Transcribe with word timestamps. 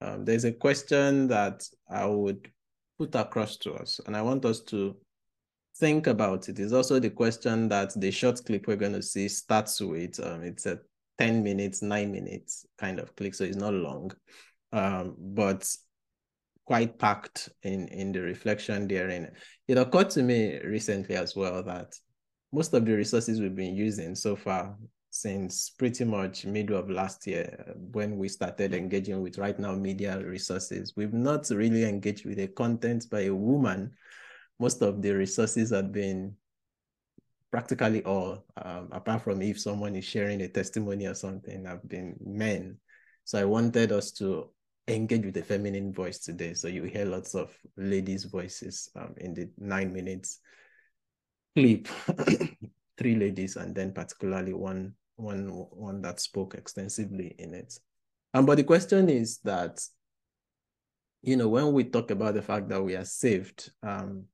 Um, 0.00 0.24
there's 0.24 0.44
a 0.44 0.52
question 0.52 1.28
that 1.28 1.66
I 1.88 2.04
would 2.04 2.50
put 2.98 3.14
across 3.14 3.56
to 3.58 3.72
us, 3.74 4.00
and 4.04 4.14
I 4.14 4.20
want 4.20 4.44
us 4.44 4.60
to 4.64 4.96
think 5.78 6.06
about 6.06 6.50
it. 6.50 6.58
It's 6.58 6.74
also 6.74 6.98
the 6.98 7.08
question 7.08 7.68
that 7.70 7.98
the 7.98 8.10
short 8.10 8.44
clip 8.44 8.66
we're 8.66 8.76
going 8.76 8.92
to 8.92 9.02
see 9.02 9.28
starts 9.28 9.80
with. 9.80 10.20
Um, 10.20 10.42
it's 10.42 10.66
a 10.66 10.80
10 11.18 11.42
minutes, 11.42 11.80
nine 11.80 12.12
minutes 12.12 12.66
kind 12.76 12.98
of 12.98 13.16
clip, 13.16 13.34
so 13.34 13.44
it's 13.44 13.56
not 13.56 13.72
long, 13.72 14.10
um, 14.72 15.14
but 15.18 15.66
quite 16.64 16.98
packed 16.98 17.50
in, 17.62 17.88
in 17.88 18.12
the 18.12 18.20
reflection 18.20 18.88
therein. 18.88 19.30
It 19.68 19.78
occurred 19.78 20.10
to 20.10 20.22
me 20.22 20.58
recently 20.60 21.16
as 21.16 21.36
well 21.36 21.62
that 21.64 21.94
most 22.52 22.72
of 22.72 22.84
the 22.84 22.96
resources 22.96 23.40
we've 23.40 23.54
been 23.54 23.74
using 23.74 24.14
so 24.14 24.36
far 24.36 24.76
since 25.10 25.70
pretty 25.70 26.04
much 26.04 26.44
middle 26.44 26.76
of 26.76 26.90
last 26.90 27.26
year 27.26 27.74
when 27.92 28.16
we 28.18 28.28
started 28.28 28.74
engaging 28.74 29.20
with 29.20 29.36
RightNow 29.36 29.80
Media 29.80 30.18
resources. 30.18 30.92
We've 30.96 31.12
not 31.12 31.48
really 31.50 31.84
engaged 31.84 32.24
with 32.26 32.40
a 32.40 32.48
content 32.48 33.08
by 33.10 33.22
a 33.22 33.34
woman. 33.34 33.92
Most 34.58 34.82
of 34.82 35.02
the 35.02 35.12
resources 35.12 35.70
have 35.70 35.92
been 35.92 36.34
practically 37.52 38.02
all, 38.02 38.44
um, 38.56 38.88
apart 38.90 39.22
from 39.22 39.40
if 39.40 39.60
someone 39.60 39.94
is 39.94 40.04
sharing 40.04 40.40
a 40.40 40.48
testimony 40.48 41.06
or 41.06 41.14
something, 41.14 41.64
have 41.64 41.88
been 41.88 42.16
men. 42.24 42.78
So 43.22 43.40
I 43.40 43.44
wanted 43.44 43.92
us 43.92 44.10
to 44.12 44.50
engage 44.88 45.24
with 45.24 45.34
the 45.34 45.42
feminine 45.42 45.92
voice 45.92 46.18
today. 46.18 46.54
So 46.54 46.68
you 46.68 46.84
hear 46.84 47.04
lots 47.04 47.34
of 47.34 47.56
ladies' 47.76 48.24
voices 48.24 48.90
um, 48.96 49.14
in 49.16 49.34
the 49.34 49.48
nine 49.58 49.92
minutes 49.92 50.40
clip, 51.56 51.88
three 52.98 53.16
ladies, 53.16 53.56
and 53.56 53.74
then 53.74 53.92
particularly 53.92 54.52
one 54.52 54.94
one 55.16 55.48
one 55.48 56.02
that 56.02 56.20
spoke 56.20 56.54
extensively 56.54 57.34
in 57.38 57.54
it. 57.54 57.78
Um, 58.34 58.46
but 58.46 58.56
the 58.56 58.64
question 58.64 59.08
is 59.08 59.38
that, 59.44 59.80
you 61.22 61.36
know, 61.36 61.48
when 61.48 61.72
we 61.72 61.84
talk 61.84 62.10
about 62.10 62.34
the 62.34 62.42
fact 62.42 62.68
that 62.68 62.82
we 62.82 62.96
are 62.96 63.04
saved, 63.04 63.70
um, 63.82 64.24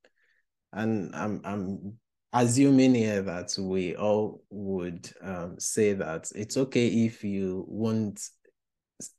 and 0.73 1.15
I'm 1.15 1.41
I'm 1.45 1.93
assuming 2.33 2.95
here 2.95 3.21
that 3.21 3.55
we 3.59 3.95
all 3.95 4.41
would 4.49 5.09
um, 5.21 5.59
say 5.59 5.93
that 5.93 6.31
it's 6.35 6.57
okay 6.57 6.87
if 6.87 7.23
you 7.23 7.65
won't 7.67 8.19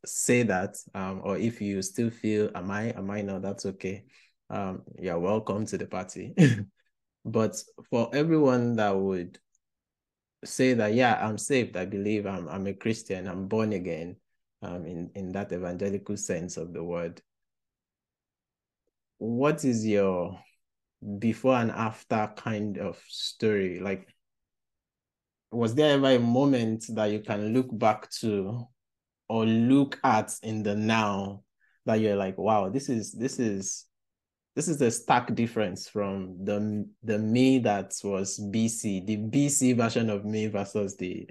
say 0.05 0.43
that, 0.45 0.77
um, 0.95 1.21
or 1.25 1.37
if 1.37 1.61
you 1.61 1.83
still 1.83 2.11
feel, 2.11 2.51
am 2.55 2.71
I, 2.71 2.91
am 2.91 3.11
I 3.11 3.23
not, 3.23 3.43
that's 3.43 3.67
okay. 3.67 4.05
Um, 4.51 4.83
you're 4.99 5.19
welcome 5.19 5.67
to 5.67 5.79
the 5.79 5.87
party. 5.87 6.35
but 7.25 7.63
for 7.91 8.11
everyone 8.15 8.77
that 8.77 8.97
would 8.97 9.39
say 10.45 10.75
that, 10.75 10.95
yeah, 10.95 11.19
I'm 11.27 11.39
saved. 11.39 11.77
I 11.77 11.85
believe 11.85 12.27
I'm, 12.27 12.49
I'm 12.49 12.67
a 12.67 12.75
Christian. 12.75 13.27
I'm 13.27 13.49
born 13.49 13.73
again 13.73 14.17
um, 14.63 14.87
in, 14.87 15.11
in 15.15 15.33
that 15.33 15.53
evangelical 15.53 16.17
sense 16.17 16.57
of 16.57 16.73
the 16.73 16.83
word. 16.83 17.21
What 19.19 19.65
is 19.65 19.87
your 19.87 20.39
before 21.19 21.55
and 21.55 21.71
after 21.71 22.33
kind 22.37 22.79
of 22.79 23.01
story? 23.09 23.81
Like, 23.81 24.09
was 25.51 25.75
there 25.75 25.95
ever 25.95 26.11
a 26.11 26.19
moment 26.19 26.87
that 26.91 27.07
you 27.07 27.21
can 27.21 27.53
look 27.53 27.67
back 27.79 28.11
to 28.21 28.67
or 29.33 29.47
look 29.47 29.99
at 30.05 30.31
in 30.43 30.63
the 30.63 30.75
now 30.75 31.43
that 31.87 32.01
you're 32.01 32.17
like, 32.17 32.37
wow, 32.37 32.69
this 32.69 32.91
is, 32.91 33.13
this 33.13 33.39
is, 33.39 33.87
this 34.55 34.69
is 34.69 34.83
a 34.83 34.91
stark 34.91 35.35
difference 35.35 35.89
from 35.89 36.45
the 36.45 36.87
the 37.03 37.19
me 37.19 37.59
that 37.61 37.95
was 38.05 38.39
BC, 38.39 39.07
the 39.07 39.17
BC 39.17 39.75
version 39.75 40.11
of 40.11 40.27
me 40.27 40.49
versus 40.49 40.99
the 40.99 41.27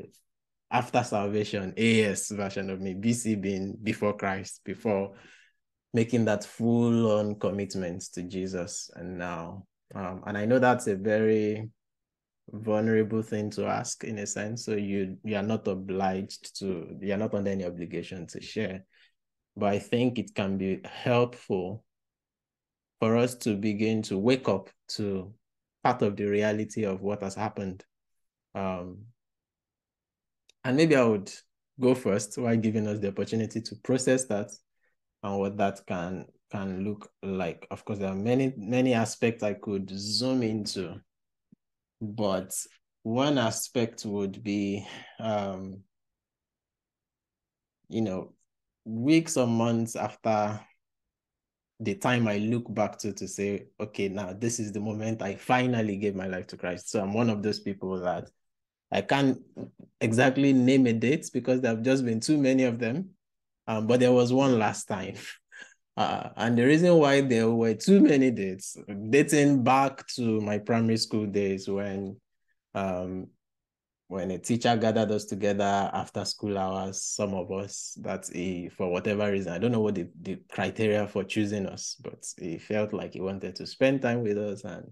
after 0.71 1.03
salvation 1.03 1.75
AS 1.77 2.29
version 2.29 2.71
of 2.71 2.81
me, 2.81 2.95
BC 2.95 3.39
being 3.39 3.77
before 3.83 4.17
Christ, 4.17 4.61
before 4.65 5.13
making 5.93 6.25
that 6.25 6.43
full 6.43 7.19
on 7.19 7.35
commitment 7.35 8.01
to 8.13 8.23
Jesus. 8.23 8.89
And 8.95 9.19
now, 9.19 9.67
um, 9.93 10.23
and 10.25 10.35
I 10.35 10.45
know 10.45 10.57
that's 10.57 10.87
a 10.87 10.95
very 10.95 11.69
vulnerable 12.51 13.21
thing 13.21 13.49
to 13.51 13.65
ask 13.65 14.03
in 14.03 14.19
a 14.19 14.27
sense. 14.27 14.65
So 14.65 14.73
you 14.73 15.17
you 15.23 15.35
are 15.35 15.43
not 15.43 15.67
obliged 15.67 16.57
to, 16.59 16.97
you 17.01 17.13
are 17.13 17.17
not 17.17 17.33
under 17.33 17.51
any 17.51 17.65
obligation 17.65 18.27
to 18.27 18.41
share. 18.41 18.83
But 19.55 19.73
I 19.73 19.79
think 19.79 20.17
it 20.19 20.33
can 20.33 20.57
be 20.57 20.81
helpful 20.85 21.83
for 22.99 23.17
us 23.17 23.35
to 23.35 23.55
begin 23.55 24.01
to 24.03 24.17
wake 24.17 24.47
up 24.47 24.69
to 24.89 25.33
part 25.83 26.01
of 26.01 26.15
the 26.15 26.25
reality 26.25 26.85
of 26.85 27.01
what 27.01 27.23
has 27.23 27.35
happened. 27.35 27.83
Um, 28.53 29.05
and 30.63 30.77
maybe 30.77 30.95
I 30.95 31.03
would 31.03 31.31
go 31.79 31.95
first 31.95 32.37
while 32.37 32.55
giving 32.55 32.87
us 32.87 32.99
the 32.99 33.07
opportunity 33.07 33.61
to 33.61 33.75
process 33.83 34.25
that 34.25 34.51
and 35.23 35.39
what 35.39 35.57
that 35.57 35.81
can 35.87 36.25
can 36.51 36.83
look 36.83 37.09
like. 37.23 37.65
Of 37.71 37.85
course, 37.85 37.99
there 37.99 38.09
are 38.09 38.15
many, 38.15 38.53
many 38.57 38.93
aspects 38.93 39.41
I 39.41 39.53
could 39.53 39.89
zoom 39.89 40.43
into, 40.43 40.99
but 42.01 42.51
one 43.03 43.37
aspect 43.37 44.05
would 44.05 44.43
be, 44.43 44.87
um, 45.19 45.81
you 47.89 48.01
know, 48.01 48.33
weeks 48.85 49.37
or 49.37 49.47
months 49.47 49.95
after 49.95 50.59
the 51.79 51.95
time 51.95 52.27
I 52.27 52.37
look 52.37 52.71
back 52.73 52.97
to 52.99 53.13
to 53.13 53.27
say, 53.27 53.67
okay, 53.79 54.07
now 54.07 54.33
this 54.33 54.59
is 54.59 54.71
the 54.71 54.79
moment 54.79 55.21
I 55.21 55.35
finally 55.35 55.97
gave 55.97 56.15
my 56.15 56.27
life 56.27 56.47
to 56.47 56.57
Christ. 56.57 56.89
So 56.89 57.01
I'm 57.01 57.13
one 57.13 57.29
of 57.29 57.41
those 57.41 57.59
people 57.59 57.99
that 58.01 58.29
I 58.91 59.01
can't 59.01 59.39
exactly 59.99 60.53
name 60.53 60.85
a 60.87 60.93
date 60.93 61.29
because 61.33 61.61
there 61.61 61.71
have 61.71 61.83
just 61.83 62.05
been 62.05 62.19
too 62.19 62.37
many 62.37 62.63
of 62.63 62.77
them. 62.79 63.09
Um, 63.67 63.87
but 63.87 63.99
there 63.99 64.11
was 64.11 64.33
one 64.33 64.59
last 64.59 64.85
time. 64.85 65.15
Uh, 65.97 66.29
and 66.37 66.57
the 66.57 66.65
reason 66.65 66.95
why 66.95 67.21
there 67.21 67.49
were 67.49 67.73
too 67.73 67.99
many 67.99 68.31
dates, 68.31 68.77
dating 69.09 69.63
back 69.63 70.07
to 70.07 70.39
my 70.41 70.57
primary 70.57 70.97
school 70.97 71.25
days 71.25 71.67
when 71.67 72.15
um, 72.73 73.27
when 74.11 74.29
a 74.31 74.37
teacher 74.37 74.75
gathered 74.75 75.09
us 75.09 75.23
together 75.23 75.89
after 75.93 76.25
school 76.25 76.57
hours, 76.57 77.01
some 77.01 77.33
of 77.33 77.49
us 77.49 77.97
that 78.01 78.27
he, 78.27 78.67
for 78.67 78.91
whatever 78.91 79.31
reason, 79.31 79.53
I 79.53 79.57
don't 79.57 79.71
know 79.71 79.79
what 79.79 79.95
the, 79.95 80.09
the 80.21 80.37
criteria 80.51 81.07
for 81.07 81.23
choosing 81.23 81.65
us, 81.65 81.95
but 82.01 82.25
he 82.37 82.57
felt 82.57 82.91
like 82.91 83.13
he 83.13 83.21
wanted 83.21 83.55
to 83.55 83.65
spend 83.65 84.01
time 84.01 84.21
with 84.21 84.37
us. 84.37 84.65
And 84.65 84.91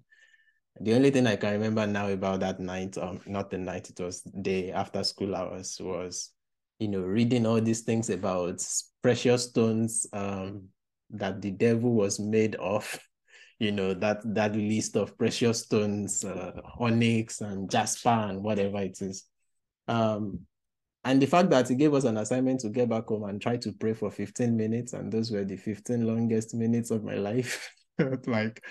the 0.80 0.94
only 0.94 1.12
thing 1.12 1.28
I 1.28 1.36
can 1.36 1.52
remember 1.52 1.86
now 1.86 2.08
about 2.08 2.40
that 2.40 2.62
night, 2.62 2.98
um, 2.98 3.20
not 3.26 3.50
the 3.50 3.58
night, 3.58 3.90
it 3.90 4.00
was 4.00 4.22
day 4.22 4.72
after 4.72 5.04
school 5.04 5.36
hours, 5.36 5.76
was, 5.82 6.32
you 6.80 6.88
know, 6.88 7.02
reading 7.02 7.46
all 7.46 7.60
these 7.60 7.82
things 7.82 8.10
about 8.10 8.66
precious 9.04 9.50
stones 9.50 10.08
um, 10.14 10.70
that 11.12 11.42
the 11.42 11.52
devil 11.52 11.94
was 11.94 12.20
made 12.20 12.56
of 12.56 13.00
you 13.60 13.72
know 13.72 13.94
that 13.94 14.22
that 14.24 14.56
list 14.56 14.96
of 14.96 15.18
precious 15.18 15.64
stones 15.64 16.24
uh, 16.24 16.52
onyx 16.80 17.42
and 17.42 17.70
jasper 17.70 18.10
and 18.10 18.42
whatever 18.44 18.80
it 18.80 19.02
is. 19.02 19.26
Um 19.88 20.42
and 21.06 21.22
the 21.22 21.28
fact 21.28 21.50
that 21.50 21.68
he 21.68 21.76
gave 21.76 21.94
us 21.94 22.04
an 22.04 22.18
assignment 22.18 22.60
to 22.60 22.70
get 22.70 22.90
back 22.90 23.08
home 23.08 23.24
and 23.24 23.42
try 23.42 23.56
to 23.58 23.72
pray 23.74 23.94
for 23.94 24.12
15 24.12 24.56
minutes 24.56 24.94
and 24.94 25.12
those 25.12 25.32
were 25.32 25.46
the 25.46 25.58
15 25.58 26.06
longest 26.06 26.54
minutes 26.54 26.92
of 26.92 27.04
my 27.04 27.16
life. 27.16 27.70
Like 28.28 28.64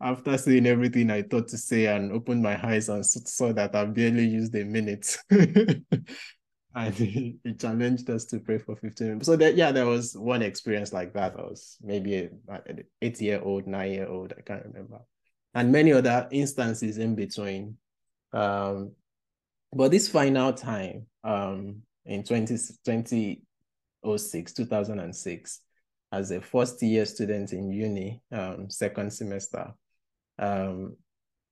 after 0.00 0.38
seeing 0.38 0.66
everything 0.66 1.10
i 1.10 1.22
thought 1.22 1.48
to 1.48 1.58
say 1.58 1.86
and 1.86 2.12
opened 2.12 2.42
my 2.42 2.58
eyes 2.66 2.88
and 2.88 3.04
saw 3.04 3.52
that 3.52 3.74
i 3.74 3.84
barely 3.84 4.26
used 4.26 4.54
a 4.54 4.64
minute 4.64 5.16
and 6.74 6.94
he, 6.94 7.38
challenged 7.58 8.08
us 8.10 8.24
to 8.26 8.38
pray 8.38 8.58
for 8.58 8.76
15 8.76 9.06
minutes. 9.06 9.26
So 9.26 9.36
that 9.36 9.56
yeah, 9.56 9.72
there 9.72 9.86
was 9.86 10.16
one 10.16 10.42
experience 10.42 10.92
like 10.92 11.12
that. 11.14 11.38
I 11.38 11.42
was 11.42 11.76
maybe 11.82 12.28
an 12.48 12.84
eight 13.02 13.20
year 13.20 13.40
old, 13.42 13.66
nine 13.66 13.92
year 13.92 14.08
old, 14.08 14.32
I 14.36 14.42
can't 14.42 14.64
remember, 14.64 15.00
and 15.54 15.72
many 15.72 15.92
other 15.92 16.28
instances 16.30 16.98
in 16.98 17.14
between. 17.14 17.76
Um, 18.32 18.92
but 19.72 19.90
this 19.90 20.08
final 20.08 20.52
time, 20.52 21.06
um, 21.24 21.82
in 22.04 22.24
20, 22.24 22.56
2006, 22.84 24.52
2006, 24.52 25.60
as 26.12 26.30
a 26.32 26.40
first 26.40 26.82
year 26.82 27.06
student 27.06 27.52
in 27.52 27.70
uni, 27.70 28.20
um, 28.32 28.68
second 28.68 29.12
semester, 29.12 29.72
um, 30.38 30.96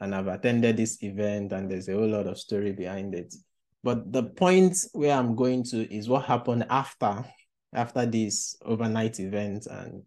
and 0.00 0.14
I've 0.14 0.26
attended 0.28 0.76
this 0.76 1.02
event, 1.02 1.52
and 1.52 1.70
there's 1.70 1.88
a 1.88 1.92
whole 1.92 2.08
lot 2.08 2.26
of 2.26 2.38
story 2.38 2.72
behind 2.72 3.14
it. 3.14 3.34
But 3.82 4.12
the 4.12 4.24
point 4.24 4.76
where 4.92 5.16
I'm 5.16 5.36
going 5.36 5.62
to 5.64 5.94
is 5.94 6.08
what 6.08 6.24
happened 6.24 6.66
after 6.68 7.24
after 7.72 8.06
this 8.06 8.56
overnight 8.62 9.20
event, 9.20 9.66
and 9.66 10.02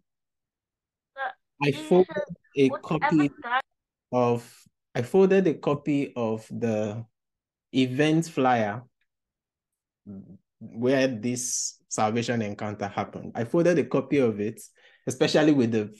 I 1.62 1.72
folded 1.72 2.08
a 2.56 2.68
copy 2.70 3.30
of 4.10 4.64
I 4.94 5.02
folded 5.02 5.46
a 5.46 5.54
copy 5.54 6.12
of 6.14 6.46
the 6.50 7.04
event 7.72 8.26
flyer 8.26 8.82
where 10.60 11.08
this 11.08 11.78
salvation 11.88 12.42
encounter 12.42 12.88
happened. 12.88 13.32
I 13.34 13.44
folded 13.44 13.78
a 13.78 13.84
copy 13.84 14.18
of 14.18 14.40
it, 14.40 14.60
especially 15.06 15.52
with 15.52 15.72
the 15.72 15.94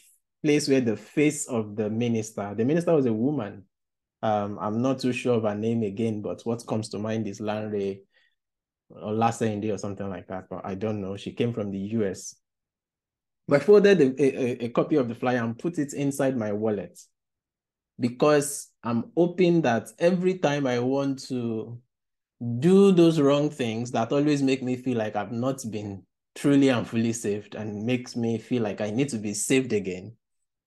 place 0.45 0.69
where 0.69 0.81
the 0.81 0.97
face 0.97 1.47
of 1.49 1.77
the 1.77 1.89
minister, 1.89 2.55
the 2.55 2.65
minister 2.65 2.95
was 2.95 3.07
a 3.07 3.13
woman, 3.13 3.65
Um, 4.23 4.59
I'm 4.61 4.81
not 4.81 5.01
too 5.01 5.13
sure 5.13 5.37
of 5.37 5.43
her 5.43 5.55
name 5.55 5.83
again, 5.83 6.23
but 6.23 6.43
what 6.45 6.67
comes 6.67 6.89
to 6.91 6.99
mind 6.99 7.27
is 7.27 7.41
Lanre 7.41 8.01
or 8.91 9.13
last 9.13 9.43
Indy 9.43 9.71
or 9.71 9.79
something 9.79 10.09
like 10.09 10.29
that, 10.29 10.49
but 10.49 10.65
I 10.65 10.75
don't 10.75 11.01
know. 11.01 11.17
She 11.17 11.33
came 11.33 11.53
from 11.53 11.71
the 11.71 11.79
US. 11.79 12.37
But 13.49 13.63
I 13.63 13.65
folded 13.65 14.01
a, 14.01 14.23
a, 14.23 14.65
a 14.67 14.69
copy 14.69 14.97
of 14.97 15.09
the 15.09 15.15
flyer 15.15 15.43
and 15.43 15.59
put 15.59 15.79
it 15.79 15.93
inside 15.95 16.37
my 16.37 16.53
wallet 16.53 16.99
because 17.99 18.69
I'm 18.83 19.11
hoping 19.17 19.63
that 19.63 19.89
every 19.99 20.39
time 20.39 20.67
I 20.67 20.79
want 20.79 21.27
to 21.29 21.81
do 22.59 22.93
those 22.93 23.21
wrong 23.21 23.51
things 23.51 23.91
that 23.93 24.13
always 24.13 24.43
make 24.43 24.63
me 24.63 24.77
feel 24.77 24.99
like 24.99 25.17
I've 25.17 25.33
not 25.33 25.63
been 25.71 26.05
truly 26.35 26.69
and 26.69 26.87
fully 26.87 27.13
saved 27.13 27.55
and 27.55 27.85
makes 27.85 28.17
me 28.17 28.39
feel 28.39 28.63
like 28.63 28.81
I 28.81 28.91
need 28.91 29.09
to 29.11 29.19
be 29.19 29.35
saved 29.35 29.73
again. 29.73 30.17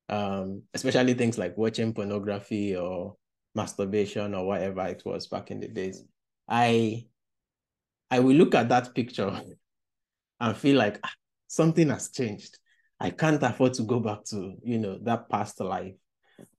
Um, 0.07 0.63
especially 0.73 1.15
things 1.15 1.37
like 1.37 1.57
watching 1.57 1.93
pornography 1.93 2.75
or 2.75 3.15
masturbation 3.55 4.35
or 4.35 4.45
whatever 4.45 4.85
it 4.85 5.01
was 5.05 5.27
back 5.27 5.51
in 5.51 5.59
the 5.59 5.67
days. 5.67 6.03
I 6.47 7.05
I 8.11 8.19
will 8.19 8.35
look 8.35 8.55
at 8.55 8.69
that 8.69 8.93
picture 8.93 9.41
and 10.39 10.57
feel 10.57 10.77
like 10.77 10.99
ah, 11.03 11.11
something 11.47 11.89
has 11.89 12.09
changed. 12.09 12.59
I 12.99 13.09
can't 13.09 13.41
afford 13.43 13.73
to 13.75 13.83
go 13.83 13.99
back 13.99 14.23
to, 14.25 14.55
you 14.63 14.77
know, 14.77 14.99
that 15.03 15.29
past 15.29 15.59
life. 15.59 15.93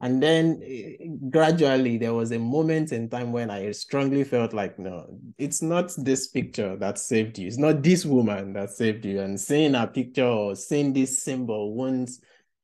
And 0.01 0.23
then 0.23 0.63
eh, 0.65 1.07
gradually 1.31 1.99
there 1.99 2.15
was 2.15 2.33
a 2.33 2.39
moment 2.39 2.93
in 2.93 3.09
time 3.09 3.33
when 3.33 3.51
I 3.51 3.71
strongly 3.73 4.25
felt 4.25 4.53
like, 4.53 4.79
no, 4.79 5.19
it's 5.39 5.63
not 5.63 5.93
this 5.99 6.29
picture 6.29 6.77
that 6.77 6.99
saved 6.99 7.39
you. 7.39 7.47
It's 7.47 7.59
not 7.59 7.83
this 7.83 8.05
woman 8.05 8.53
that 8.55 8.71
saved 8.71 9.05
you. 9.05 9.21
And 9.21 9.41
seeing 9.41 9.75
a 9.75 9.87
picture 9.87 10.27
or 10.27 10.57
seeing 10.57 10.93
this 10.93 11.23
symbol 11.23 11.75
won't 11.75 12.11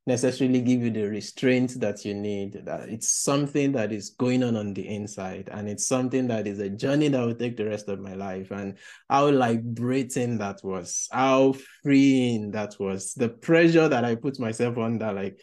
necessarily 0.07 0.61
give 0.61 0.83
you 0.83 0.91
the 0.91 1.05
restraint 1.05 1.79
that 1.81 2.05
you 2.05 2.15
need. 2.15 2.65
That 2.65 2.89
it's 2.89 3.09
something 3.09 3.73
that 3.73 3.93
is 3.93 4.11
going 4.11 4.43
on 4.43 4.57
on 4.57 4.75
the 4.75 4.87
inside, 4.87 5.49
and 5.53 5.69
it's 5.69 5.87
something 5.87 6.27
that 6.29 6.47
is 6.47 6.59
a 6.59 6.69
journey 6.69 7.09
that 7.09 7.25
will 7.25 7.35
take 7.35 7.57
the 7.57 7.67
rest 7.67 7.89
of 7.89 8.01
my 8.01 8.15
life. 8.15 8.51
And 8.51 8.79
how 9.09 9.29
liberating 9.29 10.39
that 10.39 10.61
was, 10.63 11.09
how 11.13 11.55
freeing 11.83 12.51
that 12.53 12.77
was. 12.79 13.15
The 13.15 13.29
pressure 13.29 13.89
that 13.89 14.05
I 14.05 14.15
put 14.15 14.41
myself 14.41 14.79
under, 14.79 15.13
like, 15.13 15.41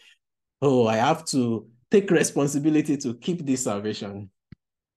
oh, 0.62 0.88
I 0.88 0.98
have 0.98 1.26
to 1.28 1.68
take 1.92 2.12
responsibility 2.12 2.98
to 2.98 3.16
keep 3.16 3.46
this 3.46 3.64
salvation, 3.64 4.30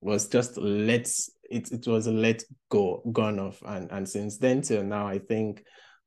was 0.00 0.28
just 0.28 0.56
let's. 0.58 1.30
It, 1.50 1.70
it 1.70 1.86
was 1.86 2.06
let 2.06 2.42
go 2.70 3.02
gone 3.12 3.38
off 3.38 3.62
and 3.66 3.92
and 3.92 4.08
since 4.08 4.38
then 4.38 4.62
till 4.62 4.82
now 4.82 5.06
i 5.06 5.18
think 5.18 5.62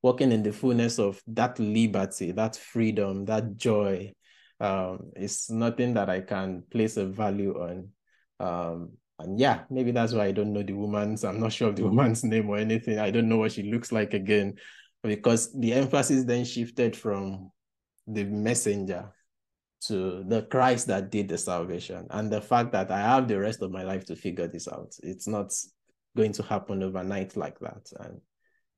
walking 0.05 0.31
in 0.31 0.43
the 0.43 0.53
fullness 0.53 0.99
of 0.99 1.19
that 1.25 1.57
liberty, 1.57 2.31
that 2.31 2.55
freedom, 2.55 3.25
that 3.25 3.57
joy 3.57 4.13
um, 4.59 5.11
is 5.15 5.49
nothing 5.49 5.95
that 5.95 6.11
I 6.11 6.21
can 6.21 6.61
place 6.69 6.97
a 6.97 7.07
value 7.07 7.59
on. 7.59 7.89
Um, 8.39 8.91
and 9.17 9.39
yeah, 9.39 9.63
maybe 9.71 9.89
that's 9.89 10.13
why 10.13 10.25
I 10.25 10.31
don't 10.31 10.53
know 10.53 10.61
the 10.61 10.73
woman's, 10.73 11.23
I'm 11.23 11.39
not 11.39 11.53
sure 11.53 11.69
of 11.69 11.75
the 11.75 11.83
woman's 11.89 12.23
name 12.23 12.47
or 12.47 12.57
anything. 12.57 12.99
I 12.99 13.09
don't 13.09 13.27
know 13.27 13.37
what 13.37 13.53
she 13.53 13.63
looks 13.63 13.91
like 13.91 14.13
again, 14.13 14.57
because 15.01 15.51
the 15.59 15.73
emphasis 15.73 16.23
then 16.23 16.45
shifted 16.45 16.95
from 16.95 17.49
the 18.05 18.25
messenger 18.25 19.11
to 19.87 20.23
the 20.27 20.43
Christ 20.43 20.85
that 20.85 21.09
did 21.09 21.29
the 21.29 21.37
salvation 21.39 22.05
and 22.11 22.31
the 22.31 22.41
fact 22.41 22.73
that 22.73 22.91
I 22.91 22.99
have 22.99 23.27
the 23.27 23.39
rest 23.39 23.63
of 23.63 23.71
my 23.71 23.81
life 23.81 24.05
to 24.05 24.15
figure 24.15 24.47
this 24.47 24.67
out. 24.67 24.93
It's 25.01 25.27
not 25.27 25.51
going 26.15 26.33
to 26.33 26.43
happen 26.43 26.83
overnight 26.83 27.35
like 27.35 27.57
that. 27.61 27.91
And 28.01 28.21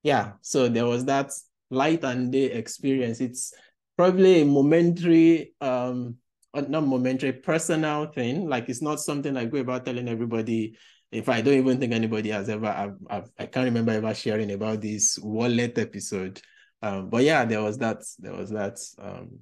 yeah, 0.07 0.31
so 0.39 0.69
there 0.69 0.85
was 0.85 1.03
that 1.05 1.33
light 1.69 2.05
and 2.05 2.31
day 2.31 2.45
experience. 2.45 3.19
It's 3.19 3.53
probably 3.97 4.41
a 4.41 4.45
momentary, 4.45 5.53
um, 5.59 6.15
uh, 6.53 6.61
not 6.61 6.87
momentary, 6.87 7.33
personal 7.33 8.05
thing. 8.05 8.47
Like 8.47 8.69
it's 8.69 8.81
not 8.81 9.01
something 9.01 9.35
I 9.35 9.43
go 9.43 9.57
about 9.57 9.85
telling 9.85 10.07
everybody. 10.07 10.77
If 11.11 11.27
I 11.27 11.41
don't 11.41 11.55
even 11.55 11.77
think 11.77 11.91
anybody 11.91 12.29
has 12.29 12.47
ever, 12.47 12.67
I've, 12.67 12.95
I've, 13.09 13.29
I 13.37 13.47
can't 13.47 13.65
remember 13.65 13.91
ever 13.91 14.13
sharing 14.13 14.49
about 14.53 14.79
this 14.79 15.19
wallet 15.19 15.77
episode. 15.77 16.41
Um, 16.81 17.09
but 17.09 17.23
yeah, 17.23 17.43
there 17.43 17.61
was 17.61 17.77
that, 17.79 17.97
there 18.17 18.33
was 18.33 18.49
that 18.51 18.79
um, 18.99 19.39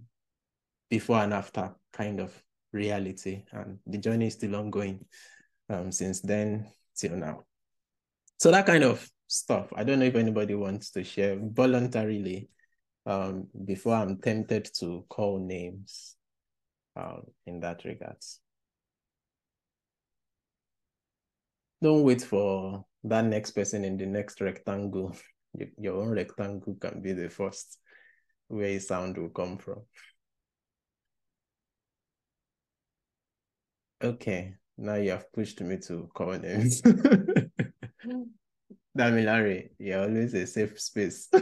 before 0.89 1.19
and 1.19 1.33
after 1.33 1.75
kind 1.93 2.19
of 2.19 2.33
reality, 2.73 3.43
and 3.51 3.77
the 3.85 3.99
journey 3.99 4.27
is 4.27 4.33
still 4.33 4.55
ongoing 4.55 5.05
um, 5.69 5.91
since 5.91 6.21
then 6.21 6.71
till 6.95 7.15
now. 7.17 7.43
So 8.39 8.49
that 8.49 8.65
kind 8.65 8.83
of 8.83 9.07
stuff. 9.27 9.67
I 9.75 9.83
don't 9.83 9.99
know 9.99 10.05
if 10.05 10.15
anybody 10.15 10.55
wants 10.55 10.91
to 10.91 11.03
share 11.03 11.37
voluntarily 11.41 12.49
um, 13.05 13.47
before 13.65 13.95
I'm 13.95 14.17
tempted 14.19 14.69
to 14.79 15.05
call 15.09 15.39
names 15.39 16.15
um, 16.95 17.23
in 17.45 17.59
that 17.61 17.85
regards. 17.85 18.39
Don't 21.81 22.03
wait 22.03 22.21
for 22.21 22.85
that 23.03 23.25
next 23.25 23.51
person 23.51 23.83
in 23.83 23.97
the 23.97 24.05
next 24.05 24.41
rectangle. 24.41 25.15
Your 25.77 26.01
own 26.01 26.09
rectangle 26.09 26.75
can 26.75 27.01
be 27.01 27.13
the 27.13 27.29
first 27.29 27.77
where 28.47 28.79
sound 28.79 29.17
will 29.17 29.29
come 29.29 29.57
from. 29.57 29.81
Okay, 34.03 34.55
now 34.77 34.95
you 34.95 35.11
have 35.11 35.31
pushed 35.31 35.61
me 35.61 35.77
to 35.87 36.09
call 36.13 36.37
names. 36.37 36.81
Damilare, 38.97 39.71
you're 39.77 40.01
always 40.03 40.33
a 40.33 40.47
safe 40.47 40.79
space. 40.79 41.27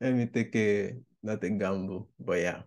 Let 0.00 0.14
me 0.14 0.26
take 0.26 0.54
a 0.54 0.94
not 1.22 1.42
a 1.42 1.50
gamble, 1.50 2.08
but 2.20 2.40
yeah, 2.40 2.62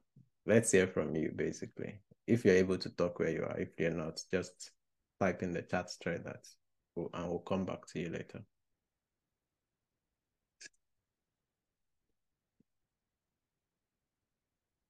let's 0.46 0.72
hear 0.72 0.88
from 0.88 1.16
you 1.16 1.32
basically. 1.36 2.02
If 2.28 2.44
you're 2.46 2.56
able 2.56 2.78
to 2.80 2.90
talk 2.90 3.20
where 3.20 3.30
you 3.30 3.44
are, 3.44 3.60
if 3.60 3.70
you're 3.80 3.92
not, 3.92 4.20
just 4.32 4.72
type 5.20 5.44
in 5.44 5.54
the 5.54 5.62
chat 5.62 5.90
straight 5.90 6.24
that 6.26 6.46
and 6.98 7.30
we'll 7.30 7.40
come 7.40 7.66
back 7.66 7.86
to 7.88 8.00
you 8.00 8.10
later. 8.10 8.44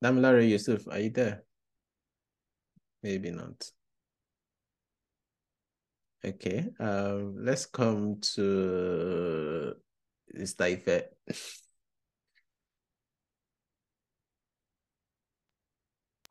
Damilare 0.04 0.50
Yusuf, 0.50 0.88
are 0.88 1.00
you 1.00 1.12
there? 1.12 1.44
Maybe 3.04 3.32
not. 3.32 3.72
Okay, 6.24 6.68
um, 6.80 7.44
let's 7.44 7.66
come 7.66 8.20
to 8.36 9.76
Staife. 10.44 11.04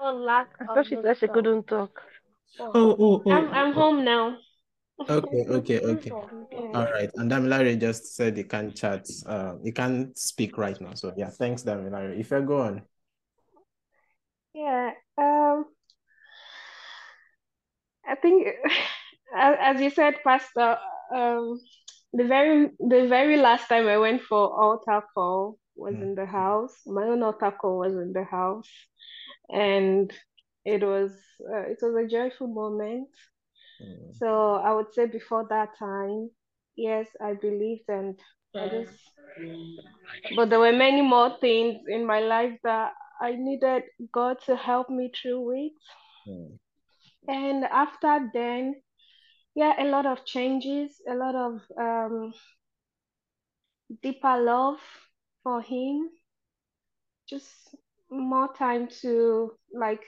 Oh, 0.02 0.14
lack 0.14 0.48
I 0.58 0.64
thought 0.64 0.86
she 0.86 0.96
said 1.02 1.18
she 1.18 1.28
couldn't 1.28 1.66
talk. 1.66 2.00
Oh, 2.58 2.72
oh, 2.74 3.22
oh. 3.26 3.30
I'm 3.30 3.52
I'm 3.52 3.72
home 3.74 4.02
now. 4.02 4.38
Okay, 5.06 5.44
okay, 5.48 5.78
okay. 5.80 6.12
All 6.72 6.86
right. 6.86 7.10
And 7.16 7.30
Damilare 7.30 7.78
just 7.78 8.16
said 8.16 8.36
he 8.36 8.44
can't 8.44 8.74
chat. 8.74 9.06
Uh, 9.26 9.56
he 9.62 9.72
can't 9.72 10.16
speak 10.16 10.56
right 10.56 10.80
now. 10.80 10.94
So 10.94 11.12
yeah, 11.18 11.28
thanks, 11.28 11.64
Damilare. 11.64 12.18
If 12.18 12.32
I 12.32 12.40
go 12.40 12.62
on. 12.62 12.82
Yeah. 14.54 14.92
Um. 15.18 15.66
I 18.08 18.14
think 18.14 18.48
as 19.36 19.80
you 19.80 19.90
said, 19.90 20.14
Pastor, 20.24 20.76
um, 21.14 21.60
the 22.12 22.24
very 22.24 22.70
the 22.78 23.06
very 23.08 23.36
last 23.36 23.68
time 23.68 23.86
I 23.86 23.98
went 23.98 24.22
for 24.22 24.60
altar 24.60 25.02
call 25.14 25.58
was 25.76 25.94
mm. 25.94 26.02
in 26.02 26.14
the 26.14 26.26
house. 26.26 26.74
My 26.86 27.04
own 27.04 27.22
altar 27.22 27.52
call 27.52 27.78
was 27.78 27.94
in 27.94 28.12
the 28.12 28.24
house, 28.24 28.68
and 29.48 30.12
it 30.64 30.82
was 30.82 31.12
uh, 31.52 31.62
it 31.62 31.78
was 31.82 31.94
a 32.04 32.08
joyful 32.08 32.48
moment. 32.48 33.08
Mm. 33.82 34.14
So 34.16 34.54
I 34.54 34.72
would 34.72 34.92
say 34.92 35.06
before 35.06 35.46
that 35.48 35.70
time, 35.78 36.30
yes, 36.76 37.06
I 37.20 37.34
believed 37.34 37.88
and 37.88 38.18
I 38.54 38.68
just. 38.68 38.98
But 40.36 40.50
there 40.50 40.58
were 40.58 40.72
many 40.72 41.02
more 41.02 41.38
things 41.40 41.82
in 41.88 42.04
my 42.04 42.20
life 42.20 42.58
that 42.64 42.92
I 43.20 43.36
needed 43.36 43.84
God 44.12 44.38
to 44.46 44.56
help 44.56 44.90
me 44.90 45.12
through 45.14 45.66
it. 45.66 45.72
Mm. 46.28 46.58
And 47.28 47.64
after 47.64 48.28
then, 48.34 48.74
yeah, 49.54 49.74
a 49.78 49.86
lot 49.86 50.06
of 50.06 50.24
changes, 50.24 51.00
a 51.08 51.14
lot 51.14 51.34
of 51.34 51.60
um, 51.78 52.32
deeper 54.02 54.36
love 54.42 54.80
for 55.42 55.60
him, 55.62 56.10
just 57.28 57.74
more 58.10 58.52
time 58.54 58.88
to 58.88 59.52
like 59.72 60.02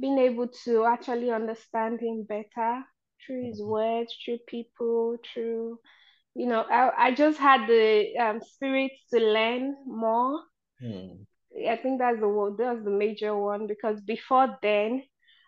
being 0.00 0.18
able 0.18 0.48
to 0.64 0.84
actually 0.84 1.30
understand 1.30 2.00
him 2.00 2.24
better 2.24 2.84
through 3.24 3.46
his 3.46 3.62
words, 3.62 4.14
through 4.24 4.38
people, 4.46 5.16
through 5.32 5.78
you 6.34 6.46
know, 6.46 6.62
I, 6.62 7.08
I 7.08 7.14
just 7.14 7.38
had 7.38 7.66
the 7.68 8.16
um, 8.18 8.40
spirit 8.42 8.92
to 9.12 9.20
learn 9.20 9.76
more. 9.86 10.40
Hmm. 10.80 11.24
I 11.68 11.76
think 11.76 11.98
that's 12.00 12.20
the 12.20 12.54
that's 12.58 12.84
the 12.84 12.90
major 12.90 13.36
one 13.36 13.66
because 13.66 14.00
before 14.00 14.58
then 14.62 15.02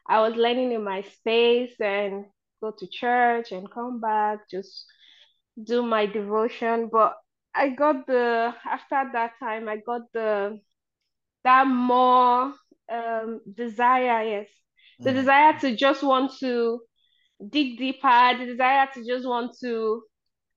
I 0.09 0.21
was 0.21 0.35
learning 0.37 0.73
in 0.73 0.85
my 0.85 1.03
space 1.03 1.81
and 1.81 2.27
go 2.63 2.73
to 2.79 2.89
church 2.89 3.53
and 3.53 3.71
come 3.71 4.01
back, 4.01 4.41
just 4.51 4.87
do 5.63 5.83
my 5.83 6.07
devotion. 6.07 6.89
But 6.93 7.17
I 7.55 7.71
got 7.71 8.07
the 8.07 8.55
after 8.67 9.11
that 9.15 9.33
time, 9.41 9.69
I 9.69 9.79
got 9.79 10.03
the 10.15 10.61
that 11.45 11.67
more 11.67 12.55
um, 12.93 13.41
desire, 13.55 14.23
yes, 14.25 14.49
the 15.05 15.13
Mm. 15.13 15.15
desire 15.15 15.59
to 15.61 15.77
just 15.77 16.03
want 16.03 16.33
to 16.41 16.81
dig 17.51 17.79
deeper, 17.79 18.37
the 18.39 18.47
desire 18.47 18.89
to 18.95 19.05
just 19.07 19.27
want 19.27 19.53
to, 19.61 20.03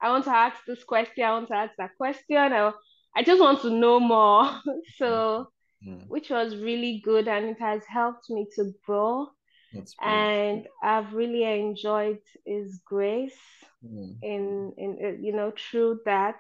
I 0.02 0.10
want 0.12 0.26
to 0.26 0.32
ask 0.32 0.58
this 0.66 0.84
question, 0.84 1.24
I 1.26 1.32
want 1.34 1.50
to 1.50 1.56
ask 1.56 1.74
that 1.78 1.98
question, 1.98 2.38
I, 2.38 2.72
I 3.16 3.24
just 3.24 3.42
want 3.42 3.62
to 3.64 3.72
know 3.72 4.00
more. 4.00 4.50
so, 4.98 5.50
Mm. 5.88 6.08
which 6.08 6.30
was 6.30 6.58
really 6.58 7.02
good 7.04 7.28
and 7.28 7.46
it 7.48 7.60
has 7.60 7.84
helped 7.88 8.30
me 8.30 8.48
to 8.56 8.74
grow. 8.86 9.30
And 10.02 10.68
I've 10.84 11.14
really 11.14 11.44
enjoyed 11.44 12.20
His 12.46 12.82
grace 12.86 13.38
Mm. 13.84 14.22
in 14.22 14.74
in 14.78 14.98
uh, 15.04 15.22
you 15.22 15.34
know 15.34 15.52
through 15.58 16.00
that 16.06 16.40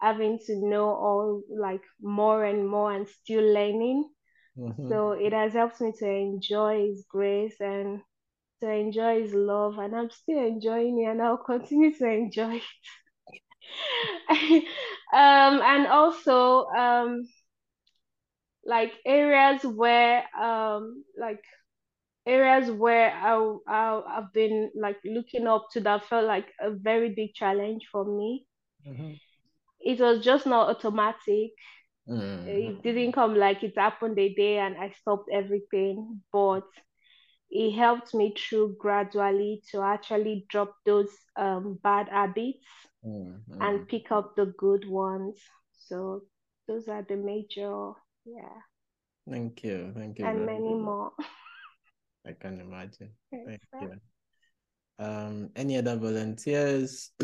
having 0.00 0.38
to 0.46 0.56
know 0.56 0.86
all 0.88 1.42
like 1.50 1.82
more 2.00 2.44
and 2.44 2.68
more 2.68 2.92
and 2.92 3.08
still 3.08 3.42
learning 3.54 4.08
Mhm. 4.56 4.88
so 4.88 5.12
it 5.12 5.32
has 5.32 5.52
helped 5.54 5.80
me 5.80 5.92
to 5.98 6.08
enjoy 6.08 6.86
his 6.88 7.04
grace 7.08 7.60
and 7.60 8.00
to 8.60 8.68
enjoy 8.70 9.22
his 9.22 9.34
love 9.34 9.78
and 9.78 9.94
i'm 9.96 10.10
still 10.10 10.38
enjoying 10.38 11.00
it 11.02 11.10
and 11.10 11.22
i'll 11.22 11.36
continue 11.38 11.92
to 11.94 12.06
enjoy 12.06 12.56
it 12.56 12.62
um 15.12 15.60
and 15.62 15.86
also 15.86 16.66
um 16.66 17.26
like 18.64 18.92
areas 19.06 19.64
where 19.64 20.24
um 20.38 21.04
like 21.18 21.42
areas 22.26 22.70
where 22.70 23.12
I, 23.12 23.56
I 23.68 24.02
I've 24.18 24.32
been 24.32 24.70
like 24.74 24.98
looking 25.04 25.46
up 25.46 25.68
to 25.72 25.80
that 25.80 26.04
felt 26.04 26.26
like 26.26 26.52
a 26.60 26.70
very 26.70 27.10
big 27.14 27.34
challenge 27.34 27.86
for 27.92 28.04
me 28.04 28.46
Mhm. 28.84 29.18
it 29.80 30.00
was 30.00 30.24
just 30.24 30.46
not 30.46 30.68
automatic. 30.68 31.52
Mm. 32.08 32.46
It 32.46 32.82
didn't 32.82 33.12
come 33.12 33.34
like 33.36 33.62
it 33.62 33.76
happened 33.78 34.18
a 34.18 34.34
day 34.34 34.58
and 34.58 34.76
I 34.76 34.90
stopped 34.90 35.28
everything, 35.32 36.22
but 36.32 36.64
it 37.50 37.72
helped 37.72 38.14
me 38.14 38.34
through 38.36 38.76
gradually 38.78 39.62
to 39.70 39.82
actually 39.82 40.46
drop 40.48 40.74
those 40.84 41.10
um, 41.36 41.78
bad 41.82 42.08
habits 42.08 42.66
Mm. 43.04 43.42
Mm. 43.48 43.60
and 43.60 43.86
pick 43.88 44.10
up 44.12 44.34
the 44.36 44.46
good 44.58 44.88
ones. 44.88 45.40
So 45.72 46.22
those 46.66 46.88
are 46.88 47.02
the 47.02 47.16
major, 47.16 47.92
yeah, 48.24 48.60
Thank 49.28 49.64
you. 49.64 49.92
Thank 49.94 50.18
you. 50.18 50.26
and 50.26 50.46
many 50.46 50.74
much. 50.74 50.74
more. 50.74 51.12
I 52.26 52.32
can 52.32 52.60
imagine. 52.60 53.10
Thank 53.30 53.60
you. 53.80 53.92
Um, 54.98 55.50
any 55.54 55.78
other 55.78 55.96
volunteers? 55.96 57.12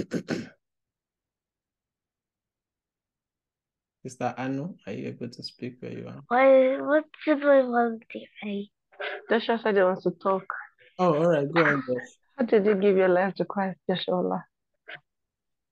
Mr. 4.06 4.34
Anu, 4.38 4.74
are 4.86 4.92
you 4.92 5.08
able 5.08 5.28
to 5.28 5.42
speak 5.42 5.76
where 5.80 5.92
you 5.92 6.06
are? 6.08 6.20
Why, 6.28 6.80
what 6.80 7.04
did 7.24 7.38
my 7.40 7.62
volunteer? 7.62 8.66
Joshua 9.28 9.58
said 9.62 9.76
he 9.76 9.82
wants 9.82 10.04
to 10.04 10.10
talk. 10.10 10.44
Oh, 10.98 11.14
all 11.14 11.28
right. 11.28 11.50
Go 11.52 11.64
on, 11.64 11.82
Josh. 11.86 11.96
How 12.38 12.44
did 12.44 12.66
you 12.66 12.74
give 12.74 12.96
your 12.96 13.08
life 13.08 13.34
to 13.36 13.44
Christ, 13.44 13.78
Joshua? 13.88 14.44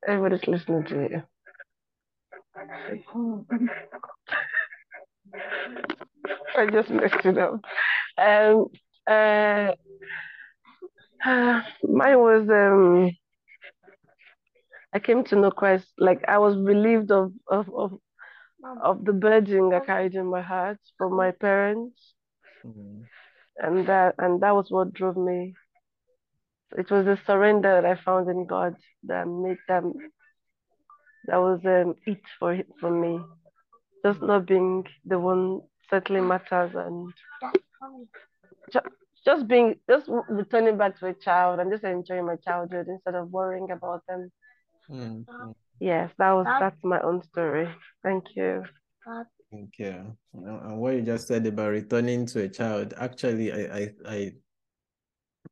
Everybody's 0.07 0.47
listening 0.47 0.85
to 0.85 0.95
you. 0.95 1.23
I 6.57 6.67
just 6.67 6.91
messed 6.91 7.25
it 7.25 7.39
up. 7.39 7.61
Um, 8.19 8.67
uh, 9.09 9.73
uh, 11.25 11.61
mine 11.83 12.19
was 12.19 12.49
um, 12.51 13.11
I 14.95 14.99
came 15.01 15.25
to 15.25 15.37
know 15.37 15.51
Christ. 15.51 15.93
Like 15.99 16.25
I 16.29 16.39
was 16.39 16.57
relieved 16.57 17.11
of 17.11 17.33
of 17.49 17.69
of, 17.75 17.99
of 18.83 19.05
the 19.05 19.13
burden 19.13 19.73
I 19.73 19.81
carried 19.81 20.15
in 20.15 20.27
my 20.27 20.43
heart 20.43 20.79
from 20.97 21.15
my 21.17 21.31
parents, 21.33 22.15
Mm. 22.65 23.07
and 23.59 23.87
that 23.87 24.15
and 24.19 24.41
that 24.43 24.55
was 24.55 24.71
what 24.71 24.93
drove 24.93 25.17
me. 25.17 25.55
It 26.77 26.91
was 26.91 27.05
the 27.07 27.17
surrender 27.17 27.81
that 27.81 27.85
I 27.85 27.95
found 27.95 28.29
in 28.29 28.47
God 28.47 28.77
that 29.05 29.27
made 29.27 29.59
them. 29.69 29.95
That 31.27 31.37
was 31.39 31.65
um, 31.65 31.97
it 32.07 32.21
for 32.39 32.57
for 32.81 32.91
me. 32.91 33.21
Just 34.05 34.23
not 34.23 34.47
being 34.47 34.87
the 35.05 35.19
one 35.19 35.63
settling 35.91 36.27
matters 36.29 36.75
and 36.75 37.13
just 39.25 39.49
being 39.49 39.77
just 39.89 40.09
returning 40.29 40.77
back 40.79 40.99
to 40.99 41.07
a 41.07 41.15
child 41.15 41.61
and 41.61 41.71
just 41.71 41.85
enjoying 41.85 42.27
my 42.27 42.37
childhood 42.37 42.87
instead 42.89 43.15
of 43.15 43.31
worrying 43.31 43.71
about 43.71 44.03
them. 44.09 44.31
Mm. 44.91 45.25
Mm. 45.27 45.55
Yes, 45.79 46.11
that 46.19 46.33
was 46.33 46.47
that's 46.59 46.83
my 46.85 47.01
own 47.01 47.23
story. 47.23 47.69
Thank 48.03 48.37
you. 48.37 48.65
Thank 49.51 49.79
you. 49.79 50.17
And 50.35 50.47
and 50.47 50.79
what 50.79 50.95
you 50.95 51.03
just 51.03 51.29
said 51.29 51.47
about 51.47 51.71
returning 51.71 52.27
to 52.27 52.43
a 52.43 52.49
child, 52.49 52.95
actually, 52.99 53.53
I 53.53 53.77
I, 53.77 53.89
I 54.07 54.33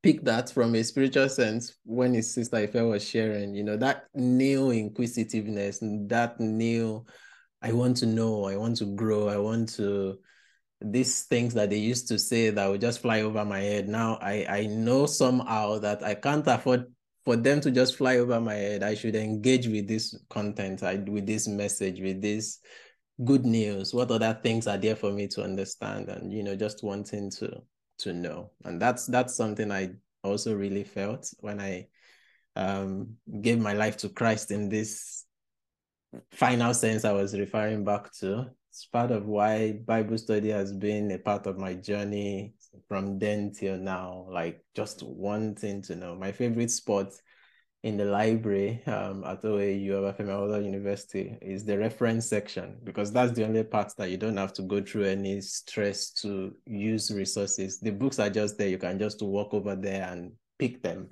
picked 0.03 0.25
that 0.25 0.51
from 0.51 0.75
a 0.75 0.83
spiritual 0.85 1.29
sense 1.29 1.77
when 1.85 2.15
his 2.15 2.33
sister 2.33 2.57
Ife 2.57 2.75
was 2.75 3.07
sharing, 3.07 3.55
you 3.55 3.65
know, 3.65 3.77
that 3.77 4.05
new 4.15 4.71
inquisitiveness, 4.71 5.79
that 5.83 6.39
new, 6.39 7.05
I 7.63 7.73
want 7.73 7.97
to 7.99 8.07
know, 8.07 8.45
I 8.45 8.57
want 8.57 8.77
to 8.79 8.87
grow, 8.95 9.29
I 9.29 9.39
want 9.39 9.71
to, 9.75 10.19
these 10.81 11.25
things 11.25 11.55
that 11.55 11.71
they 11.71 11.79
used 11.79 12.09
to 12.09 12.19
say 12.19 12.51
that 12.51 12.67
would 12.69 12.81
just 12.81 13.01
fly 13.01 13.23
over 13.23 13.45
my 13.45 13.61
head. 13.61 13.89
Now 13.89 14.19
I, 14.21 14.47
I 14.49 14.67
know 14.67 15.07
somehow 15.07 15.79
that 15.79 16.03
I 16.03 16.15
can't 16.15 16.47
afford 16.47 16.87
for 17.25 17.37
them 17.37 17.61
to 17.61 17.71
just 17.71 17.97
fly 17.97 18.19
over 18.19 18.41
my 18.41 18.55
head. 18.55 18.83
I 18.83 18.95
should 18.95 19.17
engage 19.17 19.67
with 19.67 19.89
this 19.89 20.17
content, 20.31 20.83
I, 20.83 20.97
with 20.97 21.27
this 21.27 21.49
message, 21.49 22.01
with 22.01 22.23
this 22.23 22.61
good 23.25 23.45
news. 23.45 23.93
What 23.93 24.11
other 24.11 24.39
things 24.43 24.67
are 24.67 24.79
there 24.79 24.97
for 24.97 25.11
me 25.11 25.27
to 25.29 25.43
understand? 25.43 26.09
And, 26.09 26.33
you 26.33 26.43
know, 26.43 26.55
just 26.57 26.83
wanting 26.83 27.31
to 27.33 27.61
to 27.99 28.13
know. 28.13 28.53
And 28.65 28.81
that's 28.81 29.07
that's 29.07 29.35
something 29.35 29.73
I 29.73 29.91
also 30.23 30.55
really 30.55 30.85
felt 30.85 31.29
when 31.41 31.61
I 31.61 31.89
um 32.57 33.17
gave 33.41 33.59
my 33.59 33.73
life 33.73 33.97
to 33.99 34.09
Christ 34.09 34.51
in 34.51 34.69
this 34.69 35.25
final 36.33 36.73
sense 36.75 37.05
I 37.05 37.13
was 37.13 37.39
referring 37.39 37.85
back 37.85 38.13
to. 38.21 38.51
It's 38.79 38.87
part 38.87 39.11
of 39.11 39.27
why 39.27 39.73
Bible 39.73 40.17
study 40.19 40.51
has 40.51 40.73
been 40.73 41.11
a 41.11 41.19
part 41.19 41.49
of 41.49 41.59
my 41.59 41.75
journey 41.75 42.55
from 42.87 43.19
then 43.19 43.51
till 43.51 43.77
now. 43.77 44.29
Like 44.31 44.65
just 44.77 45.03
one 45.03 45.57
thing 45.57 45.83
to 45.83 45.97
know. 45.97 46.15
My 46.15 46.31
favorite 46.31 46.71
spot 46.71 47.13
in 47.83 47.97
the 47.97 48.05
library 48.05 48.81
um, 48.87 49.25
at 49.25 49.43
OAU 49.43 49.89
Obafemi 49.89 50.29
Awolowo 50.29 50.65
University 50.65 51.37
is 51.43 51.65
the 51.65 51.77
reference 51.77 52.29
section 52.29 52.79
because 52.85 53.11
that's 53.11 53.33
the 53.33 53.45
only 53.45 53.65
part 53.65 53.93
that 53.99 54.11
you 54.11 54.17
don't 54.17 54.37
have 54.37 54.53
to 54.53 54.63
go 54.63 54.81
through 54.81 55.07
any 55.07 55.41
stress 55.41 56.13
to 56.23 56.55
use 56.65 57.11
resources. 57.11 57.81
The 57.81 57.91
books 57.91 58.21
are 58.21 58.31
just 58.31 58.59
there. 58.59 58.69
You 58.69 58.79
can 58.79 58.97
just 59.01 59.21
walk 59.23 59.55
over 59.55 59.75
there 59.75 60.09
and 60.09 60.31
pick 60.57 60.85
them. 60.85 61.09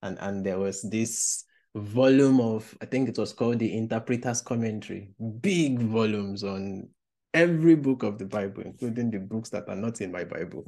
And 0.00 0.16
and 0.20 0.46
there 0.46 0.60
was 0.60 0.82
this 0.82 1.44
volume 1.74 2.40
of 2.40 2.72
I 2.80 2.86
think 2.86 3.08
it 3.08 3.18
was 3.18 3.32
called 3.32 3.58
the 3.58 3.76
Interpreter's 3.76 4.42
Commentary, 4.42 5.10
big 5.40 5.80
volumes 5.80 6.44
on 6.44 6.88
every 7.34 7.76
book 7.76 8.02
of 8.02 8.18
the 8.18 8.26
Bible, 8.26 8.62
including 8.62 9.10
the 9.10 9.18
books 9.18 9.50
that 9.50 9.68
are 9.68 9.76
not 9.76 10.00
in 10.00 10.12
my 10.12 10.24
Bible 10.24 10.64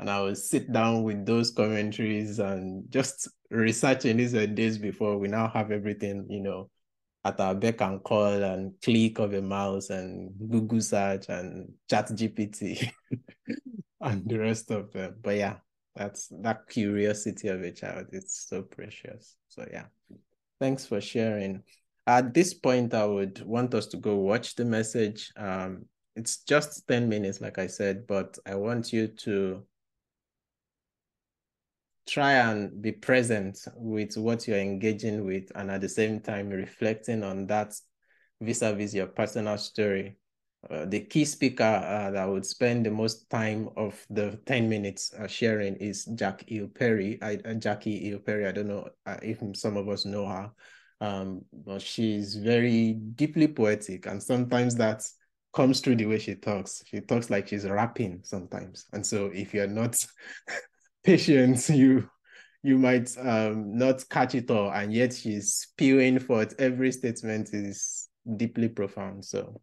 and 0.00 0.08
I 0.08 0.22
will 0.22 0.34
sit 0.34 0.72
down 0.72 1.02
with 1.02 1.26
those 1.26 1.50
commentaries 1.50 2.38
and 2.38 2.90
just 2.90 3.28
researching 3.50 4.16
these 4.16 4.32
days 4.32 4.78
before 4.78 5.18
we 5.18 5.28
now 5.28 5.48
have 5.48 5.70
everything, 5.70 6.26
you 6.30 6.40
know, 6.40 6.70
at 7.22 7.38
our 7.38 7.54
beck 7.54 7.82
and 7.82 8.02
call 8.02 8.42
and 8.42 8.72
click 8.82 9.18
of 9.18 9.34
a 9.34 9.42
mouse 9.42 9.90
and 9.90 10.32
Google 10.50 10.80
search 10.80 11.28
and 11.28 11.74
ChatGPT 11.92 12.90
and 14.00 14.26
the 14.26 14.38
rest 14.38 14.70
of 14.70 14.90
them. 14.90 15.16
But 15.20 15.36
yeah, 15.36 15.56
that's 15.94 16.28
that 16.40 16.66
curiosity 16.66 17.48
of 17.48 17.60
a 17.60 17.70
child. 17.70 18.06
It's 18.12 18.46
so 18.48 18.62
precious. 18.62 19.36
So 19.48 19.68
yeah, 19.70 19.84
thanks 20.58 20.86
for 20.86 21.02
sharing. 21.02 21.62
At 22.06 22.34
this 22.34 22.54
point, 22.54 22.94
I 22.94 23.04
would 23.04 23.42
want 23.44 23.74
us 23.74 23.86
to 23.88 23.96
go 23.96 24.16
watch 24.16 24.54
the 24.54 24.64
message. 24.64 25.30
Um, 25.36 25.84
it's 26.16 26.38
just 26.38 26.86
10 26.88 27.08
minutes, 27.08 27.40
like 27.40 27.58
I 27.58 27.66
said, 27.66 28.06
but 28.06 28.38
I 28.46 28.54
want 28.54 28.92
you 28.92 29.08
to 29.08 29.64
try 32.06 32.32
and 32.32 32.82
be 32.82 32.90
present 32.90 33.58
with 33.76 34.16
what 34.16 34.48
you're 34.48 34.58
engaging 34.58 35.24
with 35.24 35.50
and 35.54 35.70
at 35.70 35.80
the 35.80 35.88
same 35.88 36.18
time 36.20 36.48
reflecting 36.48 37.22
on 37.22 37.46
that 37.46 37.72
vis-a-vis 38.40 38.94
your 38.94 39.06
personal 39.06 39.56
story. 39.56 40.16
Uh, 40.68 40.84
the 40.86 41.00
key 41.00 41.24
speaker 41.24 41.62
uh, 41.62 42.10
that 42.10 42.28
would 42.28 42.44
spend 42.44 42.84
the 42.84 42.90
most 42.90 43.30
time 43.30 43.68
of 43.76 44.04
the 44.10 44.38
10 44.44 44.68
minutes 44.68 45.14
uh, 45.14 45.26
sharing 45.26 45.76
is 45.76 46.04
Jack 46.16 46.46
Hill 46.48 46.68
Perry. 46.68 47.18
I, 47.22 47.38
uh, 47.44 47.54
Jackie 47.54 48.10
Hill 48.10 48.18
Perry, 48.18 48.46
I 48.46 48.52
don't 48.52 48.68
know 48.68 48.88
uh, 49.06 49.16
if 49.22 49.38
some 49.54 49.76
of 49.76 49.88
us 49.88 50.04
know 50.04 50.26
her, 50.26 50.50
um, 51.00 51.44
but 51.52 51.80
she's 51.80 52.34
very 52.34 52.92
deeply 52.92 53.48
poetic 53.48 54.06
and 54.06 54.22
sometimes 54.22 54.74
that 54.76 55.02
comes 55.52 55.80
through 55.80 55.96
the 55.96 56.06
way 56.06 56.18
she 56.18 56.34
talks. 56.34 56.82
She 56.86 57.00
talks 57.00 57.30
like 57.30 57.48
she's 57.48 57.64
rapping 57.64 58.20
sometimes. 58.22 58.86
And 58.92 59.04
so 59.04 59.30
if 59.32 59.52
you're 59.52 59.66
not 59.66 59.96
patient, 61.04 61.68
you 61.68 62.08
you 62.62 62.76
might 62.76 63.10
um, 63.18 63.78
not 63.78 64.06
catch 64.10 64.34
it 64.34 64.50
all, 64.50 64.70
and 64.70 64.92
yet 64.92 65.14
she's 65.14 65.54
spewing 65.54 66.18
forth 66.18 66.54
every 66.58 66.92
statement 66.92 67.48
is 67.54 68.08
deeply 68.36 68.68
profound. 68.68 69.24
So 69.24 69.62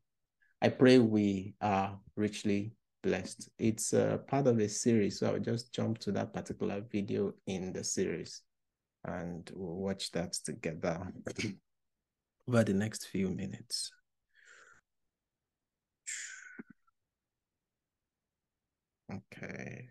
I 0.64 0.70
pray 0.70 0.98
we 0.98 1.54
are 1.62 2.00
richly 2.16 2.74
blessed. 3.04 3.50
It's 3.60 3.92
part 3.92 4.48
of 4.48 4.58
a 4.58 4.68
series, 4.68 5.20
so 5.20 5.28
I'll 5.28 5.40
just 5.40 5.72
jump 5.72 6.00
to 6.00 6.12
that 6.14 6.34
particular 6.34 6.82
video 6.92 7.34
in 7.46 7.72
the 7.72 7.84
series 7.84 8.42
and 9.08 9.50
we'll 9.56 9.76
watch 9.76 10.12
that 10.12 10.34
together 10.34 11.12
over 12.48 12.64
the 12.64 12.74
next 12.74 13.08
few 13.08 13.30
minutes. 13.30 13.92
Okay. 19.12 19.90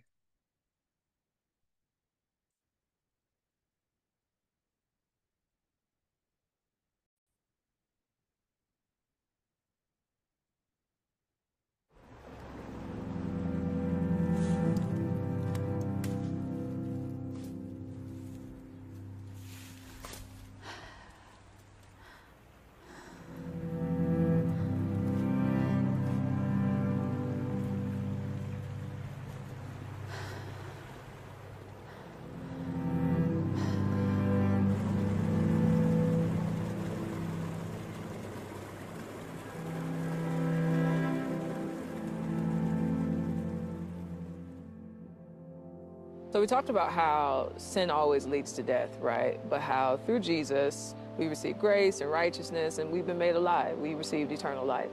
So 46.37 46.41
we 46.43 46.47
talked 46.47 46.69
about 46.69 46.93
how 46.93 47.51
sin 47.57 47.91
always 47.91 48.27
leads 48.27 48.53
to 48.53 48.63
death, 48.63 48.91
right? 49.01 49.41
But 49.49 49.63
how 49.63 49.99
through 50.05 50.21
Jesus, 50.21 50.95
we 51.17 51.29
receive 51.29 51.59
grace 51.59 52.03
and 52.03 52.11
righteousness 52.11 52.77
and 52.77 52.93
we've 52.93 53.07
been 53.07 53.17
made 53.17 53.37
alive. 53.37 53.79
We 53.79 53.95
received 53.95 54.31
eternal 54.31 54.67
life. 54.67 54.91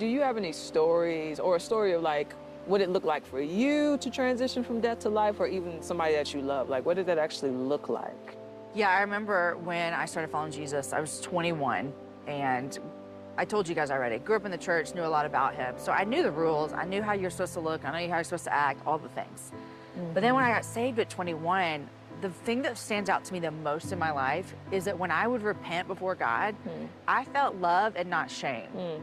Do 0.00 0.06
you 0.06 0.20
have 0.20 0.36
any 0.36 0.50
stories 0.50 1.38
or 1.38 1.54
a 1.54 1.60
story 1.60 1.92
of 1.92 2.02
like 2.02 2.32
what 2.66 2.80
it 2.80 2.90
looked 2.90 3.06
like 3.06 3.24
for 3.24 3.40
you 3.40 3.98
to 3.98 4.10
transition 4.10 4.64
from 4.64 4.80
death 4.80 4.98
to 5.02 5.10
life 5.10 5.38
or 5.38 5.46
even 5.46 5.80
somebody 5.80 6.14
that 6.14 6.34
you 6.34 6.40
love? 6.40 6.68
Like 6.68 6.84
what 6.84 6.96
did 6.96 7.06
that 7.06 7.18
actually 7.18 7.52
look 7.52 7.88
like? 7.88 8.36
Yeah, 8.74 8.90
I 8.90 9.02
remember 9.02 9.58
when 9.58 9.94
I 9.94 10.06
started 10.06 10.32
following 10.32 10.50
Jesus, 10.50 10.92
I 10.92 10.98
was 10.98 11.20
21 11.20 11.92
and 12.26 12.80
I 13.36 13.44
told 13.44 13.68
you 13.68 13.76
guys 13.76 13.92
already, 13.92 14.18
grew 14.18 14.34
up 14.34 14.44
in 14.44 14.50
the 14.50 14.58
church, 14.58 14.92
knew 14.96 15.04
a 15.04 15.06
lot 15.06 15.24
about 15.24 15.54
him. 15.54 15.76
So 15.78 15.92
I 15.92 16.02
knew 16.02 16.24
the 16.24 16.32
rules, 16.32 16.72
I 16.72 16.84
knew 16.84 17.00
how 17.00 17.12
you're 17.12 17.30
supposed 17.30 17.54
to 17.54 17.60
look, 17.60 17.84
I 17.84 17.90
knew 17.92 18.10
how 18.10 18.16
you're 18.16 18.24
supposed 18.24 18.42
to 18.46 18.52
act, 18.52 18.84
all 18.84 18.98
the 18.98 19.08
things. 19.10 19.52
But 20.14 20.20
then 20.20 20.34
when 20.34 20.44
I 20.44 20.50
got 20.50 20.64
saved 20.64 20.98
at 20.98 21.10
21, 21.10 21.88
the 22.20 22.30
thing 22.30 22.62
that 22.62 22.76
stands 22.76 23.08
out 23.08 23.24
to 23.24 23.32
me 23.32 23.40
the 23.40 23.50
most 23.50 23.92
in 23.92 23.98
my 23.98 24.10
life 24.10 24.54
is 24.70 24.84
that 24.84 24.98
when 24.98 25.10
I 25.10 25.26
would 25.26 25.42
repent 25.42 25.88
before 25.88 26.14
God, 26.14 26.54
hmm. 26.54 26.86
I 27.08 27.24
felt 27.24 27.56
love 27.56 27.94
and 27.96 28.10
not 28.10 28.30
shame. 28.30 28.68
Hmm. 28.68 29.02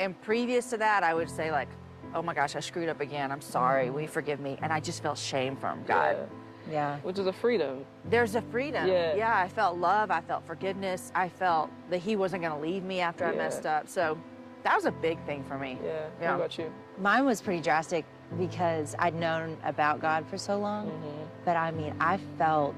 And 0.00 0.20
previous 0.22 0.70
to 0.70 0.76
that, 0.78 1.02
I 1.02 1.14
would 1.14 1.30
say 1.30 1.50
like, 1.50 1.68
"Oh 2.14 2.22
my 2.22 2.34
gosh, 2.34 2.54
I 2.56 2.60
screwed 2.60 2.88
up 2.88 3.00
again. 3.00 3.32
I'm 3.32 3.40
sorry. 3.40 3.90
Will 3.90 4.02
you 4.02 4.08
forgive 4.08 4.38
me?" 4.40 4.58
And 4.62 4.72
I 4.72 4.80
just 4.80 5.02
felt 5.02 5.18
shame 5.18 5.56
from 5.56 5.82
God. 5.84 6.28
Yeah. 6.70 6.98
Which 6.98 7.18
is 7.18 7.26
a 7.26 7.32
freedom. 7.32 7.84
There's 8.04 8.34
a 8.34 8.42
freedom. 8.42 8.86
Yeah. 8.86 9.14
Yeah, 9.14 9.38
I 9.38 9.48
felt 9.48 9.78
love. 9.78 10.10
I 10.10 10.20
felt 10.20 10.46
forgiveness. 10.46 11.10
I 11.14 11.28
felt 11.28 11.70
that 11.90 11.98
He 11.98 12.16
wasn't 12.16 12.42
going 12.42 12.54
to 12.54 12.60
leave 12.60 12.84
me 12.84 13.00
after 13.00 13.24
I 13.24 13.34
messed 13.34 13.66
up. 13.66 13.88
So 13.88 14.18
that 14.64 14.74
was 14.74 14.84
a 14.84 14.90
big 14.90 15.24
thing 15.24 15.44
for 15.44 15.58
me. 15.58 15.78
Yeah. 15.82 16.06
Yeah. 16.20 16.30
What 16.32 16.36
about 16.36 16.58
you? 16.58 16.72
Mine 16.98 17.24
was 17.24 17.40
pretty 17.40 17.62
drastic 17.62 18.04
because 18.36 18.94
I'd 18.98 19.14
known 19.14 19.56
about 19.64 20.00
God 20.00 20.26
for 20.26 20.36
so 20.36 20.58
long. 20.58 20.86
Mm-hmm. 20.86 21.24
But 21.44 21.56
I 21.56 21.70
mean, 21.70 21.94
I 22.00 22.18
felt 22.36 22.76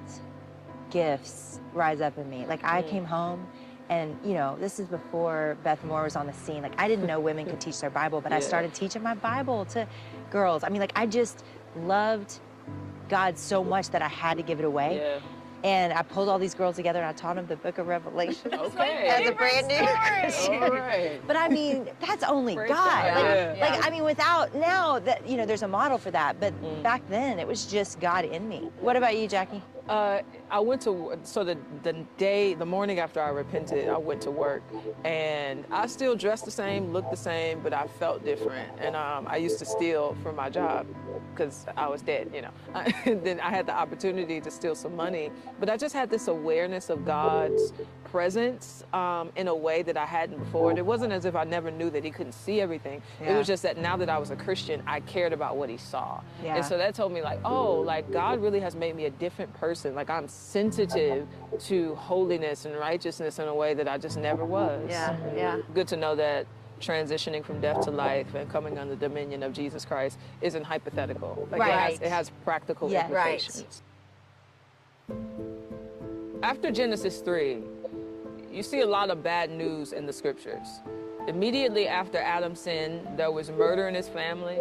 gifts 0.91 1.61
rise 1.73 2.01
up 2.01 2.19
in 2.19 2.29
me. 2.29 2.47
Like 2.47 2.63
I 2.65 2.83
mm-hmm. 2.83 2.91
came 2.91 3.05
home 3.05 3.47
and, 3.89 4.17
you 4.25 4.35
know, 4.35 4.57
this 4.61 4.79
is 4.79 4.87
before 4.87 5.57
Beth 5.65 5.83
Moore 5.85 6.05
was 6.05 6.15
on 6.15 6.27
the 6.27 6.33
scene. 6.33 6.63
Like 6.63 6.79
I 6.79 6.87
didn't 6.87 7.07
know 7.07 7.19
women 7.19 7.47
could 7.47 7.61
teach 7.61 7.81
their 7.81 7.91
Bible, 7.91 8.21
but 8.21 8.33
I 8.33 8.41
started 8.41 8.73
teaching 8.73 9.03
my 9.03 9.15
Bible 9.15 9.65
to 9.67 9.87
girls. 10.31 10.63
I 10.63 10.69
mean, 10.69 10.81
like 10.81 10.93
I 10.95 11.07
just 11.07 11.45
loved 11.77 12.39
God 13.09 13.37
so 13.37 13.65
much 13.65 13.91
that 13.91 14.03
I 14.03 14.09
had 14.09 14.37
to 14.37 14.45
give 14.45 14.61
it 14.61 14.65
away. 14.65 14.99
Yeah. 14.99 15.19
And 15.63 15.93
I 15.93 16.03
pulled 16.03 16.29
all 16.29 16.39
these 16.39 16.55
girls 16.55 16.77
together 16.77 17.01
and 17.01 17.09
I 17.09 17.13
taught 17.13 17.37
them 17.37 17.47
the 17.47 17.57
book 17.57 17.79
of 17.79 17.87
Revelation 17.87 18.55
Okay. 18.59 19.09
as 19.09 19.29
a 19.29 19.33
brand 19.33 19.69
new 19.69 19.87
Christian. 19.87 20.55
All 20.63 20.71
right. 20.71 21.21
But 21.27 21.37
I 21.37 21.49
mean, 21.49 21.89
that's 22.01 22.25
only 22.25 22.55
Praise 22.57 22.71
God. 22.71 22.77
God. 22.79 23.15
Like, 23.15 23.25
Yeah. 23.25 23.57
like, 23.77 23.87
I 23.87 23.91
mean, 23.91 24.05
without 24.05 24.55
now 24.55 24.99
that 25.01 25.29
you 25.29 25.37
know, 25.37 25.45
there's 25.45 25.63
a 25.63 25.69
model 25.69 25.99
for 25.99 26.11
that. 26.13 26.41
But 26.41 26.55
Mm. 26.63 26.83
back 26.83 27.03
then, 27.09 27.39
it 27.39 27.47
was 27.47 27.67
just 27.67 28.01
God 28.01 28.25
in 28.25 28.49
me. 28.49 28.71
What 28.81 28.97
about 28.97 29.17
you, 29.17 29.29
Jackie? 29.29 29.63
Uh, 29.89 30.21
I 30.51 30.61
went 30.61 30.83
to 30.83 31.19
so 31.23 31.45
the 31.45 31.57
the 31.83 31.93
day 32.17 32.55
the 32.55 32.67
morning 32.67 32.99
after 32.99 33.21
I 33.21 33.29
repented, 33.29 33.89
I 33.89 33.97
went 33.97 34.21
to 34.23 34.31
work, 34.31 34.63
and 35.05 35.65
I 35.71 35.87
still 35.87 36.17
dressed 36.17 36.45
the 36.45 36.51
same, 36.51 36.93
looked 36.93 37.11
the 37.11 37.17
same, 37.17 37.61
but 37.61 37.73
I 37.73 37.87
felt 37.87 38.25
different. 38.25 38.69
And 38.81 38.97
um, 38.97 39.27
I 39.29 39.37
used 39.37 39.59
to 39.61 39.65
steal 39.65 40.17
from 40.23 40.37
my 40.37 40.51
job 40.51 40.87
because 41.33 41.67
I 41.77 41.89
was 41.89 42.03
dead, 42.03 42.31
you 42.35 42.43
know. 42.43 42.51
and 43.05 43.25
then 43.25 43.41
I 43.41 43.51
had 43.51 43.67
the 43.67 43.75
opportunity 43.75 44.41
to 44.41 44.51
steal 44.51 44.75
some 44.75 44.97
money, 44.97 45.31
but 45.59 45.71
I 45.71 45.77
just 45.77 45.95
had 45.95 46.11
this 46.11 46.29
awareness 46.29 46.91
of 46.91 47.05
God's 47.05 47.73
presence 48.05 48.85
um, 48.93 49.31
in 49.37 49.49
a 49.49 49.55
way 49.55 49.83
that 49.83 49.97
I 49.97 50.05
hadn't 50.05 50.39
before. 50.39 50.71
And 50.71 50.79
it 50.79 50.85
wasn't 50.85 51.13
as 51.13 51.25
if 51.25 51.37
I 51.37 51.45
never 51.45 51.71
knew 51.71 51.91
that 51.91 52.05
He 52.05 52.11
couldn't 52.11 52.33
see 52.33 52.61
everything. 52.61 53.03
It 53.25 53.33
was 53.33 53.47
just 53.47 53.63
that 53.63 53.79
now 53.79 53.97
that 53.97 54.11
I 54.11 54.19
was 54.19 54.31
a 54.31 54.37
Christian, 54.37 54.83
I 54.87 55.01
cared 55.01 55.33
about 55.33 55.57
what 55.57 55.69
He 55.71 55.77
saw. 55.77 56.21
Yeah. 56.43 56.57
And 56.57 56.65
so 56.65 56.77
that 56.77 56.95
told 56.95 57.13
me 57.13 57.23
like, 57.23 57.41
oh, 57.45 57.75
like 57.81 58.11
God 58.11 58.43
really 58.43 58.61
has 58.61 58.75
made 58.75 58.97
me 58.97 59.05
a 59.05 59.11
different 59.11 59.53
person. 59.55 59.95
Like 59.95 60.11
I'm 60.11 60.29
sensitive 60.41 61.29
to 61.61 61.95
holiness 61.97 62.65
and 62.65 62.75
righteousness 62.77 63.39
in 63.39 63.47
a 63.49 63.55
way 63.55 63.75
that 63.75 63.87
I 63.87 63.99
just 63.99 64.17
never 64.19 64.45
was. 64.45 64.87
Yeah, 64.89 65.17
yeah. 65.35 65.59
Good 65.75 65.89
to 65.89 65.97
know 65.97 66.15
that 66.17 66.47
transitioning 66.81 67.45
from 67.45 67.61
death 67.61 67.83
to 67.83 67.91
life 67.91 68.35
and 68.35 68.51
coming 68.51 68.79
under 68.79 68.95
the 68.95 69.09
dominion 69.09 69.43
of 69.43 69.53
Jesus 69.53 69.85
Christ 69.85 70.19
isn't 70.41 70.65
hypothetical. 70.65 71.47
Like 71.51 71.61
it, 71.61 71.65
has, 71.65 71.93
Right. 71.93 72.03
it 72.03 72.09
has 72.11 72.31
practical 72.45 72.91
Yeah. 72.91 73.03
Right. 73.13 73.35
implications. 73.35 73.83
After 76.43 76.71
Genesis 76.71 77.21
3, 77.21 77.59
you 78.51 78.63
see 78.63 78.81
a 78.81 78.87
lot 78.87 79.11
of 79.11 79.23
bad 79.23 79.51
news 79.51 79.93
in 79.93 80.07
the 80.07 80.13
scriptures. 80.13 80.81
Immediately 81.29 81.87
after 81.87 82.17
Adam 82.19 82.55
sinned, 82.57 83.07
there 83.19 83.31
was 83.31 83.51
murder 83.51 83.87
in 83.89 83.95
his 83.95 84.09
family, 84.09 84.59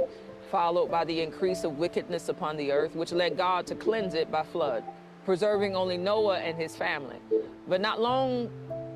followed 0.52 0.92
by 0.92 1.06
the 1.06 1.22
increase 1.22 1.64
of 1.64 1.80
wickedness 1.80 2.28
upon 2.28 2.58
the 2.58 2.72
earth, 2.74 2.96
which 2.96 3.14
led 3.14 3.38
God 3.38 3.66
to 3.68 3.76
cleanse 3.76 4.14
it 4.14 4.30
by 4.30 4.44
flood, 4.44 4.84
preserving 5.30 5.76
only 5.76 5.96
Noah 5.96 6.40
and 6.40 6.58
his 6.58 6.76
family. 6.76 7.18
But 7.68 7.82
not 7.82 8.02
long 8.02 8.50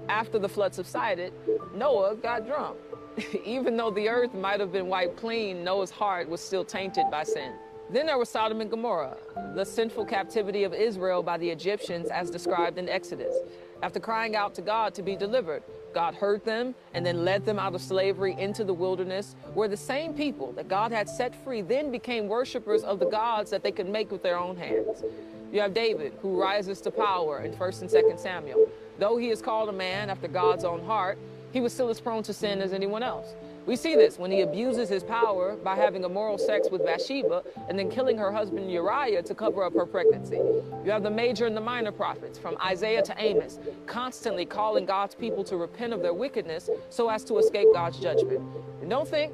after 0.09 0.39
the 0.39 0.49
flood 0.49 0.73
subsided, 0.73 1.31
Noah 1.75 2.15
got 2.15 2.47
drunk. 2.47 2.75
Even 3.45 3.77
though 3.77 3.91
the 3.91 4.09
earth 4.09 4.33
might 4.33 4.59
have 4.59 4.71
been 4.71 4.87
wiped 4.87 5.15
clean, 5.15 5.63
Noah's 5.63 5.91
heart 5.91 6.27
was 6.27 6.41
still 6.41 6.65
tainted 6.65 7.05
by 7.11 7.23
sin. 7.23 7.53
Then 7.91 8.07
there 8.07 8.17
was 8.17 8.29
Sodom 8.29 8.61
and 8.61 8.71
Gomorrah, 8.71 9.15
the 9.53 9.63
sinful 9.63 10.05
captivity 10.05 10.63
of 10.63 10.73
Israel 10.73 11.21
by 11.21 11.37
the 11.37 11.47
Egyptians 11.47 12.07
as 12.07 12.31
described 12.31 12.79
in 12.79 12.89
Exodus. 12.89 13.35
After 13.83 13.99
crying 13.99 14.35
out 14.35 14.55
to 14.55 14.63
God 14.63 14.95
to 14.95 15.03
be 15.03 15.15
delivered, 15.15 15.61
God 15.93 16.15
heard 16.15 16.43
them 16.43 16.73
and 16.95 17.05
then 17.05 17.23
led 17.23 17.45
them 17.45 17.59
out 17.59 17.75
of 17.75 17.81
slavery 17.81 18.35
into 18.39 18.63
the 18.63 18.73
wilderness, 18.73 19.35
where 19.53 19.67
the 19.67 19.77
same 19.77 20.15
people 20.15 20.51
that 20.53 20.67
God 20.67 20.91
had 20.91 21.07
set 21.07 21.35
free 21.43 21.61
then 21.61 21.91
became 21.91 22.27
worshipers 22.27 22.83
of 22.83 22.97
the 22.97 23.05
gods 23.05 23.51
that 23.51 23.61
they 23.61 23.71
could 23.71 23.87
make 23.87 24.09
with 24.09 24.23
their 24.23 24.39
own 24.39 24.57
hands. 24.57 25.03
You 25.53 25.61
have 25.61 25.75
David, 25.75 26.13
who 26.19 26.41
rises 26.41 26.81
to 26.81 26.89
power 26.89 27.43
in 27.43 27.53
1st 27.53 27.81
and 27.81 27.89
2nd 27.91 28.19
Samuel. 28.19 28.67
Though 28.97 29.17
he 29.17 29.29
is 29.29 29.39
called 29.39 29.69
a 29.69 29.71
man 29.71 30.09
after 30.09 30.27
God's 30.27 30.63
own 30.63 30.83
heart, 30.83 31.19
he 31.51 31.61
was 31.61 31.71
still 31.71 31.89
as 31.89 32.01
prone 32.01 32.23
to 32.23 32.33
sin 32.33 32.59
as 32.59 32.73
anyone 32.73 33.03
else. 33.03 33.35
We 33.67 33.75
see 33.75 33.93
this 33.93 34.17
when 34.17 34.31
he 34.31 34.41
abuses 34.41 34.89
his 34.89 35.03
power 35.03 35.55
by 35.55 35.75
having 35.75 36.03
immoral 36.03 36.39
sex 36.39 36.69
with 36.71 36.83
Bathsheba 36.83 37.43
and 37.69 37.77
then 37.77 37.91
killing 37.91 38.17
her 38.17 38.31
husband 38.31 38.71
Uriah 38.71 39.21
to 39.21 39.35
cover 39.35 39.63
up 39.63 39.75
her 39.75 39.85
pregnancy. 39.85 40.37
You 40.83 40.89
have 40.89 41.03
the 41.03 41.11
major 41.11 41.45
and 41.45 41.55
the 41.55 41.61
minor 41.61 41.91
prophets, 41.91 42.39
from 42.39 42.57
Isaiah 42.57 43.03
to 43.03 43.15
Amos, 43.19 43.59
constantly 43.85 44.47
calling 44.47 44.87
God's 44.87 45.13
people 45.13 45.43
to 45.43 45.55
repent 45.55 45.93
of 45.93 46.01
their 46.01 46.15
wickedness 46.15 46.67
so 46.89 47.09
as 47.09 47.23
to 47.25 47.37
escape 47.37 47.67
God's 47.73 47.99
judgment. 47.99 48.41
And 48.81 48.89
don't 48.89 49.07
think 49.07 49.31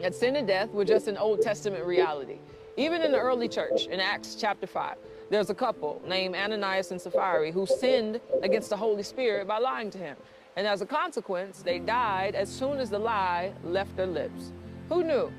that 0.00 0.14
sin 0.14 0.36
and 0.36 0.48
death 0.48 0.70
were 0.70 0.86
just 0.86 1.06
an 1.06 1.18
Old 1.18 1.42
Testament 1.42 1.84
reality. 1.84 2.38
Even 2.78 3.02
in 3.02 3.12
the 3.12 3.18
early 3.18 3.46
church, 3.46 3.88
in 3.88 4.00
Acts 4.00 4.36
chapter 4.36 4.66
5, 4.66 4.96
there's 5.30 5.48
a 5.48 5.54
couple 5.54 6.02
named 6.06 6.34
Ananias 6.34 6.90
and 6.90 7.00
Sapphira 7.00 7.52
who 7.52 7.64
sinned 7.64 8.20
against 8.42 8.68
the 8.68 8.76
Holy 8.76 9.04
Spirit 9.04 9.46
by 9.46 9.58
lying 9.58 9.90
to 9.92 9.98
him. 9.98 10.16
And 10.56 10.66
as 10.66 10.82
a 10.82 10.86
consequence, 10.86 11.62
they 11.62 11.78
died 11.78 12.34
as 12.34 12.48
soon 12.48 12.78
as 12.78 12.90
the 12.90 12.98
lie 12.98 13.52
left 13.62 13.96
their 13.96 14.08
lips. 14.08 14.52
Who 14.88 15.04
knew 15.04 15.32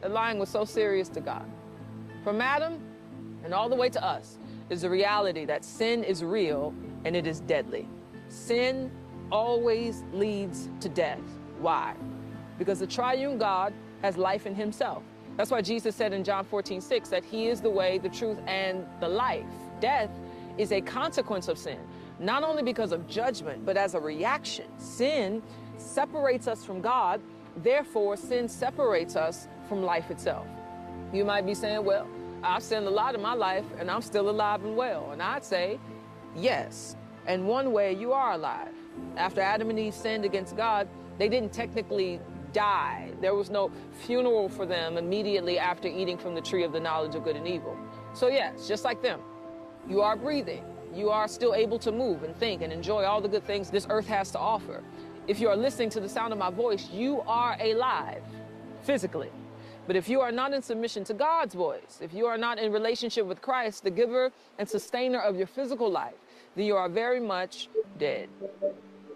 that 0.00 0.10
lying 0.10 0.38
was 0.38 0.48
so 0.48 0.64
serious 0.64 1.10
to 1.10 1.20
God? 1.20 1.44
From 2.24 2.40
Adam 2.40 2.80
and 3.44 3.52
all 3.52 3.68
the 3.68 3.76
way 3.76 3.90
to 3.90 4.02
us 4.02 4.38
is 4.70 4.80
the 4.80 4.90
reality 4.90 5.44
that 5.44 5.64
sin 5.64 6.02
is 6.02 6.24
real 6.24 6.72
and 7.04 7.14
it 7.14 7.26
is 7.26 7.40
deadly. 7.40 7.86
Sin 8.30 8.90
always 9.30 10.02
leads 10.14 10.70
to 10.80 10.88
death. 10.88 11.20
Why? 11.60 11.94
Because 12.58 12.78
the 12.78 12.86
triune 12.86 13.36
God 13.36 13.74
has 14.00 14.16
life 14.16 14.46
in 14.46 14.54
himself. 14.54 15.02
That's 15.36 15.50
why 15.50 15.60
Jesus 15.60 15.94
said 15.94 16.12
in 16.12 16.24
John 16.24 16.44
14, 16.44 16.80
6 16.80 17.08
that 17.10 17.24
he 17.24 17.48
is 17.48 17.60
the 17.60 17.70
way, 17.70 17.98
the 17.98 18.08
truth, 18.08 18.38
and 18.46 18.86
the 19.00 19.08
life. 19.08 19.44
Death 19.80 20.10
is 20.56 20.72
a 20.72 20.80
consequence 20.80 21.48
of 21.48 21.58
sin, 21.58 21.78
not 22.18 22.42
only 22.42 22.62
because 22.62 22.92
of 22.92 23.06
judgment, 23.06 23.66
but 23.66 23.76
as 23.76 23.94
a 23.94 24.00
reaction. 24.00 24.66
Sin 24.78 25.42
separates 25.76 26.48
us 26.48 26.64
from 26.64 26.80
God, 26.80 27.20
therefore, 27.58 28.16
sin 28.16 28.48
separates 28.48 29.16
us 29.16 29.48
from 29.68 29.82
life 29.82 30.10
itself. 30.10 30.46
You 31.12 31.24
might 31.24 31.44
be 31.44 31.54
saying, 31.54 31.84
well, 31.84 32.06
I've 32.42 32.62
sinned 32.62 32.86
a 32.86 32.90
lot 32.90 33.14
in 33.14 33.22
my 33.22 33.34
life 33.34 33.64
and 33.78 33.90
I'm 33.90 34.02
still 34.02 34.30
alive 34.30 34.64
and 34.64 34.76
well. 34.76 35.10
And 35.12 35.22
I'd 35.22 35.44
say, 35.44 35.78
yes. 36.34 36.96
And 37.26 37.46
one 37.46 37.72
way 37.72 37.92
you 37.92 38.12
are 38.12 38.32
alive. 38.32 38.72
After 39.16 39.40
Adam 39.40 39.70
and 39.70 39.78
Eve 39.78 39.94
sinned 39.94 40.24
against 40.24 40.56
God, 40.56 40.88
they 41.18 41.28
didn't 41.28 41.52
technically 41.52 42.20
die. 42.56 43.10
There 43.20 43.34
was 43.34 43.50
no 43.50 43.70
funeral 44.06 44.48
for 44.48 44.64
them 44.64 44.96
immediately 44.96 45.58
after 45.58 45.88
eating 45.88 46.16
from 46.16 46.34
the 46.34 46.40
tree 46.40 46.64
of 46.64 46.72
the 46.72 46.80
knowledge 46.80 47.14
of 47.14 47.22
good 47.22 47.36
and 47.36 47.46
evil. 47.46 47.76
So, 48.14 48.28
yes, 48.28 48.66
just 48.66 48.82
like 48.82 49.02
them, 49.02 49.20
you 49.86 50.00
are 50.00 50.16
breathing. 50.16 50.64
You 50.94 51.10
are 51.10 51.28
still 51.28 51.54
able 51.54 51.78
to 51.80 51.92
move 51.92 52.22
and 52.22 52.34
think 52.34 52.62
and 52.62 52.72
enjoy 52.72 53.04
all 53.04 53.20
the 53.20 53.28
good 53.28 53.44
things 53.44 53.70
this 53.70 53.86
earth 53.90 54.06
has 54.06 54.30
to 54.30 54.38
offer. 54.38 54.82
If 55.28 55.38
you 55.38 55.50
are 55.50 55.56
listening 55.56 55.90
to 55.90 56.00
the 56.00 56.08
sound 56.08 56.32
of 56.32 56.38
my 56.38 56.48
voice, 56.50 56.88
you 56.90 57.20
are 57.26 57.58
alive 57.60 58.22
physically. 58.82 59.30
But 59.86 59.94
if 59.94 60.08
you 60.08 60.22
are 60.22 60.32
not 60.32 60.54
in 60.54 60.62
submission 60.62 61.04
to 61.04 61.14
God's 61.14 61.54
voice, 61.54 61.98
if 62.00 62.14
you 62.14 62.24
are 62.24 62.38
not 62.38 62.58
in 62.58 62.72
relationship 62.72 63.26
with 63.26 63.42
Christ, 63.42 63.84
the 63.84 63.90
giver 63.90 64.32
and 64.58 64.66
sustainer 64.66 65.20
of 65.20 65.36
your 65.36 65.46
physical 65.46 65.90
life, 65.90 66.14
then 66.56 66.64
you 66.64 66.74
are 66.74 66.88
very 66.88 67.20
much 67.20 67.68
dead. 67.98 68.28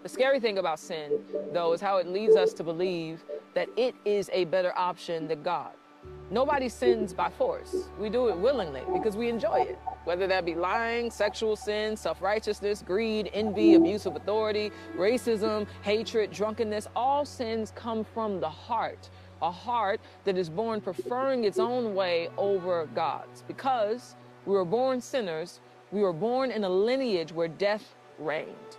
The 0.03 0.09
scary 0.09 0.39
thing 0.39 0.57
about 0.57 0.79
sin, 0.79 1.19
though, 1.53 1.73
is 1.73 1.81
how 1.81 1.97
it 1.97 2.07
leads 2.07 2.35
us 2.35 2.53
to 2.53 2.63
believe 2.63 3.23
that 3.53 3.69
it 3.77 3.93
is 4.03 4.29
a 4.33 4.45
better 4.45 4.73
option 4.77 5.27
than 5.27 5.43
God. 5.43 5.71
Nobody 6.31 6.69
sins 6.69 7.13
by 7.13 7.29
force. 7.29 7.89
We 7.99 8.09
do 8.09 8.29
it 8.29 8.37
willingly 8.37 8.81
because 8.93 9.15
we 9.15 9.29
enjoy 9.29 9.61
it. 9.61 9.77
Whether 10.05 10.25
that 10.27 10.45
be 10.45 10.55
lying, 10.55 11.11
sexual 11.11 11.55
sin, 11.55 11.95
self 11.95 12.21
righteousness, 12.21 12.83
greed, 12.85 13.29
envy, 13.33 13.75
abuse 13.75 14.05
of 14.05 14.15
authority, 14.15 14.71
racism, 14.95 15.67
hatred, 15.83 16.31
drunkenness, 16.31 16.87
all 16.95 17.25
sins 17.25 17.71
come 17.75 18.03
from 18.03 18.39
the 18.39 18.49
heart 18.49 19.09
a 19.41 19.51
heart 19.51 19.99
that 20.23 20.37
is 20.37 20.49
born 20.49 20.81
preferring 20.81 21.45
its 21.45 21.59
own 21.59 21.95
way 21.95 22.29
over 22.37 22.87
God's. 22.93 23.41
Because 23.47 24.15
we 24.45 24.53
were 24.53 24.65
born 24.65 25.01
sinners, 25.01 25.59
we 25.91 26.01
were 26.01 26.13
born 26.13 26.51
in 26.51 26.63
a 26.63 26.69
lineage 26.69 27.31
where 27.31 27.47
death 27.47 27.95
reigned. 28.19 28.77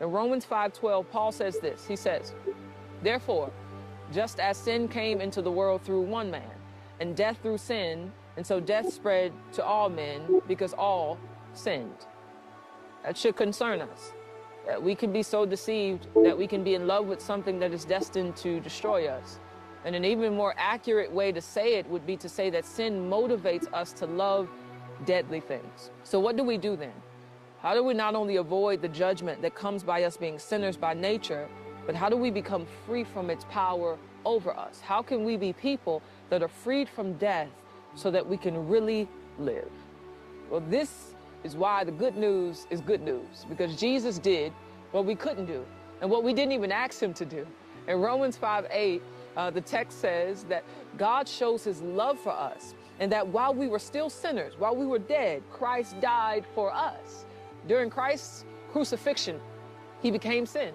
In 0.00 0.10
Romans 0.10 0.44
5:12, 0.44 1.10
Paul 1.10 1.32
says 1.32 1.58
this. 1.58 1.86
He 1.86 1.96
says, 1.96 2.34
"Therefore, 3.02 3.50
just 4.12 4.40
as 4.40 4.56
sin 4.56 4.88
came 4.88 5.20
into 5.20 5.42
the 5.42 5.50
world 5.50 5.82
through 5.82 6.02
one 6.02 6.30
man, 6.30 6.50
and 7.00 7.16
death 7.16 7.38
through 7.42 7.58
sin, 7.58 8.12
and 8.36 8.46
so 8.46 8.60
death 8.60 8.92
spread 8.92 9.32
to 9.52 9.64
all 9.64 9.88
men 9.88 10.40
because 10.46 10.72
all 10.74 11.18
sinned." 11.52 12.06
That 13.04 13.16
should 13.16 13.36
concern 13.36 13.80
us. 13.80 14.12
That 14.66 14.82
we 14.82 14.94
can 14.94 15.12
be 15.12 15.22
so 15.22 15.46
deceived 15.46 16.06
that 16.14 16.36
we 16.36 16.46
can 16.46 16.62
be 16.62 16.74
in 16.74 16.86
love 16.86 17.06
with 17.06 17.20
something 17.20 17.58
that 17.60 17.72
is 17.72 17.84
destined 17.84 18.36
to 18.36 18.60
destroy 18.60 19.08
us. 19.08 19.40
And 19.84 19.94
an 19.96 20.04
even 20.04 20.34
more 20.34 20.54
accurate 20.58 21.10
way 21.10 21.32
to 21.32 21.40
say 21.40 21.74
it 21.74 21.88
would 21.88 22.06
be 22.06 22.16
to 22.18 22.28
say 22.28 22.50
that 22.50 22.64
sin 22.64 23.08
motivates 23.08 23.72
us 23.72 23.92
to 23.94 24.06
love 24.06 24.48
deadly 25.04 25.40
things. 25.40 25.90
So, 26.02 26.20
what 26.20 26.36
do 26.36 26.42
we 26.42 26.58
do 26.58 26.76
then? 26.76 26.92
How 27.60 27.74
do 27.74 27.82
we 27.82 27.92
not 27.92 28.14
only 28.14 28.36
avoid 28.36 28.82
the 28.82 28.88
judgment 28.88 29.42
that 29.42 29.56
comes 29.56 29.82
by 29.82 30.04
us 30.04 30.16
being 30.16 30.38
sinners 30.38 30.76
by 30.76 30.94
nature, 30.94 31.48
but 31.86 31.96
how 31.96 32.08
do 32.08 32.16
we 32.16 32.30
become 32.30 32.66
free 32.86 33.02
from 33.02 33.30
its 33.30 33.44
power 33.50 33.98
over 34.24 34.56
us? 34.56 34.80
How 34.80 35.02
can 35.02 35.24
we 35.24 35.36
be 35.36 35.52
people 35.52 36.00
that 36.30 36.40
are 36.40 36.48
freed 36.48 36.88
from 36.88 37.14
death 37.14 37.48
so 37.96 38.12
that 38.12 38.24
we 38.24 38.36
can 38.36 38.68
really 38.68 39.08
live? 39.40 39.70
Well, 40.50 40.62
this 40.68 41.14
is 41.42 41.56
why 41.56 41.82
the 41.82 41.90
good 41.90 42.16
news 42.16 42.68
is 42.70 42.80
good 42.80 43.00
news, 43.00 43.44
because 43.48 43.74
Jesus 43.74 44.20
did 44.20 44.52
what 44.92 45.04
we 45.04 45.16
couldn't 45.16 45.46
do 45.46 45.64
and 46.00 46.08
what 46.08 46.22
we 46.22 46.32
didn't 46.32 46.52
even 46.52 46.70
ask 46.70 47.02
him 47.02 47.12
to 47.14 47.24
do. 47.24 47.44
In 47.88 48.00
Romans 48.00 48.36
5 48.36 48.66
8, 48.70 49.02
uh, 49.36 49.50
the 49.50 49.60
text 49.60 50.00
says 50.00 50.44
that 50.44 50.62
God 50.96 51.28
shows 51.28 51.64
his 51.64 51.82
love 51.82 52.20
for 52.20 52.32
us 52.32 52.74
and 53.00 53.10
that 53.10 53.26
while 53.26 53.52
we 53.52 53.66
were 53.66 53.78
still 53.78 54.10
sinners, 54.10 54.54
while 54.58 54.76
we 54.76 54.86
were 54.86 54.98
dead, 54.98 55.42
Christ 55.50 56.00
died 56.00 56.44
for 56.54 56.72
us. 56.72 57.24
During 57.68 57.90
Christ's 57.90 58.46
crucifixion, 58.72 59.38
he 60.00 60.10
became 60.10 60.46
sin, 60.46 60.72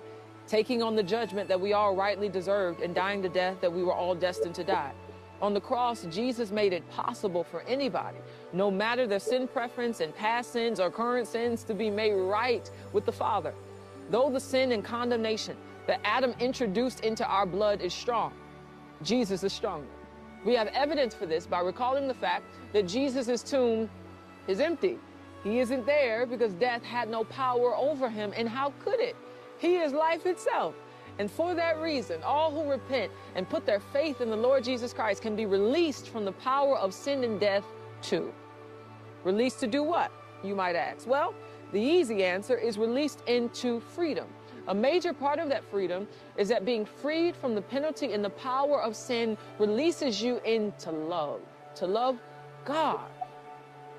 taking 0.47 0.83
on 0.83 0.95
the 0.95 1.01
judgment 1.01 1.49
that 1.49 1.59
we 1.59 1.73
all 1.73 1.95
rightly 1.95 2.29
deserved 2.29 2.81
and 2.81 2.93
dying 2.93 3.21
the 3.21 3.29
death 3.29 3.59
that 3.61 3.73
we 3.73 3.83
were 3.83 3.93
all 3.93 4.13
destined 4.13 4.53
to 4.55 4.63
die. 4.63 4.91
On 5.41 5.55
the 5.55 5.59
cross, 5.59 6.05
Jesus 6.11 6.51
made 6.51 6.71
it 6.71 6.87
possible 6.91 7.43
for 7.43 7.63
anybody, 7.63 8.19
no 8.53 8.69
matter 8.69 9.07
their 9.07 9.19
sin 9.19 9.47
preference 9.47 10.01
and 10.01 10.15
past 10.15 10.53
sins 10.53 10.79
or 10.79 10.91
current 10.91 11.27
sins, 11.27 11.63
to 11.63 11.73
be 11.73 11.89
made 11.89 12.13
right 12.13 12.69
with 12.93 13.05
the 13.05 13.11
Father. 13.11 13.55
Though 14.11 14.29
the 14.29 14.39
sin 14.39 14.71
and 14.71 14.85
condemnation 14.85 15.57
that 15.87 15.99
Adam 16.03 16.35
introduced 16.39 16.99
into 16.99 17.25
our 17.25 17.47
blood 17.47 17.81
is 17.81 17.93
strong, 17.93 18.33
Jesus 19.01 19.43
is 19.43 19.51
stronger. 19.51 19.87
We 20.45 20.53
have 20.53 20.67
evidence 20.67 21.15
for 21.15 21.25
this 21.25 21.47
by 21.47 21.61
recalling 21.61 22.07
the 22.07 22.13
fact 22.13 22.45
that 22.71 22.87
Jesus' 22.87 23.41
tomb 23.41 23.89
is 24.47 24.59
empty. 24.59 24.99
He 25.43 25.59
isn't 25.59 25.85
there 25.85 26.25
because 26.25 26.53
death 26.53 26.83
had 26.83 27.09
no 27.09 27.25
power 27.25 27.75
over 27.75 28.09
him, 28.09 28.31
and 28.35 28.47
how 28.47 28.73
could 28.83 28.99
it? 28.99 29.15
He 29.57 29.75
is 29.75 29.91
life 29.91 30.25
itself. 30.25 30.73
And 31.19 31.29
for 31.29 31.53
that 31.53 31.79
reason, 31.79 32.23
all 32.23 32.51
who 32.51 32.69
repent 32.69 33.11
and 33.35 33.47
put 33.47 33.65
their 33.65 33.79
faith 33.79 34.21
in 34.21 34.29
the 34.29 34.35
Lord 34.35 34.63
Jesus 34.63 34.93
Christ 34.93 35.21
can 35.21 35.35
be 35.35 35.45
released 35.45 36.09
from 36.09 36.25
the 36.25 36.31
power 36.31 36.77
of 36.77 36.93
sin 36.93 37.23
and 37.23 37.39
death 37.39 37.65
too. 38.01 38.33
Released 39.23 39.59
to 39.59 39.67
do 39.67 39.83
what, 39.83 40.11
you 40.43 40.55
might 40.55 40.75
ask? 40.75 41.07
Well, 41.07 41.33
the 41.71 41.79
easy 41.79 42.23
answer 42.23 42.57
is 42.57 42.77
released 42.77 43.21
into 43.27 43.79
freedom. 43.79 44.27
A 44.69 44.73
major 44.73 45.13
part 45.13 45.39
of 45.39 45.49
that 45.49 45.63
freedom 45.69 46.07
is 46.37 46.47
that 46.47 46.65
being 46.65 46.85
freed 46.85 47.35
from 47.35 47.53
the 47.53 47.61
penalty 47.61 48.13
and 48.13 48.23
the 48.23 48.29
power 48.29 48.81
of 48.81 48.95
sin 48.95 49.37
releases 49.59 50.21
you 50.21 50.39
into 50.45 50.89
love, 50.91 51.41
to 51.75 51.85
love 51.85 52.17
God 52.65 53.09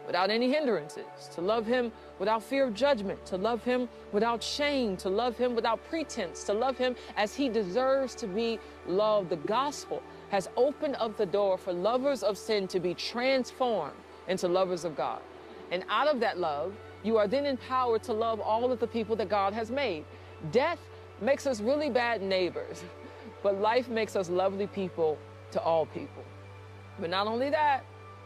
without 0.06 0.30
any 0.30 0.50
hindrances, 0.50 1.04
to 1.34 1.40
love 1.40 1.66
Him 1.66 1.92
without 2.18 2.42
fear 2.42 2.64
of 2.64 2.74
judgment, 2.74 3.24
to 3.26 3.36
love 3.36 3.64
Him 3.64 3.88
without 4.12 4.42
shame, 4.42 4.96
to 4.98 5.08
love 5.08 5.36
Him 5.36 5.54
without 5.54 5.82
pretense, 5.88 6.44
to 6.44 6.52
love 6.52 6.76
Him 6.76 6.94
as 7.16 7.34
He 7.34 7.48
deserves 7.48 8.14
to 8.16 8.26
be 8.26 8.58
loved. 8.86 9.30
The 9.30 9.36
gospel 9.36 10.02
has 10.30 10.48
opened 10.56 10.96
up 10.98 11.16
the 11.16 11.26
door 11.26 11.58
for 11.58 11.72
lovers 11.72 12.22
of 12.22 12.36
sin 12.36 12.66
to 12.68 12.80
be 12.80 12.94
transformed 12.94 13.96
into 14.28 14.48
lovers 14.48 14.84
of 14.84 14.96
God. 14.96 15.20
And 15.70 15.84
out 15.88 16.08
of 16.08 16.20
that 16.20 16.38
love, 16.38 16.74
you 17.02 17.18
are 17.18 17.28
then 17.28 17.46
empowered 17.46 18.02
to 18.04 18.12
love 18.12 18.40
all 18.40 18.70
of 18.72 18.80
the 18.80 18.86
people 18.86 19.16
that 19.16 19.28
God 19.28 19.52
has 19.52 19.70
made. 19.70 20.04
Death 20.52 20.78
makes 21.20 21.46
us 21.46 21.60
really 21.60 21.90
bad 21.90 22.22
neighbors, 22.22 22.82
but 23.42 23.60
life 23.60 23.88
makes 23.88 24.16
us 24.16 24.28
lovely 24.30 24.66
people 24.66 25.18
to 25.52 25.60
all 25.60 25.86
people. 25.86 26.24
But 26.98 27.10
not 27.10 27.26
only 27.26 27.50
that, 27.50 27.84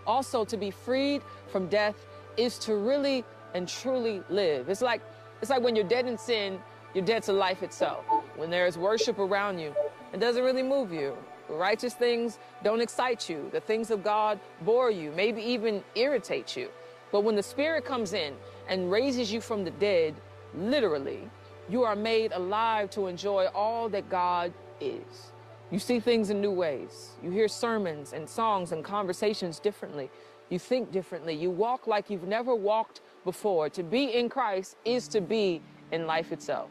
also 0.09 0.45
to 0.45 0.57
be 0.57 0.71
freed 0.73 1.23
from 1.47 1.69
death 1.69 2.07
is 2.37 2.59
to 2.61 2.75
really 2.75 3.25
and 3.55 3.69
truly 3.69 4.23
live. 4.29 4.69
It's 4.69 4.83
like 4.83 5.03
it's 5.41 5.51
like 5.51 5.63
when 5.63 5.77
you're 5.77 5.85
dead 5.85 6.07
in 6.07 6.19
sin, 6.19 6.59
you're 6.95 7.05
dead 7.05 7.23
to 7.25 7.33
life 7.33 7.63
itself. 7.63 8.05
When 8.35 8.51
there's 8.51 8.77
worship 8.77 9.21
around 9.21 9.61
you, 9.61 9.73
it 10.13 10.19
doesn't 10.19 10.43
really 10.43 10.65
move 10.65 10.93
you. 10.93 11.17
Righteous 11.49 11.95
things 11.95 12.39
don't 12.65 12.81
excite 12.81 13.29
you. 13.29 13.49
The 13.53 13.61
things 13.61 13.91
of 13.91 14.03
God 14.03 14.41
bore 14.63 14.91
you, 14.91 15.13
maybe 15.13 15.41
even 15.43 15.85
irritate 15.95 16.57
you. 16.57 16.71
But 17.13 17.23
when 17.23 17.37
the 17.37 17.43
Spirit 17.43 17.85
comes 17.85 18.13
in 18.13 18.35
and 18.69 18.91
raises 18.91 19.33
you 19.33 19.41
from 19.41 19.65
the 19.65 19.71
dead, 19.71 20.15
literally, 20.55 21.31
you 21.69 21.85
are 21.85 21.97
made 21.97 22.33
alive 22.33 22.91
to 22.91 23.07
enjoy 23.07 23.47
all 23.55 23.89
that 23.91 24.09
God 24.11 24.53
is. 24.81 25.33
You 25.71 25.79
see 25.79 26.01
things 26.01 26.31
in 26.31 26.41
new 26.41 26.51
ways. 26.51 27.11
You 27.23 27.31
hear 27.31 27.49
sermons 27.49 28.13
and 28.13 28.29
songs 28.29 28.73
and 28.73 28.83
conversations 28.83 29.59
differently. 29.59 30.11
You 30.49 30.59
think 30.59 30.91
differently. 30.91 31.35
You 31.35 31.51
walk 31.51 31.87
like 31.87 32.09
you've 32.09 32.27
never 32.27 32.55
walked 32.55 33.03
before. 33.25 33.69
To 33.71 33.83
be 33.83 34.15
in 34.15 34.31
Christ 34.31 34.77
is 34.85 35.09
to 35.09 35.21
be 35.21 35.61
in 35.93 36.07
life 36.07 36.33
itself. 36.33 36.71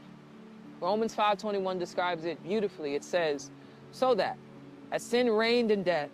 Romans 0.82 1.14
5:21 1.14 1.78
describes 1.78 2.26
it 2.26 2.42
beautifully. 2.44 2.96
It 2.96 3.04
says, 3.04 3.52
"So 3.92 4.16
that 4.16 4.38
as 4.92 5.04
sin 5.04 5.30
reigned 5.30 5.70
in 5.70 5.84
death, 5.84 6.10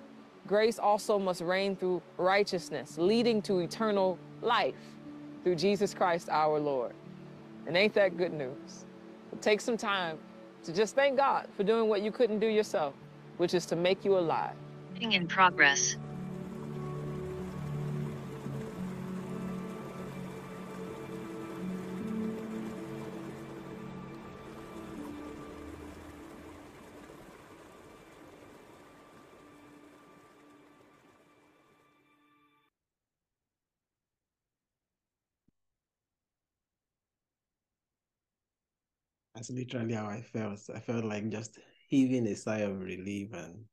grace 0.45 0.77
also 0.77 1.17
must 1.17 1.41
reign 1.41 1.75
through 1.75 2.01
righteousness, 2.17 2.97
leading 2.97 3.41
to 3.43 3.59
eternal 3.59 4.17
life 4.41 4.97
through 5.43 5.55
Jesus 5.55 5.93
Christ 5.93 6.29
our 6.29 6.59
Lord." 6.59 6.93
And 7.65 7.77
ain't 7.77 7.93
that 7.93 8.17
good 8.17 8.33
news? 8.33 8.85
take 9.41 9.59
some 9.59 9.75
time 9.75 10.17
to 10.63 10.73
just 10.73 10.95
thank 10.95 11.17
God 11.17 11.47
for 11.55 11.63
doing 11.63 11.89
what 11.89 12.01
you 12.01 12.11
couldn't 12.11 12.39
do 12.39 12.47
yourself, 12.47 12.93
which 13.37 13.53
is 13.53 13.65
to 13.67 13.75
make 13.75 14.03
you 14.05 14.17
alive. 14.17 14.55
In 15.01 15.27
progress. 15.27 15.97
That's 39.43 39.59
literally 39.59 39.93
how 39.93 40.05
I 40.05 40.21
felt. 40.21 40.61
I 40.73 40.79
felt 40.79 41.03
like 41.03 41.27
just 41.27 41.59
heaving 41.89 42.27
a 42.27 42.35
sigh 42.35 42.59
of 42.59 42.79
relief 42.79 43.33
and 43.33 43.65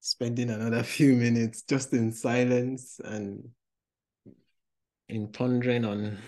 spending 0.00 0.50
another 0.50 0.82
few 0.98 1.14
minutes 1.14 1.62
just 1.62 1.92
in 1.92 2.10
silence 2.10 3.00
and 3.04 3.48
in 5.08 5.28
pondering 5.28 5.84
on 5.84 6.18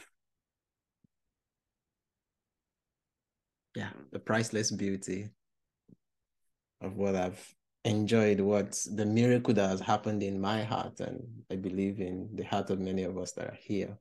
yeah 3.74 3.90
the 4.12 4.20
priceless 4.20 4.70
beauty 4.70 5.28
of 6.80 6.96
what 6.96 7.16
I've 7.16 7.54
enjoyed, 7.84 8.38
what 8.38 8.80
the 8.94 9.04
miracle 9.04 9.54
that 9.54 9.68
has 9.68 9.80
happened 9.80 10.22
in 10.22 10.40
my 10.40 10.62
heart, 10.62 11.00
and 11.00 11.24
I 11.50 11.56
believe 11.56 11.98
in 11.98 12.28
the 12.36 12.44
heart 12.44 12.70
of 12.70 12.78
many 12.78 13.02
of 13.02 13.18
us 13.18 13.32
that 13.32 13.46
are 13.48 13.58
here. 13.60 13.98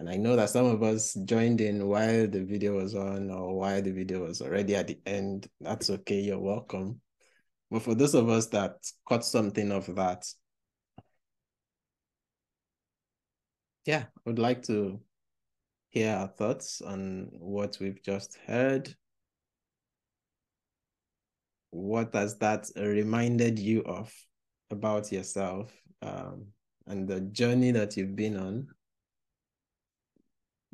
And 0.00 0.08
I 0.08 0.16
know 0.16 0.34
that 0.34 0.48
some 0.48 0.64
of 0.64 0.82
us 0.82 1.12
joined 1.26 1.60
in 1.60 1.86
while 1.86 2.26
the 2.26 2.42
video 2.42 2.76
was 2.76 2.94
on 2.94 3.30
or 3.30 3.54
while 3.54 3.82
the 3.82 3.90
video 3.90 4.24
was 4.24 4.40
already 4.40 4.74
at 4.74 4.86
the 4.86 4.98
end. 5.04 5.46
That's 5.60 5.90
okay, 5.90 6.20
you're 6.20 6.38
welcome. 6.38 7.02
But 7.70 7.82
for 7.82 7.94
those 7.94 8.14
of 8.14 8.30
us 8.30 8.46
that 8.46 8.76
caught 9.06 9.26
something 9.26 9.70
of 9.70 9.94
that, 9.96 10.24
yeah, 13.84 14.04
I 14.16 14.20
would 14.24 14.38
like 14.38 14.62
to 14.68 15.02
hear 15.90 16.16
our 16.16 16.28
thoughts 16.28 16.80
on 16.80 17.28
what 17.32 17.76
we've 17.78 18.02
just 18.02 18.38
heard. 18.46 18.94
What 21.72 22.14
has 22.14 22.38
that 22.38 22.70
reminded 22.74 23.58
you 23.58 23.82
of 23.82 24.10
about 24.70 25.12
yourself 25.12 25.70
um, 26.00 26.46
and 26.86 27.06
the 27.06 27.20
journey 27.20 27.72
that 27.72 27.98
you've 27.98 28.16
been 28.16 28.38
on? 28.38 28.68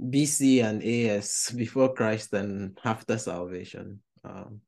BC 0.00 0.62
and 0.62 0.82
AS 0.82 1.52
before 1.56 1.94
Christ 1.94 2.32
and 2.32 2.78
after 2.84 3.18
salvation. 3.18 4.00
Um, 4.24 4.60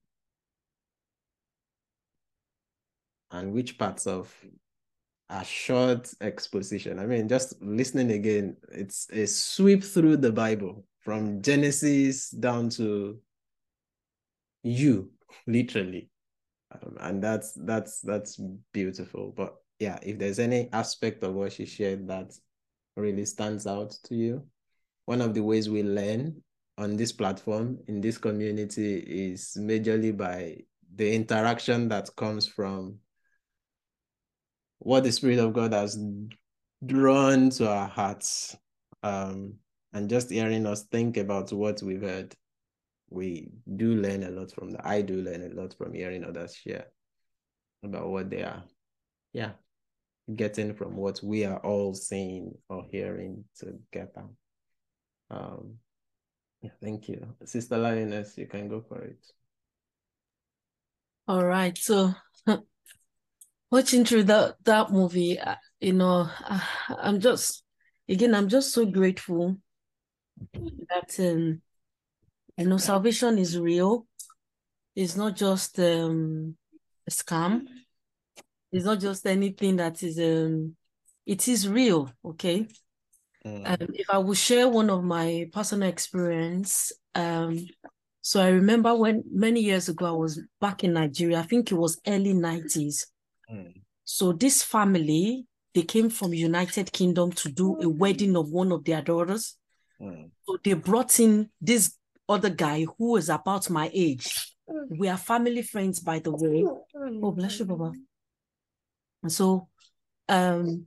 and 3.31 3.53
which 3.53 3.77
parts 3.79 4.07
of 4.07 4.33
a 5.31 5.45
short 5.45 6.11
exposition. 6.21 6.99
I 6.99 7.07
mean, 7.07 7.29
just 7.29 7.61
listening 7.61 8.13
again, 8.13 8.57
it's 8.73 9.09
a 9.11 9.27
sweep 9.27 9.85
through 9.85 10.19
the 10.19 10.33
Bible 10.33 10.87
from 11.01 11.43
Genesis 11.43 12.31
down 12.31 12.71
to 12.71 13.19
you, 14.63 15.11
literally. 15.47 16.09
Um, 16.73 16.97
and 17.01 17.23
that's 17.23 17.53
that's 17.53 18.01
that's 18.01 18.41
beautiful. 18.73 19.33
But 19.37 19.57
yeah, 19.79 19.99
if 20.03 20.19
there's 20.19 20.39
any 20.39 20.69
aspect 20.73 21.23
of 21.23 21.35
what 21.35 21.53
she 21.53 21.67
shared 21.67 22.09
that 22.09 22.33
really 22.97 23.25
stands 23.25 23.67
out 23.67 23.97
to 24.05 24.15
you, 24.15 24.47
one 25.09 25.23
of 25.23 25.33
the 25.33 25.43
ways 25.43 25.71
we 25.71 25.83
learn 25.83 26.37
on 26.77 26.95
this 26.95 27.13
platform 27.13 27.79
in 27.87 27.99
this 27.99 28.19
community 28.19 28.99
is 28.99 29.57
majorly 29.59 30.15
by 30.15 30.55
the 30.97 31.15
interaction 31.15 31.89
that 31.89 32.15
comes 32.15 32.47
from 32.47 32.99
what 34.81 35.05
the 35.05 35.11
Spirit 35.11 35.39
of 35.39 35.55
God 35.55 35.73
has 35.73 35.99
drawn 36.85 37.49
to 37.49 37.67
our 37.71 37.89
hearts. 37.89 38.55
Um, 39.03 39.55
and 39.95 40.11
just 40.11 40.29
hearing 40.29 40.67
us 40.67 40.83
think 40.93 41.17
about 41.17 41.55
what 41.55 41.83
we've 41.83 42.03
heard, 42.03 42.35
we 43.09 43.49
do 43.77 43.95
learn 43.95 44.25
a 44.25 44.31
lot 44.31 44.53
from 44.53 44.73
that. 44.73 44.87
I 44.87 45.01
do 45.01 45.23
learn 45.23 45.43
a 45.43 45.59
lot 45.59 45.75
from 45.79 45.95
hearing 45.95 46.23
others 46.23 46.55
share 46.55 46.89
about 47.83 48.09
what 48.09 48.29
they 48.29 48.43
are, 48.43 48.63
yeah, 49.33 49.53
getting 50.37 50.75
from 50.75 50.97
what 50.97 51.23
we 51.23 51.47
are 51.47 51.61
all 51.61 51.95
seeing 51.95 52.53
or 52.69 52.85
hearing 52.91 53.47
together. 53.57 54.27
Um, 55.31 55.79
yeah, 56.63 56.71
thank 56.83 57.09
you. 57.09 57.35
Sister 57.45 57.79
Lioness, 57.79 58.37
you 58.37 58.47
can 58.47 58.69
go 58.69 58.81
for 58.81 59.01
it. 59.03 59.25
All 61.27 61.45
right. 61.45 61.77
So 61.77 62.15
watching 63.71 64.05
through 64.05 64.25
that 64.25 64.57
that 64.65 64.91
movie, 64.91 65.39
uh, 65.39 65.57
you 65.81 65.93
know, 65.93 66.29
uh, 66.49 66.61
I'm 66.89 67.21
just 67.21 67.63
again, 68.09 68.35
I'm 68.35 68.49
just 68.49 68.73
so 68.73 68.87
grateful 68.87 69.57
that 70.55 71.15
um, 71.21 71.61
you 72.57 72.67
know, 72.67 72.79
salvation 72.79 73.39
is 73.39 73.59
real. 73.59 74.07
It's 74.97 75.17
not 75.17 75.37
just 75.37 75.79
um, 75.79 76.57
a 77.07 77.11
scam. 77.11 77.67
It's 78.73 78.85
not 78.85 79.01
just 79.01 79.27
anything 79.27 79.77
that 79.77 80.03
is 80.03 80.19
um, 80.19 80.75
it 81.25 81.47
is 81.47 81.69
real. 81.69 82.11
Okay. 82.25 82.67
Mm. 83.47 83.69
Um, 83.69 83.89
if 83.95 84.11
I 84.11 84.19
will 84.19 84.35
share 84.35 84.69
one 84.69 84.91
of 84.91 85.05
my 85.05 85.49
personal 85.53 85.89
experience, 85.89 86.93
um, 87.15 87.59
so 88.21 88.43
I 88.43 88.49
remember 88.49 88.95
when 88.95 89.25
many 89.31 89.61
years 89.61 89.89
ago 89.89 90.07
I 90.07 90.11
was 90.11 90.41
back 90.61 90.85
in 90.85 90.93
Nigeria. 90.93 91.39
I 91.39 91.43
think 91.43 91.71
it 91.71 91.77
was 91.77 92.01
early 92.07 92.35
nineties. 92.35 93.07
Mm. 93.51 93.83
So 94.05 94.33
this 94.33 94.63
family, 94.63 95.47
they 95.75 95.83
came 95.83 96.11
from 96.11 96.35
United 96.35 96.93
Kingdom 96.93 97.33
to 97.33 97.49
do 97.51 97.81
a 97.81 97.89
wedding 97.89 98.37
of 98.37 98.51
one 98.51 98.73
of 98.73 98.85
their 98.85 99.03
daughters. 99.03 99.57
Mm. 100.01 100.31
So 100.45 100.59
they 100.63 100.75
brought 100.75 101.19
in 101.21 101.51
this 101.61 101.97
other 102.29 102.51
guy 102.51 102.87
who 102.99 103.17
is 103.17 103.29
about 103.29 103.71
my 103.71 103.91
age. 103.95 104.55
We 104.91 105.09
are 105.09 105.17
family 105.17 105.63
friends, 105.63 106.01
by 106.01 106.19
the 106.19 106.33
way. 106.33 106.67
Oh, 106.95 107.33
bless 107.33 107.59
you, 107.59 107.65
Baba. 107.65 107.93
And 109.23 109.33
so 109.33 109.69
um 110.29 110.87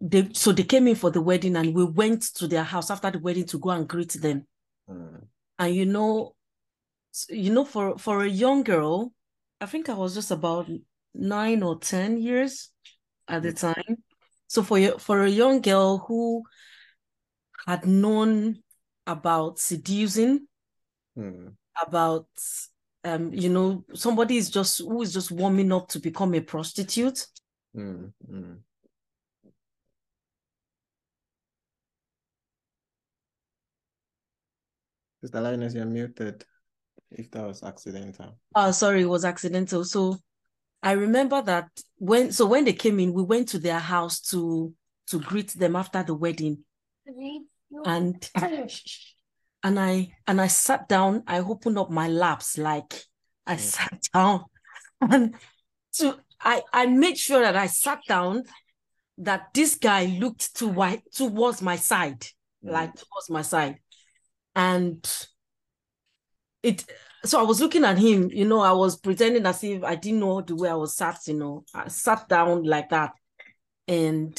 they 0.00 0.28
so 0.32 0.52
they 0.52 0.62
came 0.62 0.86
in 0.86 0.94
for 0.94 1.10
the 1.10 1.20
wedding 1.20 1.56
and 1.56 1.74
we 1.74 1.84
went 1.84 2.22
to 2.34 2.46
their 2.46 2.64
house 2.64 2.90
after 2.90 3.10
the 3.10 3.18
wedding 3.18 3.46
to 3.46 3.58
go 3.58 3.70
and 3.70 3.88
greet 3.88 4.12
them. 4.12 4.46
Mm. 4.88 5.26
And 5.58 5.74
you 5.74 5.86
know, 5.86 6.34
you 7.28 7.52
know, 7.52 7.64
for 7.64 7.98
for 7.98 8.22
a 8.22 8.28
young 8.28 8.62
girl, 8.62 9.12
I 9.60 9.66
think 9.66 9.88
I 9.88 9.94
was 9.94 10.14
just 10.14 10.30
about 10.30 10.68
nine 11.14 11.62
or 11.62 11.78
10 11.78 12.18
years 12.18 12.70
at 13.26 13.42
the 13.42 13.52
mm. 13.52 13.60
time. 13.74 13.96
So 14.46 14.62
for, 14.62 14.98
for 14.98 15.22
a 15.22 15.28
young 15.28 15.60
girl 15.60 15.98
who 15.98 16.42
had 17.66 17.86
known 17.86 18.62
about 19.06 19.58
seducing, 19.58 20.46
mm. 21.18 21.52
about 21.80 22.28
um, 23.04 23.32
you 23.32 23.48
know, 23.48 23.84
somebody 23.94 24.36
is 24.36 24.50
just 24.50 24.78
who 24.78 25.02
is 25.02 25.12
just 25.12 25.30
warming 25.30 25.72
up 25.72 25.88
to 25.88 25.98
become 25.98 26.34
a 26.34 26.40
prostitute. 26.40 27.26
Mm. 27.76 28.12
Sister 35.20 35.40
Linus, 35.40 35.74
you're 35.74 35.84
muted 35.84 36.44
if 37.10 37.30
that 37.30 37.46
was 37.46 37.62
accidental. 37.62 38.38
Oh, 38.54 38.70
sorry, 38.70 39.02
it 39.02 39.08
was 39.08 39.24
accidental. 39.24 39.84
So 39.84 40.18
I 40.82 40.92
remember 40.92 41.42
that 41.42 41.68
when 41.96 42.32
so 42.32 42.46
when 42.46 42.64
they 42.64 42.72
came 42.72 43.00
in, 43.00 43.12
we 43.12 43.22
went 43.22 43.48
to 43.48 43.58
their 43.58 43.78
house 43.78 44.20
to 44.30 44.72
to 45.08 45.20
greet 45.20 45.50
them 45.52 45.76
after 45.76 46.02
the 46.02 46.14
wedding. 46.14 46.64
And 47.84 48.30
and 49.62 49.80
I 49.80 50.12
and 50.26 50.40
I 50.40 50.46
sat 50.46 50.88
down, 50.88 51.24
I 51.26 51.40
opened 51.40 51.78
up 51.78 51.90
my 51.90 52.08
laps 52.08 52.58
like 52.58 53.02
I 53.46 53.56
mm. 53.56 53.60
sat 53.60 53.98
down 54.14 54.44
and 55.00 55.34
so 55.90 56.18
I 56.40 56.62
I 56.72 56.86
made 56.86 57.18
sure 57.18 57.40
that 57.40 57.56
I 57.56 57.66
sat 57.66 58.00
down 58.08 58.44
that 59.18 59.48
this 59.54 59.74
guy 59.74 60.06
looked 60.06 60.56
to 60.56 60.68
white 60.68 61.02
towards 61.12 61.60
my 61.60 61.76
side, 61.76 62.20
mm. 62.64 62.70
like 62.70 62.94
towards 62.94 63.30
my 63.30 63.42
side. 63.42 63.78
And 64.58 65.08
it 66.64 66.84
so 67.24 67.38
I 67.38 67.42
was 67.44 67.60
looking 67.60 67.84
at 67.84 67.96
him, 67.96 68.28
you 68.32 68.44
know, 68.44 68.58
I 68.58 68.72
was 68.72 68.96
pretending 68.98 69.46
as 69.46 69.62
if 69.62 69.84
I 69.84 69.94
didn't 69.94 70.18
know 70.18 70.40
the 70.40 70.56
way 70.56 70.68
I 70.68 70.74
was 70.74 70.96
sat, 70.96 71.20
you 71.28 71.34
know, 71.34 71.64
I 71.72 71.86
sat 71.86 72.28
down 72.28 72.64
like 72.64 72.90
that. 72.90 73.12
And, 73.86 74.36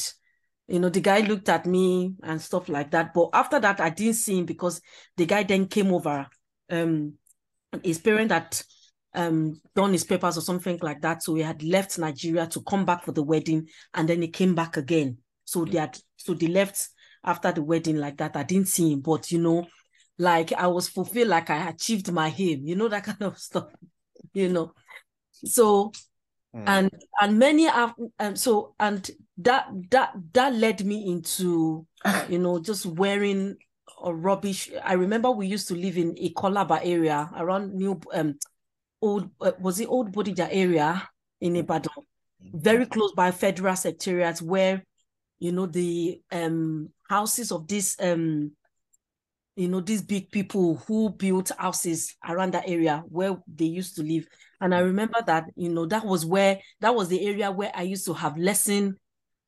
you 0.68 0.78
know, 0.78 0.90
the 0.90 1.00
guy 1.00 1.20
looked 1.20 1.48
at 1.48 1.64
me 1.64 2.14
and 2.22 2.40
stuff 2.40 2.68
like 2.68 2.90
that. 2.90 3.14
But 3.14 3.30
after 3.32 3.60
that, 3.60 3.80
I 3.80 3.88
didn't 3.88 4.14
see 4.14 4.38
him 4.38 4.44
because 4.44 4.82
the 5.16 5.24
guy 5.24 5.42
then 5.42 5.66
came 5.66 5.92
over. 5.92 6.26
Um, 6.68 7.14
his 7.82 7.98
parent 7.98 8.30
had 8.30 8.60
um 9.14 9.58
done 9.74 9.92
his 9.92 10.04
papers 10.04 10.36
or 10.36 10.42
something 10.42 10.78
like 10.82 11.00
that. 11.00 11.22
So 11.22 11.34
he 11.34 11.42
had 11.42 11.62
left 11.62 11.98
Nigeria 11.98 12.46
to 12.48 12.60
come 12.62 12.84
back 12.84 13.04
for 13.04 13.12
the 13.12 13.22
wedding, 13.22 13.68
and 13.94 14.06
then 14.06 14.20
he 14.20 14.28
came 14.28 14.54
back 14.54 14.76
again. 14.76 15.16
So 15.44 15.64
they 15.64 15.78
had 15.78 15.98
so 16.16 16.34
they 16.34 16.48
left 16.48 16.90
after 17.24 17.52
the 17.52 17.62
wedding 17.62 17.96
like 17.96 18.18
that. 18.18 18.36
I 18.36 18.42
didn't 18.42 18.68
see 18.68 18.92
him, 18.92 19.00
but 19.00 19.30
you 19.30 19.40
know, 19.40 19.66
like 20.20 20.52
I 20.52 20.66
was 20.66 20.86
fulfilled, 20.86 21.28
like 21.28 21.48
I 21.48 21.70
achieved 21.70 22.12
my 22.12 22.32
aim, 22.38 22.66
you 22.66 22.76
know, 22.76 22.88
that 22.88 23.04
kind 23.10 23.22
of 23.22 23.38
stuff, 23.38 23.68
you 24.34 24.50
know. 24.50 24.74
So 25.32 25.92
mm. 26.54 26.64
and 26.66 26.90
and 27.20 27.38
many 27.38 27.64
have 27.64 27.94
um, 28.18 28.36
so 28.36 28.74
and 28.78 29.10
that 29.38 29.68
that 29.90 30.12
that 30.34 30.54
led 30.54 30.84
me 30.84 31.10
into 31.10 31.86
you 32.28 32.38
know 32.38 32.60
just 32.60 32.84
wearing 32.84 33.56
a 34.04 34.14
rubbish. 34.14 34.70
I 34.84 34.92
remember 34.92 35.30
we 35.30 35.46
used 35.46 35.68
to 35.68 35.74
live 35.74 35.96
in 35.96 36.10
a 36.10 36.30
Ikolaba 36.30 36.80
area 36.84 37.30
around 37.36 37.74
New 37.74 37.98
um 38.12 38.38
old 39.00 39.30
uh, 39.40 39.52
was 39.58 39.80
it 39.80 39.88
old 39.88 40.12
Bodija 40.12 40.48
area 40.50 41.08
in 41.40 41.54
mm. 41.54 41.60
Ibadan, 41.60 42.04
very 42.52 42.84
close 42.84 43.12
by 43.12 43.30
Federal 43.30 43.74
Secretariat 43.74 44.42
where 44.42 44.84
you 45.38 45.52
know 45.52 45.64
the 45.64 46.20
um 46.30 46.90
houses 47.08 47.50
of 47.50 47.66
this 47.66 47.96
um 48.00 48.52
you 49.60 49.68
know, 49.68 49.80
these 49.80 50.00
big 50.00 50.30
people 50.30 50.76
who 50.86 51.10
built 51.10 51.52
houses 51.58 52.16
around 52.26 52.54
that 52.54 52.66
area 52.66 53.04
where 53.10 53.36
they 53.46 53.66
used 53.66 53.94
to 53.96 54.02
live. 54.02 54.26
And 54.58 54.74
I 54.74 54.78
remember 54.78 55.18
that, 55.26 55.50
you 55.54 55.68
know, 55.68 55.84
that 55.84 56.06
was 56.06 56.24
where 56.24 56.60
that 56.80 56.94
was 56.94 57.08
the 57.08 57.26
area 57.26 57.50
where 57.50 57.70
I 57.74 57.82
used 57.82 58.06
to 58.06 58.14
have 58.14 58.38
lesson 58.38 58.96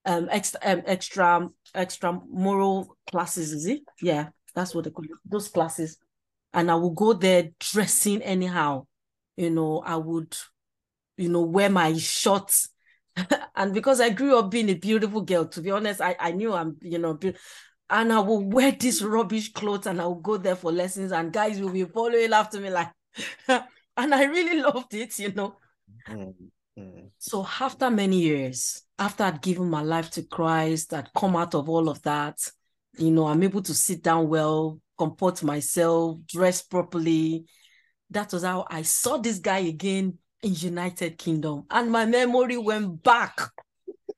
um 0.05 0.29
extra 0.31 0.61
um, 0.65 0.83
extra 0.85 1.49
extra 1.75 2.21
mural 2.31 2.95
classes, 3.11 3.53
is 3.53 3.65
it? 3.65 3.81
Yeah, 4.03 4.29
that's 4.55 4.75
what 4.75 4.85
they 4.85 4.91
call 4.91 5.07
it, 5.07 5.13
those 5.25 5.49
classes. 5.49 5.97
And 6.53 6.71
I 6.71 6.75
would 6.75 6.95
go 6.95 7.15
there 7.15 7.49
dressing 7.59 8.21
anyhow. 8.21 8.87
You 9.39 9.49
know, 9.49 9.81
I 9.81 9.97
would, 9.97 10.37
you 11.17 11.31
know, 11.31 11.41
wear 11.41 11.71
my 11.71 11.97
shorts. 11.97 12.69
and 13.57 13.73
because 13.73 13.99
I 13.99 14.11
grew 14.11 14.39
up 14.39 14.51
being 14.51 14.69
a 14.69 14.75
beautiful 14.75 15.23
girl, 15.23 15.47
to 15.47 15.63
be 15.63 15.71
honest, 15.71 16.03
I, 16.03 16.17
I 16.21 16.33
knew 16.33 16.53
I'm, 16.53 16.77
you 16.83 16.99
know, 16.99 17.19
and 17.91 18.13
I 18.13 18.21
will 18.21 18.43
wear 18.43 18.73
this 18.73 19.03
rubbish 19.03 19.53
clothes 19.53 19.87
and 19.87 20.01
I 20.01 20.07
will 20.07 20.15
go 20.17 20.37
there 20.37 20.57
for 20.57 20.73
lessons 20.73 21.13
and 21.13 21.33
guys 21.33 21.61
will 21.61 21.71
be 21.73 21.85
following 21.85 22.33
after 22.33 22.61
me 22.61 22.71
like 22.71 22.91
and 23.49 24.15
I 24.15 24.25
really 24.25 24.61
loved 24.61 24.95
it, 24.95 25.19
you 25.19 25.33
know. 25.33 25.57
Mm, 26.09 26.35
mm, 26.79 27.11
So 27.19 27.47
after 27.61 27.91
many 27.91 28.21
years, 28.21 28.83
after 28.99 29.25
I'd 29.25 29.43
given 29.43 29.69
my 29.69 29.83
life 29.83 30.11
to 30.13 30.23
Christ, 30.23 30.95
I'd 30.95 31.13
come 31.15 31.37
out 31.37 31.55
of 31.55 31.69
all 31.69 31.89
of 31.89 32.01
that, 32.03 32.39
you 32.99 33.11
know, 33.11 33.27
I'm 33.27 33.43
able 33.43 33.63
to 33.63 33.75
sit 33.75 34.03
down 34.03 34.29
well, 34.29 34.81
comport 34.99 35.43
myself, 35.43 36.19
dress 36.27 36.63
properly. 36.63 37.45
That 38.11 38.33
was 38.33 38.45
how 38.45 38.67
I 38.71 38.83
saw 38.83 39.17
this 39.19 39.39
guy 39.39 39.59
again 39.59 40.19
in 40.43 40.55
United 40.55 41.19
Kingdom. 41.19 41.65
And 41.71 41.91
my 41.91 42.05
memory 42.05 42.57
went 42.57 43.03
back 43.03 43.39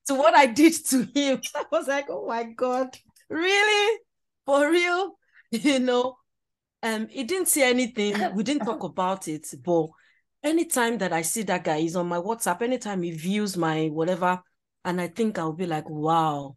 to 0.06 0.14
what 0.14 0.34
I 0.34 0.46
did 0.46 0.74
to 0.90 1.04
him. 1.14 1.40
I 1.54 1.64
was 1.70 1.86
like, 1.88 2.06
oh 2.08 2.26
my 2.26 2.44
God, 2.44 2.96
really? 3.28 3.98
For 4.46 4.70
real? 4.70 5.12
You 5.50 5.78
know, 5.78 6.16
um, 6.82 7.08
he 7.08 7.24
didn't 7.24 7.48
say 7.48 7.70
anything. 7.70 8.34
We 8.34 8.42
didn't 8.42 8.64
talk 8.64 8.82
about 8.84 9.28
it, 9.28 9.46
but 9.64 9.88
anytime 10.42 10.98
that 10.98 11.12
I 11.12 11.22
see 11.22 11.42
that 11.44 11.64
guy, 11.64 11.80
he's 11.80 11.96
on 11.96 12.08
my 12.08 12.18
WhatsApp, 12.18 12.62
anytime 12.62 13.02
he 13.02 13.12
views 13.12 13.56
my 13.56 13.88
whatever, 13.88 14.42
and 14.84 15.00
I 15.00 15.08
think 15.08 15.38
I'll 15.38 15.52
be 15.52 15.66
like, 15.66 15.88
wow, 15.88 16.56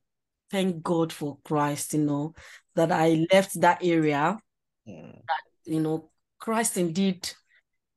thank 0.52 0.84
God 0.84 1.14
for 1.14 1.38
Christ, 1.46 1.94
you 1.94 2.04
know, 2.06 2.34
that 2.76 2.92
I 2.92 3.28
left 3.32 3.62
that 3.62 3.80
area. 3.84 4.40
mm, 4.86 5.28
You 5.66 5.80
know, 5.82 6.10
Christ 6.40 6.78
indeed, 6.78 7.30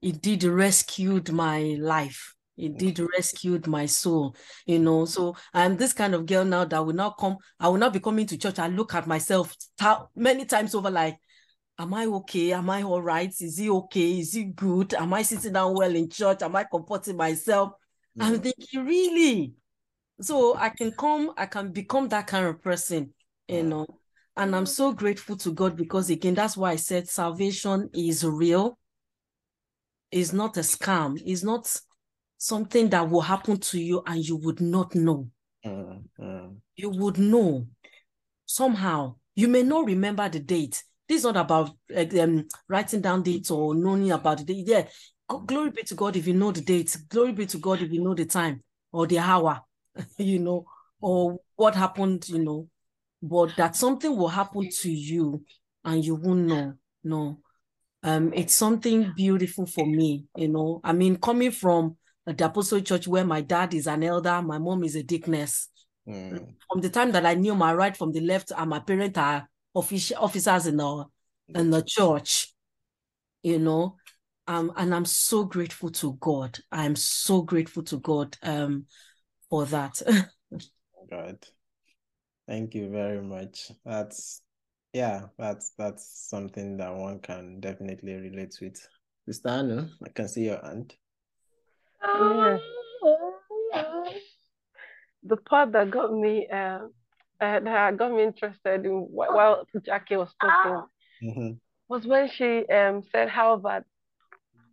indeed 0.02 0.44
rescued 0.44 1.32
my 1.32 1.76
life. 1.80 2.34
It 2.60 2.76
did 2.76 2.98
rescued 2.98 3.66
my 3.66 3.86
soul, 3.86 4.36
you 4.66 4.78
know. 4.78 5.06
So 5.06 5.34
I'm 5.54 5.76
this 5.76 5.94
kind 5.94 6.14
of 6.14 6.26
girl 6.26 6.44
now 6.44 6.66
that 6.66 6.84
will 6.84 6.94
not 6.94 7.16
come, 7.18 7.38
I 7.58 7.68
will 7.68 7.78
not 7.78 7.94
be 7.94 8.00
coming 8.00 8.26
to 8.26 8.36
church. 8.36 8.58
I 8.58 8.66
look 8.68 8.94
at 8.94 9.06
myself 9.06 9.56
many 10.14 10.44
times 10.44 10.74
over, 10.74 10.90
like, 10.90 11.16
am 11.78 11.94
I 11.94 12.04
okay? 12.04 12.52
Am 12.52 12.68
I 12.68 12.82
all 12.82 13.00
right? 13.00 13.32
Is 13.40 13.56
he 13.56 13.70
okay? 13.70 14.20
Is 14.20 14.34
he 14.34 14.44
good? 14.44 14.92
Am 14.92 15.14
I 15.14 15.22
sitting 15.22 15.54
down 15.54 15.74
well 15.74 15.94
in 15.94 16.10
church? 16.10 16.42
Am 16.42 16.54
I 16.54 16.64
comforting 16.64 17.16
myself? 17.16 17.72
I'm 18.18 18.38
mm, 18.38 18.42
thinking, 18.42 18.84
really? 18.84 19.54
So 20.20 20.54
I 20.56 20.68
can 20.68 20.92
come, 20.92 21.32
I 21.38 21.46
can 21.46 21.72
become 21.72 22.08
that 22.08 22.26
kind 22.26 22.44
of 22.44 22.60
person, 22.60 23.14
you 23.48 23.62
know. 23.62 23.86
And 24.36 24.54
I'm 24.54 24.66
so 24.66 24.92
grateful 24.92 25.36
to 25.38 25.52
God 25.52 25.76
because 25.76 26.10
again, 26.10 26.34
that's 26.34 26.58
why 26.58 26.72
I 26.72 26.76
said 26.76 27.08
salvation 27.08 27.88
is 27.94 28.22
real. 28.22 28.78
It's 30.10 30.32
not 30.34 30.58
a 30.58 30.60
scam. 30.60 31.20
It's 31.24 31.42
not 31.42 31.74
something 32.40 32.88
that 32.88 33.08
will 33.08 33.20
happen 33.20 33.58
to 33.58 33.78
you 33.78 34.02
and 34.06 34.26
you 34.26 34.34
would 34.36 34.62
not 34.62 34.94
know. 34.94 35.28
mm, 35.64 36.02
mm, 36.18 36.56
You 36.74 36.88
would 36.88 37.18
know 37.18 37.66
somehow. 38.46 39.16
You 39.36 39.46
may 39.48 39.62
not 39.62 39.84
remember 39.84 40.26
the 40.28 40.40
date. 40.40 40.82
This 41.06 41.18
is 41.18 41.24
not 41.24 41.36
about 41.36 41.70
um, 42.18 42.48
writing 42.66 43.02
down 43.02 43.22
dates 43.22 43.50
or 43.50 43.74
knowing 43.74 44.10
about 44.10 44.38
the 44.38 44.44
date. 44.44 44.66
Yeah, 44.66 44.86
glory 45.46 45.70
be 45.70 45.82
to 45.82 45.94
God 45.94 46.16
if 46.16 46.26
you 46.26 46.32
know 46.32 46.50
the 46.50 46.62
date. 46.62 46.96
Glory 47.08 47.32
be 47.32 47.46
to 47.46 47.58
God 47.58 47.82
if 47.82 47.92
you 47.92 48.02
know 48.02 48.14
the 48.14 48.24
time 48.24 48.62
or 48.90 49.06
the 49.06 49.18
hour, 49.18 49.60
you 50.16 50.38
know, 50.38 50.64
or 51.00 51.40
what 51.56 51.74
happened, 51.74 52.26
you 52.28 52.38
know. 52.38 52.68
But 53.22 53.54
that 53.56 53.76
something 53.76 54.16
will 54.16 54.28
happen 54.28 54.70
to 54.70 54.90
you 54.90 55.44
and 55.84 56.02
you 56.02 56.14
won't 56.14 56.46
know. 56.46 56.72
No. 57.04 57.40
Um, 58.02 58.32
it's 58.32 58.54
something 58.54 59.12
beautiful 59.14 59.66
for 59.66 59.84
me, 59.86 60.24
you 60.34 60.48
know. 60.48 60.80
I 60.82 60.94
mean, 60.94 61.16
coming 61.16 61.50
from 61.50 61.96
the 62.36 62.46
Apostle 62.46 62.80
Church 62.80 63.08
where 63.08 63.24
my 63.24 63.40
dad 63.40 63.74
is 63.74 63.86
an 63.86 64.02
elder, 64.02 64.42
my 64.42 64.58
mom 64.58 64.84
is 64.84 64.96
a 64.96 65.02
deaconess 65.02 65.68
mm, 66.08 66.46
from 66.70 66.80
the 66.80 66.90
time 66.90 67.12
that 67.12 67.26
I 67.26 67.34
knew 67.34 67.54
my 67.54 67.74
right 67.74 67.96
from 67.96 68.12
the 68.12 68.20
left, 68.20 68.52
and 68.56 68.70
my 68.70 68.80
parents 68.80 69.18
are 69.18 69.48
official 69.74 70.18
officers 70.18 70.66
in 70.66 70.76
the 70.76 71.04
in 71.54 71.70
the 71.70 71.82
church, 71.82 72.54
you 73.42 73.58
know. 73.58 73.96
Um, 74.46 74.72
and 74.76 74.94
I'm 74.94 75.04
so 75.04 75.44
grateful 75.44 75.90
to 75.90 76.14
God. 76.14 76.58
I'm 76.72 76.96
so 76.96 77.42
grateful 77.42 77.82
to 77.84 77.98
God 77.98 78.36
um 78.42 78.86
for 79.48 79.64
that. 79.66 80.00
God. 81.10 81.38
Thank 82.46 82.74
you 82.74 82.90
very 82.90 83.22
much. 83.22 83.70
That's 83.84 84.42
yeah, 84.92 85.26
that's 85.38 85.72
that's 85.78 86.28
something 86.28 86.76
that 86.78 86.94
one 86.94 87.20
can 87.20 87.60
definitely 87.60 88.14
relate 88.14 88.56
with. 88.60 88.76
Sister 89.26 89.48
Anu, 89.48 89.88
I 90.04 90.08
can 90.08 90.28
see 90.28 90.46
your 90.46 90.60
hand. 90.64 90.94
Yeah. 92.02 92.58
The 95.22 95.36
part 95.36 95.72
that 95.72 95.90
got 95.90 96.12
me, 96.12 96.46
uh, 96.48 96.86
uh, 97.40 97.60
that 97.60 97.96
got 97.96 98.12
me 98.12 98.22
interested 98.24 98.84
in 98.84 98.92
while 99.10 99.66
Jackie 99.84 100.16
was 100.16 100.34
talking 100.40 100.86
Mhm, 101.22 101.58
was 101.88 102.06
when 102.06 102.28
she 102.28 102.66
um 102.68 103.02
said 103.12 103.28
how 103.28 103.56
that 103.56 103.84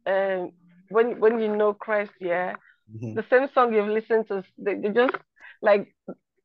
um 0.08 0.52
when 0.90 1.20
when 1.20 1.40
you 1.40 1.56
know 1.56 1.74
Christ, 1.74 2.12
yeah, 2.20 2.56
mhm, 2.88 3.16
the 3.16 3.24
same 3.30 3.48
song 3.54 3.74
you've 3.74 3.88
listened 3.88 4.28
to, 4.28 4.44
they, 4.58 4.76
they 4.76 4.90
just 4.90 5.16
like 5.62 5.94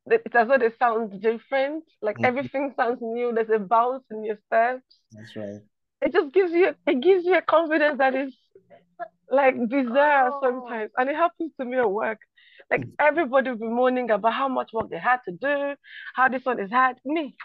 they- 0.07 0.19
it's 0.25 0.35
as 0.35 0.49
though 0.49 0.59
they 0.59 0.71
sound 0.79 1.21
different. 1.23 1.85
Like 2.03 2.19
Mhm. 2.19 2.25
everything 2.25 2.73
sounds 2.77 2.99
new. 3.03 3.33
There's 3.33 3.51
a 3.51 3.59
bounce 3.59 4.05
in 4.11 4.25
your 4.25 4.39
steps. 4.47 4.85
That's 5.13 5.37
right. 5.37 5.63
It 6.03 6.13
just 6.13 6.33
gives 6.35 6.53
you 6.53 6.75
it 6.87 7.01
gives 7.01 7.25
you 7.25 7.37
a 7.37 7.43
confidence 7.43 7.99
that 7.99 8.15
is 8.15 8.35
like 9.31 9.55
bizarre 9.69 10.33
sometimes, 10.43 10.91
and 10.97 11.09
it 11.09 11.17
happens 11.17 11.53
to 11.59 11.65
me 11.65 11.79
at 11.79 11.91
work. 11.91 12.19
Like 12.71 12.87
everybody 12.99 13.51
will 13.51 13.59
be 13.59 13.67
moaning 13.69 14.11
about 14.11 14.33
how 14.35 14.49
much 14.49 14.71
work 14.73 14.91
they 14.91 14.99
had 14.99 15.21
to 15.27 15.33
do, 15.33 15.75
how 16.15 16.29
this 16.29 16.45
one 16.45 16.61
is 16.61 16.71
hard. 16.71 16.97
Me, 17.05 17.37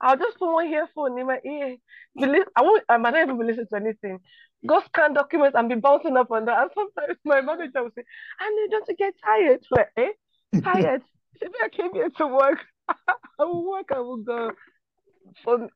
I'll 0.00 0.16
just 0.16 0.38
put 0.38 0.52
one 0.52 0.68
earphone 0.68 1.18
in 1.18 1.26
my 1.26 1.38
ear. 1.44 1.76
I 2.20 2.62
won't. 2.62 2.84
I 2.88 2.96
might 2.98 3.10
not 3.12 3.22
even 3.22 3.38
be 3.38 3.44
listening 3.44 3.66
to 3.70 3.76
anything. 3.76 4.18
Go 4.66 4.80
scan 4.80 5.14
documents 5.14 5.56
and 5.56 5.68
be 5.68 5.76
bouncing 5.76 6.16
up 6.16 6.30
and 6.30 6.46
down. 6.46 6.62
And 6.62 6.70
sometimes 6.74 7.18
my 7.24 7.40
manager 7.40 7.82
will 7.82 7.90
say, 7.94 8.04
"I 8.40 8.68
don't 8.70 8.88
you 8.88 8.96
get 8.96 9.14
tired?" 9.24 9.60
Like, 9.70 9.90
eh? 9.96 10.10
Tired? 10.64 11.02
Maybe 11.40 11.54
I 11.62 11.68
came 11.68 11.92
here 11.94 12.10
to 12.18 12.26
work. 12.26 12.58
I 12.88 13.44
will 13.44 13.68
work. 13.68 13.90
I 13.94 14.00
will 14.00 14.18
go. 14.18 14.52
For 15.44 15.68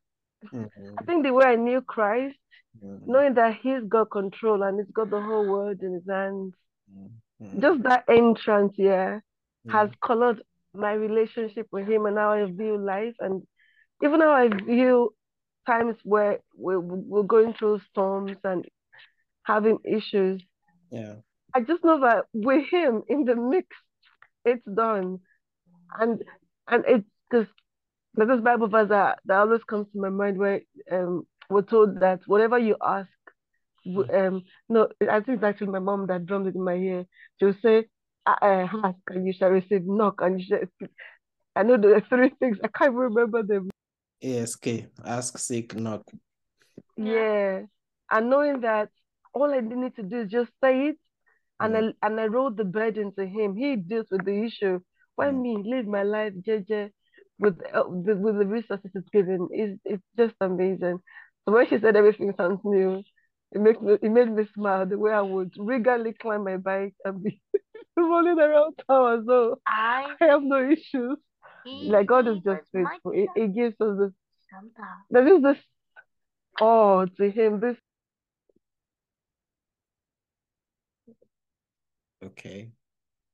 Mhm, 0.44 0.70
I 0.98 1.02
think 1.04 1.24
the 1.24 1.32
way 1.32 1.46
I 1.46 1.56
knew 1.56 1.80
Christ, 1.82 2.38
mhm, 2.74 3.06
knowing 3.06 3.34
that 3.34 3.56
He's 3.62 3.84
got 3.88 4.10
control 4.10 4.62
and 4.62 4.78
He's 4.80 4.92
got 4.92 5.10
the 5.10 5.20
whole 5.20 5.46
world 5.46 5.82
in 5.82 5.94
His 5.94 6.06
hands. 6.08 6.54
mhm, 7.40 7.60
Just 7.60 7.82
that 7.84 8.04
entrance, 8.08 8.74
yeah, 8.76 9.20
has 9.68 9.88
mhm, 9.88 9.94
colored 10.04 10.42
my 10.74 10.92
relationship 10.92 11.66
with 11.72 11.86
Him 11.88 12.06
and 12.06 12.16
how 12.18 12.32
I 12.32 12.44
view 12.46 12.76
life, 12.78 13.14
and 13.20 13.46
even 14.02 14.20
how 14.20 14.32
I 14.32 14.48
view 14.48 15.14
times 15.66 15.96
where 16.04 16.38
we're, 16.56 16.80
we're 16.80 17.22
going 17.22 17.54
through 17.54 17.80
storms 17.90 18.36
and 18.44 18.64
having 19.44 19.78
issues. 19.84 20.42
Yeah. 20.90 21.16
I 21.54 21.60
just 21.60 21.84
know 21.84 22.00
that 22.00 22.26
with 22.32 22.66
Him 22.70 23.02
in 23.08 23.24
the 23.24 23.34
mix, 23.36 23.68
it's 24.44 24.64
done, 24.64 25.20
and 25.98 26.22
and 26.68 26.84
it's 26.86 27.06
because 27.30 27.46
there's 28.14 28.28
this 28.28 28.40
Bible 28.40 28.68
verse 28.68 28.88
that, 28.90 29.18
that 29.26 29.38
always 29.38 29.62
comes 29.64 29.86
to 29.92 30.00
my 30.00 30.08
mind 30.10 30.38
where 30.38 30.60
um 30.90 31.26
we're 31.50 31.62
told 31.62 32.00
that 32.00 32.20
whatever 32.26 32.58
you 32.58 32.76
ask, 32.82 33.08
um 34.12 34.42
no, 34.68 34.88
I 35.10 35.20
think 35.20 35.36
it's 35.36 35.44
actually 35.44 35.68
my 35.68 35.78
mom 35.78 36.06
that 36.08 36.26
drummed 36.26 36.46
it 36.48 36.54
in 36.54 36.62
my 36.64 36.74
ear. 36.74 37.06
She'll 37.38 37.54
say, 37.62 37.86
uh, 38.26 38.36
uh, 38.42 38.68
ask 38.84 38.98
and 39.08 39.26
you 39.26 39.32
shall 39.32 39.50
receive, 39.50 39.84
knock 39.86 40.20
and 40.22 40.40
you 40.40 40.46
shall. 40.46 40.58
receive." 40.60 40.90
I 41.56 41.62
know 41.64 41.76
the 41.76 42.02
three 42.08 42.30
things. 42.38 42.58
I 42.62 42.68
can't 42.68 42.94
remember 42.94 43.42
them. 43.42 43.70
ASK, 44.22 44.66
ask, 45.04 45.38
seek, 45.38 45.74
knock. 45.74 46.02
Yeah, 46.96 47.62
and 48.10 48.30
knowing 48.30 48.60
that 48.60 48.90
all 49.32 49.52
I 49.52 49.60
need 49.60 49.96
to 49.96 50.02
do 50.02 50.20
is 50.22 50.30
just 50.30 50.50
say 50.62 50.88
it, 50.88 50.98
and 51.58 51.76
I 51.76 52.06
and 52.06 52.20
I 52.20 52.26
roll 52.26 52.50
the 52.50 52.64
burden 52.64 53.12
to 53.16 53.26
him. 53.26 53.56
He 53.56 53.76
deals 53.76 54.06
with 54.10 54.24
the 54.24 54.44
issue. 54.44 54.80
Why 55.16 55.26
Mm. 55.28 55.42
me 55.42 55.62
live 55.64 55.86
my 55.86 56.02
life, 56.02 56.34
JJ, 56.46 56.90
with 57.38 57.58
uh, 57.72 57.84
the, 58.04 58.16
with 58.16 58.38
the 58.38 58.46
resources 58.46 58.90
it's 58.94 59.08
given 59.10 59.48
is 59.52 59.78
it's 59.84 60.04
just 60.16 60.34
amazing. 60.40 61.00
So 61.44 61.54
when 61.54 61.68
she 61.68 61.78
said 61.78 61.96
everything 61.96 62.32
sounds 62.36 62.60
new, 62.64 63.02
it 63.52 63.60
makes 63.60 63.80
me 63.80 63.94
it 64.00 64.10
made 64.10 64.30
me 64.30 64.46
smile 64.54 64.86
the 64.86 64.98
way 64.98 65.12
I 65.12 65.22
would 65.22 65.52
regularly 65.58 66.12
climb 66.12 66.44
my 66.44 66.56
bike 66.56 66.94
and 67.04 67.22
be 67.22 67.40
rolling 67.96 68.38
around 68.38 68.78
town 68.88 69.18
So 69.20 69.26
though 69.26 69.60
I 69.66 70.14
have 70.20 70.42
no 70.42 70.70
issues. 70.70 71.18
Like 71.64 72.06
God 72.06 72.26
is 72.28 72.38
just 72.44 72.62
faithful. 72.72 73.12
It, 73.12 73.28
it 73.36 73.54
gives 73.54 73.74
us 73.80 73.98
this 73.98 74.12
there 75.10 75.36
is 75.36 75.42
this 75.42 75.58
all 76.60 77.06
to 77.06 77.30
him. 77.30 77.60
This 77.60 77.76
Okay. 82.22 82.70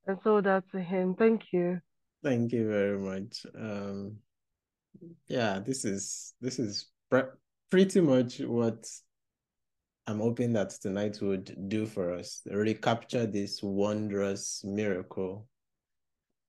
And 0.06 0.18
so 0.22 0.40
that 0.40 0.64
to 0.70 0.80
him. 0.80 1.14
Thank 1.14 1.52
you. 1.52 1.80
Thank 2.22 2.52
you 2.52 2.68
very 2.68 2.98
much. 2.98 3.44
Um, 3.58 4.18
yeah, 5.26 5.58
this 5.58 5.84
is 5.84 6.34
this 6.40 6.58
is 6.58 6.86
pre 7.10 7.22
pretty 7.70 8.00
much 8.00 8.38
what 8.40 8.86
I'm 10.06 10.20
hoping 10.20 10.52
that 10.52 10.70
tonight 10.70 11.18
would 11.20 11.68
do 11.68 11.86
for 11.86 12.14
us. 12.14 12.42
Recapture 12.46 13.26
this 13.26 13.60
wondrous 13.62 14.62
miracle 14.64 15.48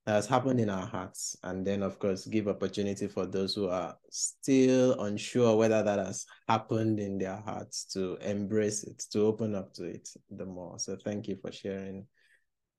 that 0.06 0.14
has 0.14 0.26
happened 0.26 0.60
in 0.60 0.70
our 0.70 0.86
hearts, 0.86 1.36
and 1.42 1.66
then 1.66 1.82
of 1.82 1.98
course 1.98 2.24
give 2.26 2.48
opportunity 2.48 3.08
for 3.08 3.26
those 3.26 3.54
who 3.54 3.68
are 3.68 3.96
still 4.10 4.98
unsure 5.02 5.56
whether 5.56 5.82
that 5.82 5.98
has 5.98 6.24
happened 6.48 6.98
in 6.98 7.18
their 7.18 7.36
hearts 7.36 7.84
to 7.92 8.16
embrace 8.22 8.84
it, 8.84 8.98
to 9.10 9.20
open 9.20 9.54
up 9.54 9.74
to 9.74 9.84
it 9.84 10.08
the 10.30 10.46
more. 10.46 10.78
So 10.78 10.96
thank 10.96 11.28
you 11.28 11.36
for 11.42 11.52
sharing. 11.52 12.06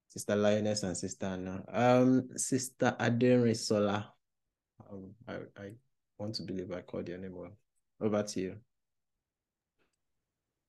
Sister 0.08 0.34
Lioness 0.34 0.82
and 0.82 0.96
Sister 0.96 1.26
Anna. 1.26 1.62
Um, 1.72 2.30
Sister 2.36 2.96
Adere 2.98 3.54
Sola. 3.54 4.12
Um, 4.90 5.12
I, 5.28 5.34
I 5.56 5.70
want 6.18 6.34
to 6.34 6.42
believe 6.42 6.72
I 6.72 6.80
called 6.80 7.08
your 7.08 7.18
name 7.18 7.36
well. 7.36 7.52
Over 8.00 8.22
to 8.22 8.40
you. 8.40 8.56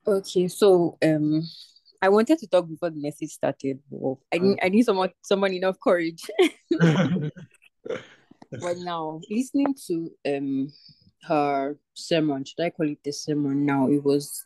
Okay, 0.06 0.48
so 0.48 0.98
um, 1.04 1.44
I 2.02 2.10
wanted 2.10 2.40
to 2.40 2.48
talk 2.48 2.68
before 2.68 2.90
the 2.90 3.00
message 3.00 3.32
started. 3.32 3.80
I 4.34 4.40
need 4.40 4.60
I 4.62 4.70
need 4.70 4.84
someone 4.84 5.12
someone 5.22 5.54
enough 5.54 5.78
courage. 5.80 6.24
but 6.70 7.32
now 8.78 9.22
listening 9.30 9.76
to 9.88 10.12
um 10.28 10.74
her 11.24 11.78
sermon, 11.94 12.44
should 12.44 12.60
I 12.64 12.72
call 12.72 12.90
it 12.90 13.04
the 13.04 13.12
sermon 13.12 13.66
now? 13.66 13.88
It 13.88 14.04
was 14.04 14.44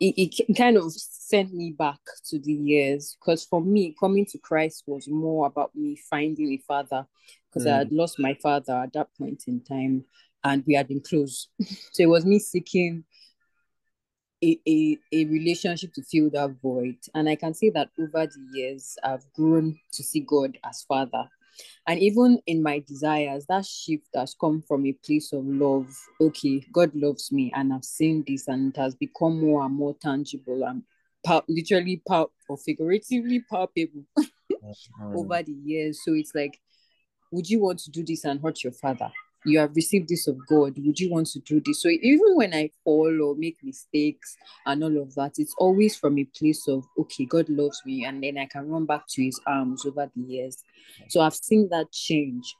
it, 0.00 0.14
it 0.16 0.56
kind 0.56 0.78
of 0.78 0.92
sent 0.92 1.52
me 1.52 1.72
back 1.72 2.00
to 2.28 2.38
the 2.38 2.52
years 2.52 3.16
because 3.20 3.44
for 3.44 3.60
me 3.60 3.94
coming 4.00 4.24
to 4.26 4.38
christ 4.38 4.82
was 4.86 5.06
more 5.06 5.46
about 5.46 5.74
me 5.76 5.94
finding 6.08 6.52
a 6.52 6.58
father 6.66 7.06
because 7.48 7.66
mm. 7.66 7.72
i 7.72 7.78
had 7.78 7.92
lost 7.92 8.18
my 8.18 8.34
father 8.42 8.72
at 8.72 8.92
that 8.94 9.08
point 9.16 9.44
in 9.46 9.60
time 9.60 10.04
and 10.44 10.64
we 10.66 10.74
had 10.74 10.88
been 10.88 11.00
close 11.00 11.48
so 11.92 12.02
it 12.02 12.08
was 12.08 12.24
me 12.24 12.38
seeking 12.38 13.04
a, 14.42 14.58
a, 14.66 14.98
a 15.12 15.24
relationship 15.26 15.92
to 15.92 16.02
fill 16.02 16.30
that 16.30 16.50
void 16.62 16.96
and 17.14 17.28
i 17.28 17.34
can 17.34 17.52
say 17.52 17.70
that 17.70 17.90
over 17.98 18.26
the 18.26 18.46
years 18.52 18.96
i've 19.04 19.24
grown 19.34 19.78
to 19.92 20.02
see 20.02 20.20
god 20.20 20.56
as 20.64 20.82
father 20.82 21.28
and 21.86 22.00
even 22.00 22.40
in 22.46 22.62
my 22.62 22.78
desires, 22.80 23.46
that 23.48 23.66
shift 23.66 24.08
has 24.14 24.34
come 24.38 24.62
from 24.62 24.86
a 24.86 24.92
place 24.92 25.32
of 25.32 25.44
love. 25.44 25.88
Okay, 26.20 26.64
God 26.72 26.94
loves 26.94 27.32
me, 27.32 27.52
and 27.54 27.72
I've 27.72 27.84
seen 27.84 28.24
this, 28.26 28.48
and 28.48 28.74
it 28.74 28.80
has 28.80 28.94
become 28.94 29.40
more 29.40 29.64
and 29.64 29.74
more 29.74 29.94
tangible 30.00 30.62
and 30.64 30.82
pal- 31.24 31.44
literally 31.48 32.02
pal- 32.06 32.32
or 32.48 32.56
figuratively 32.56 33.40
palpable 33.50 34.04
over 35.14 35.42
the 35.42 35.56
years. 35.64 36.00
So 36.04 36.12
it's 36.14 36.34
like, 36.34 36.60
would 37.32 37.48
you 37.48 37.60
want 37.60 37.80
to 37.80 37.90
do 37.90 38.04
this 38.04 38.24
and 38.24 38.40
hurt 38.40 38.62
your 38.62 38.72
father? 38.72 39.10
You 39.44 39.58
have 39.58 39.74
received 39.74 40.08
this 40.08 40.26
of 40.26 40.36
God. 40.46 40.74
Would 40.78 41.00
you 41.00 41.10
want 41.10 41.28
to 41.28 41.40
do 41.40 41.60
this? 41.64 41.82
So 41.82 41.88
even 41.88 42.36
when 42.36 42.54
I 42.54 42.70
fall 42.84 43.22
or 43.22 43.34
make 43.34 43.56
mistakes 43.62 44.36
and 44.66 44.82
all 44.84 45.00
of 45.00 45.14
that, 45.14 45.32
it's 45.38 45.54
always 45.58 45.96
from 45.96 46.18
a 46.18 46.24
place 46.24 46.68
of 46.68 46.84
okay, 46.98 47.24
God 47.24 47.48
loves 47.48 47.80
me, 47.86 48.04
and 48.04 48.22
then 48.22 48.38
I 48.38 48.46
can 48.46 48.68
run 48.68 48.86
back 48.86 49.06
to 49.10 49.24
His 49.24 49.40
arms 49.46 49.86
over 49.86 50.10
the 50.14 50.22
years. 50.22 50.62
So 51.08 51.20
I've 51.20 51.34
seen 51.34 51.68
that 51.70 51.90
change. 51.92 52.54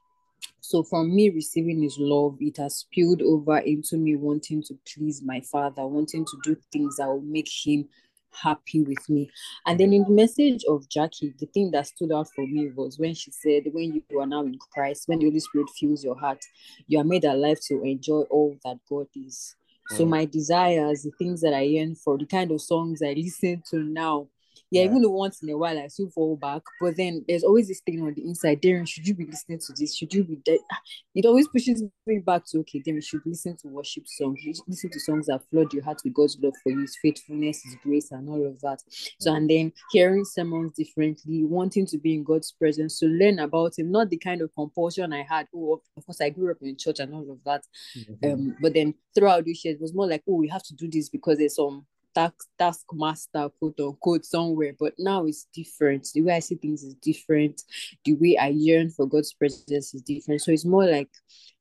So 0.61 0.83
from 0.83 1.15
me 1.15 1.31
receiving 1.31 1.83
His 1.83 1.97
love, 1.99 2.37
it 2.41 2.57
has 2.57 2.77
spilled 2.77 3.23
over 3.23 3.59
into 3.59 3.97
me 3.97 4.17
wanting 4.17 4.63
to 4.65 4.79
please 4.87 5.23
my 5.23 5.41
Father, 5.41 5.87
wanting 5.87 6.25
to 6.25 6.39
do 6.43 6.57
things 6.73 6.97
that 6.97 7.09
will 7.09 7.21
make 7.23 7.49
Him 7.65 7.89
happy 8.33 8.83
with 8.83 9.09
me. 9.09 9.31
And 9.67 9.79
then 9.79 9.93
in 9.93 10.05
the 10.05 10.11
message 10.11 10.65
of 10.69 10.89
Jackie, 10.89 11.35
the 11.39 11.47
thing 11.47 11.71
that 11.73 11.87
stood 11.87 12.13
out 12.13 12.29
for 12.35 12.47
me 12.47 12.71
was 12.75 12.99
when 12.99 13.15
she 13.15 13.31
said, 13.31 13.65
When 13.73 14.03
you 14.11 14.21
are 14.21 14.27
now 14.27 14.43
in 14.43 14.59
Christ, 14.73 15.05
when 15.07 15.19
the 15.19 15.27
Holy 15.27 15.41
Spirit 15.41 15.69
fills 15.79 16.05
your 16.05 16.19
heart, 16.19 16.45
you 16.87 16.99
are 16.99 17.05
made 17.05 17.25
alive 17.25 17.59
to 17.69 17.83
enjoy 17.83 18.23
all 18.31 18.57
that 18.65 18.79
God 18.89 19.07
is. 19.15 19.57
So 19.91 20.05
mm. 20.05 20.11
my 20.11 20.25
desires, 20.25 21.03
the 21.03 21.11
things 21.19 21.41
that 21.41 21.55
I 21.55 21.63
yearn 21.63 21.95
for, 21.95 22.17
the 22.17 22.27
kind 22.27 22.51
of 22.53 22.61
songs 22.61 23.03
I 23.03 23.13
listen 23.13 23.63
to 23.71 23.79
now, 23.79 24.29
yeah, 24.71 24.85
even 24.85 25.03
though 25.03 25.11
once 25.11 25.43
in 25.43 25.51
a 25.51 25.59
while 25.59 25.79
I 25.79 25.89
still 25.89 26.11
fall 26.11 26.37
back, 26.37 26.63
but 26.81 26.97
then 26.97 27.25
there's 27.27 27.43
always 27.43 27.67
this 27.67 27.81
thing 27.81 28.01
on 28.03 28.15
the 28.15 28.23
inside. 28.23 28.63
Darren, 28.63 28.89
should 28.89 29.07
you 29.07 29.15
be 29.15 29.27
listening 29.27 29.59
to 29.59 29.73
this? 29.73 29.97
Should 29.97 30.15
you 30.15 30.25
be 30.25 30.37
dead? 30.37 30.61
It 31.13 31.27
always 31.27 31.49
pushes 31.49 31.83
me 32.07 32.19
back 32.19 32.45
to 32.47 32.61
okay, 32.61 32.81
then 32.85 32.95
we 32.95 33.03
should 33.03 33.23
listen 33.27 33.57
to 33.59 33.69
worship 33.69 34.07
songs, 34.07 34.39
listen 34.69 34.91
to 34.91 35.01
songs 35.01 35.27
that 35.27 35.43
flood 35.51 35.73
your 35.73 35.83
heart 35.83 36.01
with 36.05 36.15
God's 36.15 36.39
love 36.41 36.55
for 36.63 36.71
you, 36.71 36.83
His 36.83 36.97
faithfulness, 37.03 37.65
His 37.65 37.75
grace, 37.83 38.13
and 38.13 38.29
all 38.29 38.47
of 38.47 38.61
that. 38.61 38.81
So, 39.19 39.35
and 39.35 39.51
then 39.51 39.73
hearing 39.91 40.25
sermons 40.25 40.75
differently, 40.77 41.45
wanting 41.45 41.87
to 41.87 41.99
be 41.99 42.15
in 42.15 42.23
God's 42.23 42.53
presence, 42.53 43.01
to 43.01 43.07
learn 43.07 43.41
about 43.41 43.77
Him, 43.77 43.91
not 43.91 44.09
the 44.09 44.19
kind 44.19 44.41
of 44.41 44.55
compulsion 44.55 45.13
I 45.13 45.23
had. 45.29 45.49
Oh, 45.55 45.81
of 45.97 46.07
course, 46.07 46.21
I 46.21 46.31
grew 46.31 46.53
up 46.53 46.59
in 46.63 46.77
church 46.77 47.01
and 47.01 47.13
all 47.13 47.29
of 47.29 47.43
that. 47.45 47.65
Mm-hmm. 47.99 48.33
Um, 48.33 48.57
but 48.63 48.75
then 48.75 48.95
throughout 49.15 49.45
this 49.45 49.65
year, 49.65 49.75
it 49.75 49.81
was 49.81 49.93
more 49.93 50.07
like, 50.07 50.23
oh, 50.29 50.35
we 50.35 50.49
have 50.49 50.63
to 50.63 50.75
do 50.75 50.89
this 50.89 51.09
because 51.09 51.39
there's 51.39 51.57
some 51.57 51.87
task 52.15 52.49
taskmaster 52.59 53.49
quote 53.59 53.79
unquote 53.81 54.25
somewhere 54.25 54.75
but 54.79 54.95
now 54.99 55.27
it's 55.27 55.47
different. 55.55 56.09
The 56.15 56.23
way 56.23 56.35
i 56.35 56.39
see 56.39 56.57
things 56.57 56.83
is 56.83 56.95
different. 56.95 57.63
The 58.05 58.15
way 58.15 58.37
i 58.37 58.49
yearn 58.49 58.91
for 58.91 59.07
god's 59.07 59.33
presence 59.33 59.95
is 59.95 60.03
different. 60.03 60.43
So 60.43 60.53
it's 60.53 60.65
more 60.65 60.87
like 60.87 61.11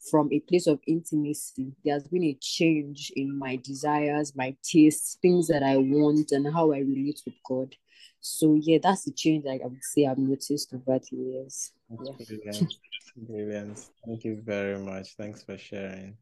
from 0.10 0.30
a 0.32 0.40
place 0.40 0.68
of 0.68 0.80
intimacy 0.88 1.74
there's 1.84 2.08
been 2.08 2.24
a 2.24 2.38
change 2.42 3.12
in 3.16 3.38
my 3.38 3.58
desires 3.58 4.34
my 4.34 4.56
tastes 4.64 5.18
things 5.22 5.48
that 5.48 5.62
i 5.62 5.76
want 5.76 6.32
and 6.32 6.54
how 6.54 6.72
i 6.72 6.80
relate 6.80 7.22
with 7.26 7.36
god. 7.46 7.76
So 8.22 8.58
yeah 8.62 8.78
that's 8.82 9.06
the 9.06 9.12
change 9.12 9.46
i 9.46 9.60
would 9.64 9.84
say 9.84 10.06
i've 10.06 10.18
noticed 10.18 10.74
over 10.74 11.00
the 11.00 11.18
years. 11.18 11.74
Yeah. 11.90 12.12
brilliant. 12.28 12.74
Brilliant. 13.16 13.80
Thank 14.06 14.24
you 14.24 14.42
very 14.46 14.78
much. 14.78 15.16
Thanks 15.16 15.44
for 15.44 15.58
sharing. 15.58 16.16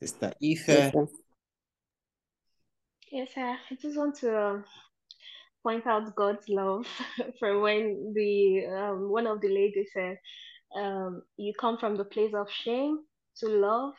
Sister 0.00 0.32
Ife, 0.42 0.68
yes, 0.68 0.92
Yes, 3.16 3.30
I 3.38 3.56
just 3.80 3.96
want 3.96 4.16
to 4.16 4.38
um, 4.38 4.64
point 5.62 5.86
out 5.86 6.14
God's 6.14 6.48
love 6.50 6.86
for 7.38 7.60
when 7.60 8.12
the 8.14 8.66
um, 8.66 9.10
one 9.10 9.26
of 9.26 9.40
the 9.40 9.48
ladies 9.48 9.88
said, 9.94 10.18
um, 10.76 11.22
"You 11.38 11.54
come 11.58 11.78
from 11.78 11.96
the 11.96 12.04
place 12.04 12.34
of 12.34 12.50
shame 12.50 12.98
to 13.38 13.48
love." 13.48 13.94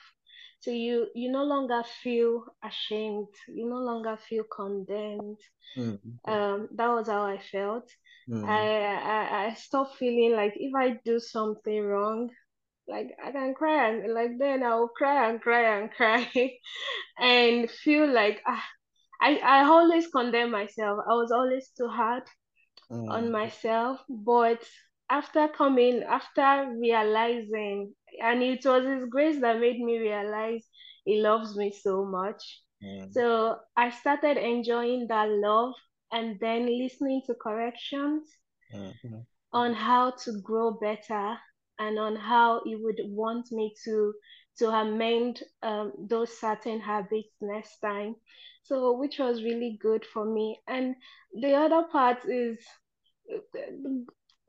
So 0.60 0.70
you 0.72 1.08
you 1.16 1.32
no 1.32 1.44
longer 1.44 1.84
feel 2.04 2.46
ashamed. 2.64 3.30
You 3.48 3.68
no 3.68 3.78
longer 3.78 4.18
feel 4.30 4.44
condemned. 4.56 5.40
Mm-hmm. 5.78 6.32
Um, 6.32 6.70
that 6.76 6.88
was 6.90 7.08
how 7.08 7.24
I 7.24 7.40
felt. 7.40 7.90
Mm-hmm. 8.30 8.46
I, 8.50 8.70
I 9.16 9.46
I 9.48 9.54
stopped 9.56 9.98
feeling 9.98 10.36
like 10.36 10.54
if 10.58 10.76
I 10.76 11.00
do 11.06 11.20
something 11.20 11.84
wrong, 11.84 12.30
like 12.88 13.10
I 13.24 13.32
can 13.32 13.56
cry 13.56 13.90
and 13.90 14.14
like 14.14 14.38
then 14.38 14.64
I'll 14.64 14.90
cry 14.90 15.30
and 15.30 15.42
cry 15.42 15.80
and 15.80 15.92
cry, 15.92 16.30
and 17.20 17.72
feel 17.72 18.08
like 18.14 18.42
ah 18.46 18.64
I, 19.22 19.38
I 19.38 19.64
always 19.64 20.08
condemn 20.08 20.52
myself. 20.52 21.00
I 21.10 21.14
was 21.14 21.32
always 21.32 21.70
too 21.78 21.88
hard 21.88 22.24
mm. 22.92 23.10
on 23.10 23.32
myself. 23.32 24.00
But 24.10 24.64
after 25.10 25.48
coming, 25.48 26.04
after 26.04 26.74
realizing, 26.80 27.94
and 28.22 28.44
it 28.44 28.66
was 28.66 28.86
His 28.86 29.10
grace 29.10 29.40
that 29.42 29.60
made 29.60 29.80
me 29.80 29.98
realize 30.00 30.66
He 31.06 31.22
loves 31.22 31.56
me 31.56 31.72
so 31.72 32.06
much. 32.06 32.62
Mm. 32.84 33.12
So 33.12 33.58
I 33.76 33.90
started 33.90 34.38
enjoying 34.38 35.08
that 35.08 35.30
love 35.30 35.74
and 36.12 36.40
then 36.40 36.68
listening 36.78 37.22
to 37.28 37.34
corrections 37.36 38.30
mm-hmm. 38.74 39.20
on 39.52 39.74
how 39.74 40.12
to 40.12 40.42
grow 40.42 40.72
better 40.72 41.38
and 41.80 42.00
on 42.00 42.16
how 42.16 42.62
He 42.66 42.76
would 42.76 43.00
want 43.06 43.52
me 43.52 43.74
to 43.86 44.14
to 44.60 44.70
amend 44.70 45.44
um, 45.62 45.92
those 46.10 46.40
certain 46.40 46.80
habits 46.80 47.30
next 47.42 47.78
time. 47.80 48.16
So, 48.68 48.94
which 48.94 49.20
was 49.20 49.44
really 49.44 49.78
good 49.82 50.06
for 50.06 50.26
me. 50.26 50.60
And 50.68 50.96
the 51.34 51.54
other 51.54 51.84
part 51.92 52.26
is 52.26 52.60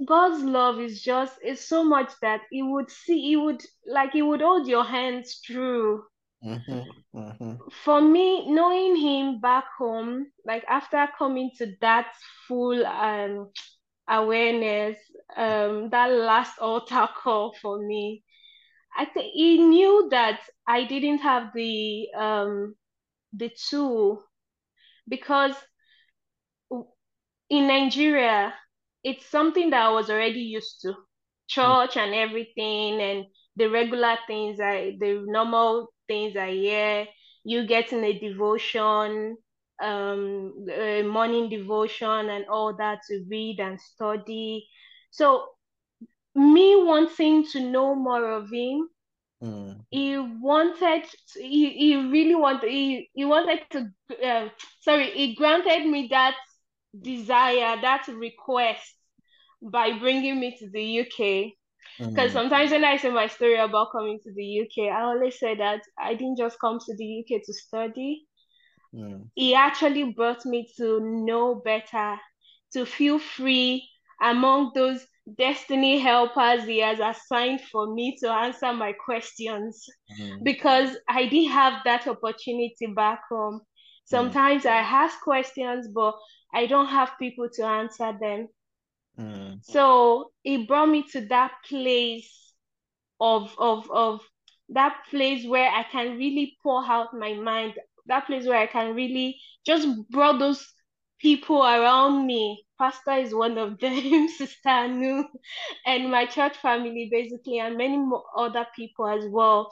God's 0.05 0.43
love 0.45 0.81
is 0.81 1.03
just 1.03 1.39
is 1.43 1.67
so 1.67 1.85
much 1.85 2.13
that 2.23 2.43
He 2.51 2.63
would 2.63 2.91
see, 2.91 3.21
He 3.21 3.37
would 3.37 3.63
like 3.87 4.13
He 4.13 4.23
would 4.23 4.41
hold 4.41 4.67
your 4.69 4.85
hands 4.85 5.41
through. 5.47 6.05
Mm-hmm, 6.45 7.19
mm-hmm. 7.19 7.55
For 7.85 8.01
me, 8.01 8.51
knowing 8.51 8.97
Him 8.97 9.41
back 9.41 9.65
home, 9.79 10.27
like 10.45 10.65
after 10.69 11.09
coming 11.19 11.51
to 11.59 11.75
that 11.81 12.13
full 12.47 12.85
um 12.87 13.51
awareness, 14.09 14.99
um, 15.37 15.91
that 15.91 16.11
last 16.11 16.59
altar 16.59 17.09
call 17.23 17.55
for 17.61 17.79
me, 17.79 18.23
I 18.97 19.05
think 19.05 19.33
he 19.33 19.59
knew 19.59 20.09
that 20.11 20.41
I 20.67 20.85
didn't 20.85 21.19
have 21.19 21.53
the 21.55 22.09
um 22.17 22.75
the 23.33 23.51
two 23.71 24.19
because 25.09 25.55
in 27.51 27.67
Nigeria 27.69 28.55
it's 29.05 29.27
something 29.27 29.71
that 29.71 29.87
I 29.87 29.91
was 29.91 30.11
already 30.11 30.41
used 30.41 30.81
to 30.83 30.95
church 31.49 31.97
and 31.97 32.15
everything 32.15 33.01
and 33.01 33.25
the 33.57 33.69
regular 33.71 34.17
things 34.27 34.61
I 34.61 34.97
the 35.01 35.25
normal 35.27 35.89
things 36.09 36.37
I 36.37 36.51
hear 36.51 37.07
you 37.45 37.67
getting 37.67 38.05
a 38.05 38.19
devotion, 38.19 39.37
um, 39.83 40.53
a 40.71 41.03
morning 41.03 41.49
devotion, 41.49 42.29
and 42.29 42.45
all 42.51 42.77
that 42.77 43.01
to 43.09 43.25
read 43.31 43.59
and 43.61 43.81
study. 43.81 44.69
So, 45.11 45.47
me 46.35 46.77
wanting 46.85 47.47
to 47.53 47.61
know 47.61 47.95
more 47.95 48.31
of 48.33 48.51
him, 48.53 48.89
Mm. 49.43 49.85
he 49.91 50.19
wanted, 50.19 51.05
to, 51.33 51.43
he, 51.43 51.71
he 51.71 51.97
really 51.97 52.35
wanted, 52.35 52.71
he, 52.71 53.11
he 53.15 53.25
wanted 53.25 53.61
to, 53.71 53.93
uh, 54.25 54.49
sorry, 54.81 55.11
he 55.13 55.35
granted 55.35 55.87
me 55.87 56.09
that 56.11 56.35
desire, 57.01 57.81
that 57.81 58.07
request 58.09 58.95
by 59.63 59.99
bringing 59.99 60.39
me 60.41 60.57
to 60.59 60.71
the 60.71 60.83
UK. 60.83 61.55
Because 61.99 62.33
Mm. 62.33 62.33
sometimes 62.33 62.71
when 62.71 62.85
I 62.85 62.97
say 62.97 63.11
my 63.11 63.27
story 63.29 63.57
about 63.59 63.93
coming 63.93 64.19
to 64.25 64.33
the 64.35 64.45
UK, 64.45 64.89
I 64.91 65.03
always 65.03 65.39
say 65.39 65.55
that 65.57 65.83
I 65.99 66.15
didn't 66.15 66.39
just 66.39 66.59
come 66.61 66.79
to 66.79 66.97
the 66.97 67.05
UK 67.05 67.41
to 67.45 67.53
study. 67.53 68.27
Mm. 68.95 69.31
He 69.35 69.55
actually 69.55 70.13
brought 70.13 70.45
me 70.45 70.69
to 70.77 71.01
know 71.01 71.57
better, 71.57 72.19
to 72.73 72.85
feel 72.85 73.19
free 73.19 73.89
among 74.21 74.73
those 74.75 75.07
destiny 75.37 75.99
helpers 75.99 76.65
he 76.65 76.79
has 76.79 77.01
assigned 77.01 77.61
for 77.61 77.93
me 77.95 78.17
to 78.17 78.31
answer 78.31 78.73
my 78.73 78.93
questions 78.93 79.85
Mm. 80.21 80.43
because 80.43 80.97
I 81.09 81.27
didn't 81.27 81.53
have 81.53 81.85
that 81.85 82.07
opportunity 82.09 82.87
back 82.87 83.23
home. 83.29 83.61
Sometimes 84.05 84.65
I 84.65 84.77
ask 84.79 85.21
questions, 85.21 85.89
but 85.89 86.15
I 86.55 86.67
don't 86.67 86.87
have 86.89 87.19
people 87.19 87.49
to 87.55 87.65
answer 87.65 88.17
them. 88.19 88.49
Mm. 89.19 89.59
So 89.63 90.33
it 90.45 90.67
brought 90.67 90.89
me 90.89 91.03
to 91.13 91.21
that 91.27 91.53
place 91.69 92.55
of 93.21 93.55
of 93.59 93.91
of 93.91 94.21
that 94.71 95.05
place 95.11 95.47
where 95.47 95.71
I 95.71 95.83
can 95.83 96.17
really 96.17 96.57
pour 96.63 96.85
out 96.85 97.13
my 97.13 97.35
mind, 97.35 97.75
that 98.07 98.27
place 98.27 98.47
where 98.47 98.59
I 98.59 98.67
can 98.67 98.95
really 98.95 99.41
just 99.67 99.89
brought 100.11 100.39
those 100.39 100.67
people 101.21 101.63
around 101.63 102.27
me. 102.27 102.65
Pastor 102.79 103.13
is 103.13 103.35
one 103.35 103.59
of 103.59 103.79
them, 103.81 104.29
Sister 104.39 104.69
Anu, 104.69 105.25
and 105.87 106.11
my 106.11 106.27
church 106.27 106.57
family 106.57 107.09
basically, 107.11 107.59
and 107.59 107.77
many 107.77 107.97
more 107.97 108.25
other 108.37 108.67
people 108.77 109.07
as 109.09 109.25
well. 109.29 109.71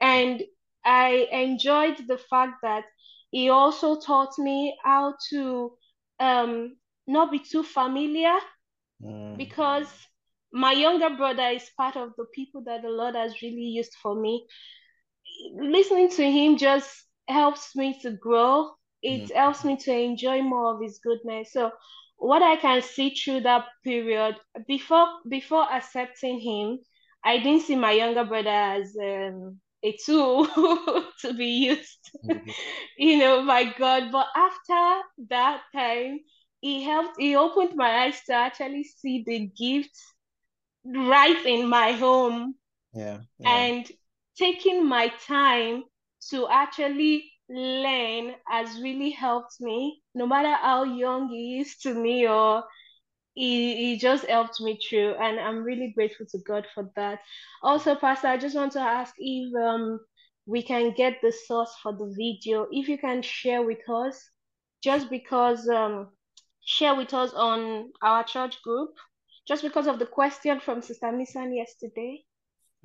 And 0.00 0.42
I 0.84 1.28
enjoyed 1.32 1.98
the 2.06 2.18
fact 2.18 2.54
that 2.62 2.84
he 3.30 3.48
also 3.50 4.00
taught 4.00 4.38
me 4.38 4.76
how 4.84 5.14
to 5.30 5.72
um 6.20 6.76
not 7.06 7.30
be 7.30 7.38
too 7.38 7.62
familiar 7.62 8.36
Mm. 9.00 9.36
because 9.36 9.88
my 10.52 10.72
younger 10.72 11.10
brother 11.16 11.48
is 11.48 11.70
part 11.76 11.96
of 11.96 12.12
the 12.16 12.24
people 12.34 12.62
that 12.64 12.82
the 12.82 12.88
Lord 12.88 13.14
has 13.14 13.42
really 13.42 13.70
used 13.78 13.94
for 14.02 14.14
me. 14.14 14.46
Listening 15.60 16.08
to 16.10 16.30
him 16.30 16.56
just 16.56 17.04
helps 17.28 17.74
me 17.76 17.98
to 18.02 18.10
grow. 18.12 18.70
It 19.02 19.30
Mm. 19.30 19.32
helps 19.34 19.64
me 19.64 19.76
to 19.78 19.92
enjoy 19.92 20.42
more 20.42 20.74
of 20.74 20.82
his 20.82 20.98
goodness. 20.98 21.52
So 21.52 21.72
what 22.16 22.42
I 22.42 22.56
can 22.56 22.82
see 22.82 23.10
through 23.10 23.40
that 23.42 23.66
period 23.84 24.36
before 24.66 25.08
before 25.28 25.70
accepting 25.72 26.40
him, 26.40 26.78
I 27.24 27.38
didn't 27.38 27.62
see 27.62 27.76
my 27.76 27.92
younger 27.92 28.24
brother 28.24 28.50
as 28.50 28.96
um, 29.00 29.60
a 29.82 29.96
tool 30.04 30.46
to 31.20 31.32
be 31.34 31.46
used, 31.46 32.10
Mhm. 32.22 32.54
you 32.98 33.18
know, 33.18 33.46
by 33.46 33.64
God. 33.64 34.10
But 34.12 34.26
after 34.36 35.02
that 35.30 35.62
time, 35.74 36.20
he 36.60 36.82
helped, 36.82 37.20
he 37.20 37.36
opened 37.36 37.76
my 37.76 38.04
eyes 38.04 38.20
to 38.26 38.34
actually 38.34 38.84
see 38.84 39.22
the 39.26 39.46
gifts 39.58 40.14
right 40.84 41.44
in 41.46 41.68
my 41.68 41.92
home 41.92 42.54
Yeah. 42.92 43.20
Yeah. 43.38 43.64
and 43.64 43.90
taking 44.38 44.86
my 44.86 45.08
time 45.26 45.84
to 46.30 46.48
actually 46.48 47.30
learn 47.48 48.34
has 48.46 48.80
really 48.80 49.10
helped 49.10 49.60
me. 49.60 50.02
No 50.14 50.26
matter 50.26 50.54
how 50.54 50.84
young 50.84 51.28
he 51.28 51.60
is 51.60 51.76
to 51.78 51.94
me 51.94 52.26
or 52.28 52.64
he, 53.34 53.76
he 53.76 53.98
just 53.98 54.26
helped 54.26 54.60
me 54.60 54.78
through 54.88 55.14
and 55.14 55.38
i'm 55.38 55.62
really 55.62 55.92
grateful 55.94 56.26
to 56.30 56.38
god 56.46 56.66
for 56.74 56.90
that. 56.96 57.20
Also 57.62 57.94
pastor 57.94 58.28
i 58.28 58.36
just 58.36 58.56
want 58.56 58.72
to 58.72 58.80
ask 58.80 59.14
if 59.18 59.54
um 59.56 60.00
we 60.46 60.62
can 60.62 60.92
get 60.92 61.20
the 61.22 61.30
source 61.30 61.74
for 61.82 61.92
the 61.92 62.12
video. 62.16 62.66
If 62.70 62.88
you 62.88 62.96
can 62.98 63.22
share 63.22 63.62
with 63.62 63.86
us 63.88 64.30
just 64.82 65.10
because 65.10 65.68
um 65.68 66.08
share 66.64 66.94
with 66.94 67.12
us 67.14 67.32
on 67.34 67.90
our 68.02 68.24
church 68.24 68.62
group 68.62 68.90
just 69.46 69.62
because 69.62 69.86
of 69.86 69.98
the 69.98 70.06
question 70.06 70.60
from 70.60 70.82
sister 70.82 71.06
misan 71.06 71.54
yesterday. 71.54 72.24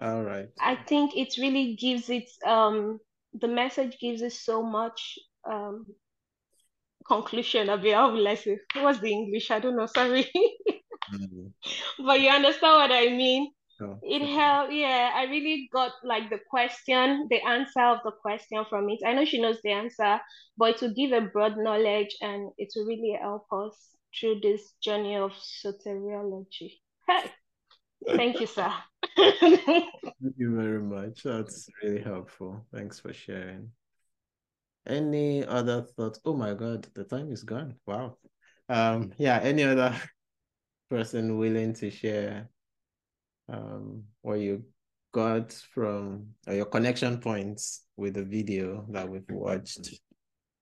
All 0.01 0.23
right. 0.23 0.49
I 0.59 0.75
think 0.75 1.15
it 1.15 1.37
really 1.37 1.75
gives 1.75 2.09
it 2.09 2.29
um 2.45 2.99
the 3.33 3.47
message 3.47 3.97
gives 3.99 4.21
us 4.21 4.39
so 4.39 4.63
much 4.63 5.17
um 5.49 5.85
conclusion 7.07 7.69
of 7.69 7.85
it. 7.85 7.93
How 7.93 8.11
will 8.11 8.27
I? 8.27 8.37
What's 8.75 8.99
the 8.99 9.11
English? 9.11 9.51
I 9.51 9.59
don't 9.59 9.75
know, 9.75 9.85
sorry. 9.87 10.29
Mm. 11.11 11.53
But 11.99 12.21
you 12.21 12.29
understand 12.29 12.73
what 12.75 12.91
I 12.91 13.09
mean? 13.09 13.51
Sure, 13.77 14.01
It 14.01 14.21
sure. 14.21 14.27
helped, 14.27 14.73
yeah. 14.73 15.11
I 15.15 15.23
really 15.25 15.69
got 15.73 15.93
like 16.03 16.29
the 16.29 16.39
question, 16.49 17.27
the 17.29 17.41
answer 17.41 17.81
of 17.81 17.99
the 18.03 18.11
question 18.11 18.65
from 18.69 18.89
it. 18.89 18.99
I 19.05 19.13
know 19.13 19.25
she 19.25 19.41
knows 19.41 19.59
the 19.63 19.71
answer, 19.71 20.19
but 20.57 20.75
it 20.75 20.81
will 20.81 20.93
give 20.93 21.11
a 21.13 21.21
broad 21.27 21.57
knowledge 21.57 22.15
and 22.21 22.51
it 22.57 22.69
will 22.75 22.85
really 22.85 23.17
help 23.21 23.45
us 23.51 23.75
through 24.19 24.41
this 24.41 24.73
journey 24.83 25.15
of 25.15 25.31
soteriology. 25.31 26.79
Hey, 27.07 27.31
thank 28.07 28.39
you, 28.39 28.47
sir. 28.47 28.71
Thank 29.17 30.35
you 30.37 30.55
very 30.55 30.81
much. 30.81 31.23
That's 31.23 31.67
really 31.81 32.01
helpful. 32.01 32.65
Thanks 32.73 32.99
for 32.99 33.13
sharing. 33.13 33.69
Any 34.87 35.45
other 35.45 35.83
thoughts? 35.95 36.19
Oh 36.25 36.35
my 36.35 36.53
God, 36.53 36.87
the 36.93 37.03
time 37.03 37.31
is 37.31 37.43
gone. 37.43 37.75
Wow. 37.85 38.17
Um, 38.69 39.13
yeah, 39.17 39.39
any 39.41 39.63
other 39.63 39.95
person 40.89 41.37
willing 41.37 41.73
to 41.73 41.89
share 41.89 42.49
um 43.49 44.03
what 44.21 44.39
you 44.39 44.63
got 45.11 45.51
from 45.73 46.27
or 46.47 46.53
your 46.53 46.65
connection 46.65 47.17
points 47.17 47.85
with 47.97 48.13
the 48.13 48.23
video 48.23 48.85
that 48.89 49.07
we've 49.07 49.29
watched 49.29 49.99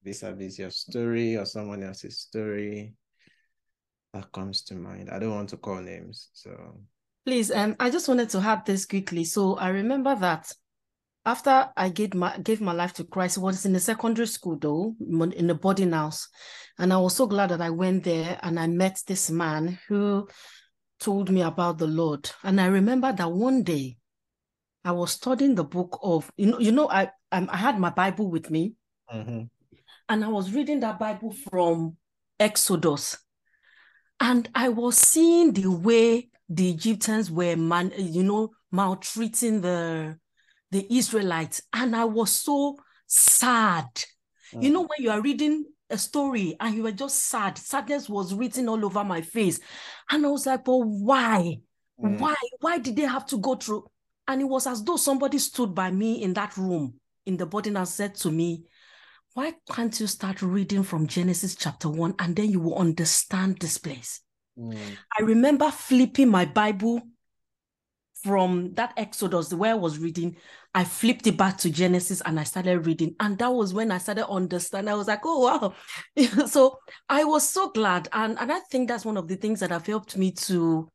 vis-a-vis 0.04 0.58
your 0.58 0.72
story 0.72 1.38
or 1.38 1.46
someone 1.46 1.84
else's 1.84 2.20
story 2.20 2.94
that 4.14 4.32
comes 4.32 4.64
to 4.64 4.76
mind. 4.76 5.10
I 5.10 5.20
don't 5.20 5.36
want 5.36 5.50
to 5.50 5.58
call 5.58 5.80
names, 5.80 6.30
so 6.34 6.82
Please, 7.26 7.52
um, 7.52 7.76
I 7.80 7.90
just 7.90 8.08
wanted 8.08 8.30
to 8.32 8.40
add 8.40 8.66
this 8.66 8.86
quickly. 8.86 9.24
So 9.24 9.56
I 9.56 9.70
remember 9.70 10.16
that 10.16 10.52
after 11.24 11.70
I 11.78 11.90
gave 11.90 12.16
my 12.16 12.36
gave 12.40 12.62
my 12.62 12.72
life 12.72 12.94
to 12.94 13.04
Christ, 13.04 13.38
it 13.38 13.42
was 13.42 13.66
in 13.66 13.74
the 13.74 13.80
secondary 13.80 14.26
school 14.26 14.58
though, 14.58 14.96
in 15.00 15.46
the 15.48 15.54
boarding 15.54 15.92
house, 15.92 16.28
and 16.80 16.92
I 16.92 16.98
was 16.98 17.16
so 17.16 17.28
glad 17.28 17.52
that 17.52 17.62
I 17.62 17.70
went 17.70 18.04
there 18.04 18.40
and 18.42 18.60
I 18.60 18.66
met 18.66 19.04
this 19.06 19.30
man 19.30 19.78
who 19.88 20.28
told 21.00 21.30
me 21.30 21.42
about 21.42 21.78
the 21.78 21.86
Lord. 21.86 22.30
And 22.44 22.60
I 22.60 22.66
remember 22.66 23.14
that 23.14 23.32
one 23.32 23.62
day, 23.62 23.98
I 24.84 24.94
was 24.94 25.12
studying 25.12 25.54
the 25.54 25.64
book 25.64 26.00
of 26.02 26.32
you 26.38 26.48
know 26.48 26.60
you 26.60 26.72
know 26.72 26.90
I 26.90 27.12
um, 27.32 27.48
I 27.52 27.58
had 27.58 27.80
my 27.80 27.92
Bible 27.92 28.32
with 28.32 28.50
me, 28.50 28.74
Mhm. 29.14 29.48
and 30.10 30.26
I 30.26 30.28
was 30.28 30.52
reading 30.52 30.80
that 30.80 30.98
Bible 30.98 31.34
from 31.34 31.98
Exodus. 32.40 33.16
And 34.20 34.50
I 34.56 34.70
was 34.70 34.98
seeing 34.98 35.54
the 35.54 35.68
way 35.68 36.31
the 36.52 36.70
Egyptians 36.70 37.32
were 37.32 37.56
man, 37.56 37.94
you 37.98 38.24
know, 38.24 38.50
maltreating 38.72 39.62
the 39.62 40.18
the 40.72 40.86
Israelites. 40.94 41.62
And 41.74 41.96
I 41.96 42.06
was 42.06 42.32
so 42.32 42.78
sad. 43.08 43.88
You 44.54 44.70
know, 44.70 44.82
when 44.82 45.00
you 45.00 45.10
are 45.12 45.22
reading 45.22 45.66
a 45.90 45.98
story 45.98 46.58
and 46.60 46.76
you 46.76 46.84
were 46.84 46.92
just 46.92 47.24
sad, 47.24 47.58
sadness 47.58 48.10
was 48.10 48.34
written 48.34 48.68
all 48.68 48.84
over 48.84 49.04
my 49.04 49.22
face. 49.22 49.62
And 50.10 50.26
I 50.26 50.30
was 50.30 50.46
like, 50.46 50.66
but 50.66 50.78
why? 50.78 51.60
Mm. 52.02 52.20
Why? 52.20 52.36
Why 52.60 52.78
did 52.80 52.98
they 52.98 53.04
have 53.04 53.26
to 53.28 53.38
go 53.38 53.56
through? 53.56 53.86
And 54.28 54.42
it 54.42 54.46
was 54.46 54.68
as 54.68 54.84
though 54.84 54.98
somebody 54.98 55.40
stood 55.40 55.74
by 55.74 55.90
me 55.90 56.22
in 56.22 56.34
that 56.34 56.58
room 56.58 56.96
in 57.26 57.38
the 57.38 57.46
body 57.46 57.74
and 57.74 57.88
said 57.88 58.16
to 58.16 58.32
me, 58.32 58.66
why 59.34 59.54
can't 59.72 59.98
you 60.02 60.08
start 60.08 60.42
reading 60.42 60.84
from 60.84 61.08
Genesis 61.08 61.56
chapter 61.56 61.88
1 61.90 62.16
and 62.20 62.36
then 62.36 62.50
you 62.50 62.60
will 62.60 62.76
understand 62.76 63.58
this 63.60 63.78
place? 63.78 64.22
Mm. 64.58 64.78
I 65.20 65.24
remember 65.24 65.70
flipping 65.72 66.30
my 66.30 66.46
Bible 66.46 67.02
from 68.24 68.74
that 68.76 68.94
Exodus 68.98 69.54
where 69.54 69.72
I 69.72 69.76
was 69.76 69.98
reading. 69.98 70.38
I 70.76 70.84
flipped 70.84 71.28
it 71.28 71.38
back 71.38 71.58
to 71.60 71.70
Genesis 71.70 72.22
and 72.22 72.40
I 72.40 72.44
started 72.44 72.86
reading. 72.86 73.16
And 73.20 73.38
that 73.40 73.52
was 73.52 73.74
when 73.74 73.92
I 73.92 73.98
started 73.98 74.28
understanding. 74.28 74.94
I 74.94 74.98
was 74.98 75.08
like, 75.08 75.22
oh, 75.26 75.40
wow. 75.40 75.74
so 76.48 76.78
I 77.10 77.24
was 77.24 77.48
so 77.48 77.72
glad. 77.72 78.08
And, 78.14 78.38
and 78.40 78.52
I 78.52 78.60
think 78.72 78.88
that's 78.88 79.06
one 79.06 79.18
of 79.18 79.28
the 79.28 79.36
things 79.36 79.60
that 79.62 79.72
have 79.72 79.88
helped 79.88 80.18
me 80.18 80.32
to, 80.32 80.88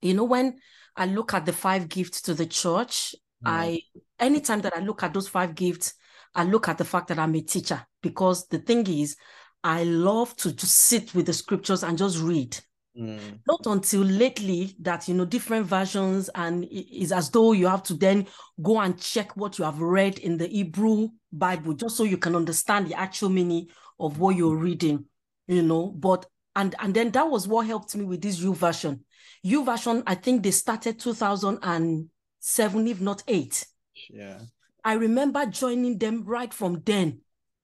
you 0.00 0.14
know, 0.14 0.24
when 0.24 0.58
I 0.96 1.06
look 1.06 1.34
at 1.34 1.44
the 1.44 1.52
five 1.52 1.88
gifts 1.88 2.22
to 2.22 2.34
the 2.34 2.46
church, 2.46 3.14
Mm. 3.44 3.50
I 3.50 3.80
anytime 4.18 4.60
that 4.62 4.76
I 4.76 4.80
look 4.80 5.02
at 5.02 5.14
those 5.14 5.28
five 5.28 5.54
gifts, 5.54 5.94
I 6.34 6.44
look 6.44 6.68
at 6.68 6.78
the 6.78 6.84
fact 6.84 7.08
that 7.08 7.18
I'm 7.18 7.34
a 7.34 7.40
teacher 7.40 7.84
because 8.02 8.46
the 8.48 8.58
thing 8.58 8.86
is, 8.86 9.16
I 9.64 9.84
love 9.84 10.36
to 10.36 10.52
just 10.52 10.74
sit 10.74 11.14
with 11.14 11.26
the 11.26 11.32
scriptures 11.32 11.82
and 11.82 11.98
just 11.98 12.18
read. 12.18 12.58
Mm. 12.98 13.38
Not 13.46 13.66
until 13.66 14.00
lately 14.02 14.74
that 14.80 15.06
you 15.08 15.14
know 15.14 15.24
different 15.24 15.66
versions, 15.66 16.28
and 16.34 16.64
it 16.64 16.92
is 16.92 17.12
as 17.12 17.30
though 17.30 17.52
you 17.52 17.66
have 17.66 17.82
to 17.84 17.94
then 17.94 18.26
go 18.60 18.80
and 18.80 18.98
check 18.98 19.36
what 19.36 19.58
you 19.58 19.64
have 19.64 19.80
read 19.80 20.18
in 20.18 20.36
the 20.36 20.46
Hebrew 20.46 21.08
Bible 21.32 21.74
just 21.74 21.96
so 21.96 22.02
you 22.04 22.18
can 22.18 22.34
understand 22.34 22.88
the 22.88 22.98
actual 22.98 23.28
meaning 23.28 23.68
of 24.00 24.18
what 24.18 24.36
you're 24.36 24.56
reading. 24.56 25.04
You 25.46 25.62
know, 25.62 25.88
but 25.88 26.26
and 26.56 26.74
and 26.80 26.92
then 26.92 27.10
that 27.12 27.30
was 27.30 27.46
what 27.46 27.66
helped 27.66 27.94
me 27.94 28.04
with 28.04 28.20
this 28.20 28.40
YouVersion. 28.40 29.00
U 29.44 29.64
version, 29.64 30.02
I 30.06 30.16
think 30.16 30.42
they 30.42 30.50
started 30.50 30.98
2007, 30.98 32.88
if 32.88 33.00
not 33.00 33.22
eight. 33.28 33.64
Yeah. 34.10 34.40
I 34.84 34.94
remember 34.94 35.46
joining 35.46 35.98
them 35.98 36.24
right 36.24 36.52
from 36.52 36.82
then. 36.84 37.20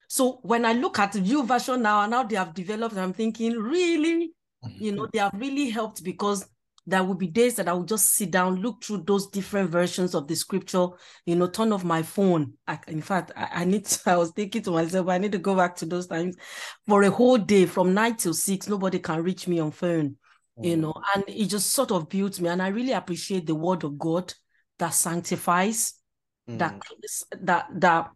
So 0.07 0.39
when 0.43 0.65
I 0.65 0.73
look 0.73 0.99
at 0.99 1.13
the 1.13 1.43
version 1.43 1.81
now, 1.81 2.01
and 2.01 2.11
now 2.11 2.23
they 2.23 2.35
have 2.35 2.53
developed, 2.53 2.97
I'm 2.97 3.13
thinking, 3.13 3.53
really, 3.53 4.33
mm-hmm. 4.63 4.83
you 4.83 4.91
know, 4.91 5.07
they 5.11 5.19
have 5.19 5.33
really 5.33 5.69
helped 5.69 6.03
because 6.03 6.47
there 6.87 7.03
will 7.03 7.15
be 7.15 7.27
days 7.27 7.55
that 7.55 7.67
I 7.67 7.73
will 7.73 7.83
just 7.83 8.13
sit 8.13 8.31
down, 8.31 8.61
look 8.61 8.83
through 8.83 9.03
those 9.07 9.27
different 9.27 9.71
versions 9.71 10.13
of 10.13 10.27
the 10.27 10.35
scripture, 10.35 10.87
you 11.25 11.35
know, 11.35 11.47
turn 11.47 11.73
off 11.73 11.83
my 11.83 12.03
phone. 12.03 12.53
I, 12.67 12.77
in 12.87 13.01
fact, 13.01 13.31
I, 13.35 13.49
I 13.51 13.65
need 13.65 13.85
to, 13.85 13.99
I 14.11 14.17
was 14.17 14.31
thinking 14.31 14.61
to 14.63 14.71
myself, 14.71 15.07
I 15.07 15.17
need 15.17 15.31
to 15.31 15.39
go 15.39 15.55
back 15.55 15.75
to 15.77 15.85
those 15.85 16.07
times 16.07 16.35
for 16.87 17.01
a 17.03 17.09
whole 17.09 17.37
day 17.37 17.65
from 17.65 17.93
nine 17.93 18.15
till 18.15 18.33
six. 18.33 18.67
Nobody 18.67 18.99
can 18.99 19.23
reach 19.23 19.47
me 19.47 19.59
on 19.59 19.71
phone, 19.71 20.17
you 20.61 20.77
mm. 20.77 20.81
know, 20.81 20.93
and 21.15 21.23
it 21.27 21.45
just 21.45 21.71
sort 21.71 21.91
of 21.91 22.07
built 22.07 22.39
me. 22.39 22.49
And 22.49 22.61
I 22.61 22.67
really 22.67 22.93
appreciate 22.93 23.47
the 23.47 23.55
word 23.55 23.83
of 23.83 23.97
God 23.97 24.31
that 24.77 24.93
sanctifies, 24.93 25.93
that 26.47 26.75
mm. 26.75 26.81
that 27.41 27.67
that 27.73 28.11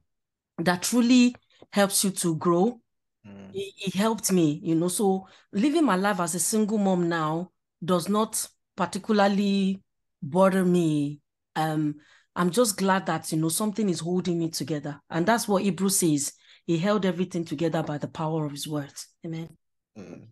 that 0.59 0.83
truly 0.83 1.35
helps 1.71 2.03
you 2.03 2.11
to 2.11 2.35
grow. 2.35 2.79
It, 3.53 3.73
it 3.87 3.95
helped 3.95 4.31
me, 4.31 4.59
you 4.63 4.75
know. 4.75 4.87
So 4.87 5.27
living 5.51 5.85
my 5.85 5.95
life 5.95 6.19
as 6.19 6.35
a 6.35 6.39
single 6.39 6.77
mom 6.77 7.09
now 7.09 7.51
does 7.83 8.07
not 8.09 8.47
particularly 8.75 9.81
bother 10.21 10.65
me. 10.65 11.19
Um, 11.55 11.95
I'm 12.35 12.51
just 12.51 12.77
glad 12.77 13.05
that 13.07 13.31
you 13.31 13.39
know 13.39 13.49
something 13.49 13.89
is 13.89 13.99
holding 13.99 14.39
me 14.39 14.49
together, 14.49 14.99
and 15.09 15.25
that's 15.25 15.47
what 15.47 15.63
Hebrew 15.63 15.89
says. 15.89 16.33
He 16.65 16.77
held 16.77 17.05
everything 17.05 17.45
together 17.45 17.81
by 17.81 17.97
the 17.97 18.07
power 18.07 18.45
of 18.45 18.51
His 18.51 18.67
words. 18.67 19.07
Amen. 19.25 19.49
Mm. 19.97 20.27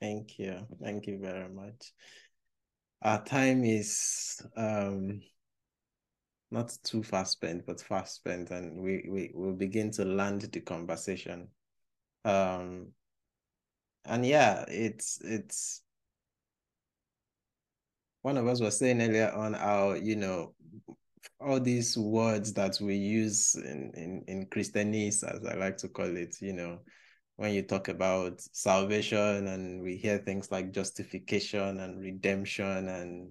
Thank 0.00 0.38
you. 0.38 0.66
Thank 0.82 1.06
you 1.06 1.18
very 1.18 1.48
much. 1.48 1.92
Our 3.02 3.22
time 3.24 3.64
is 3.64 4.40
um 4.56 5.20
not 6.54 6.76
too 6.84 7.02
fast 7.02 7.32
spent, 7.32 7.66
but 7.66 7.80
fast 7.80 8.14
spent, 8.14 8.50
and 8.50 8.80
we 8.80 9.04
we 9.10 9.32
will 9.34 9.52
begin 9.52 9.90
to 9.92 10.04
land 10.04 10.42
the 10.42 10.60
conversation. 10.60 11.48
Um, 12.24 12.92
and 14.06 14.24
yeah, 14.24 14.64
it's 14.68 15.20
it's 15.22 15.82
one 18.22 18.38
of 18.38 18.46
us 18.46 18.60
was 18.60 18.78
saying 18.78 19.02
earlier 19.02 19.32
on 19.32 19.52
how 19.54 19.94
you 19.94 20.16
know 20.16 20.54
all 21.40 21.58
these 21.60 21.98
words 21.98 22.52
that 22.54 22.78
we 22.80 22.94
use 22.94 23.56
in 23.56 23.90
in 23.94 24.24
in 24.28 24.46
Christianese, 24.46 25.24
as 25.24 25.44
I 25.44 25.54
like 25.56 25.76
to 25.78 25.88
call 25.88 26.16
it, 26.16 26.36
you 26.40 26.52
know, 26.52 26.78
when 27.36 27.52
you 27.52 27.62
talk 27.62 27.88
about 27.88 28.40
salvation 28.40 29.48
and 29.48 29.82
we 29.82 29.96
hear 29.96 30.18
things 30.18 30.52
like 30.52 30.72
justification 30.72 31.80
and 31.80 32.00
redemption 32.00 32.88
and 32.88 33.28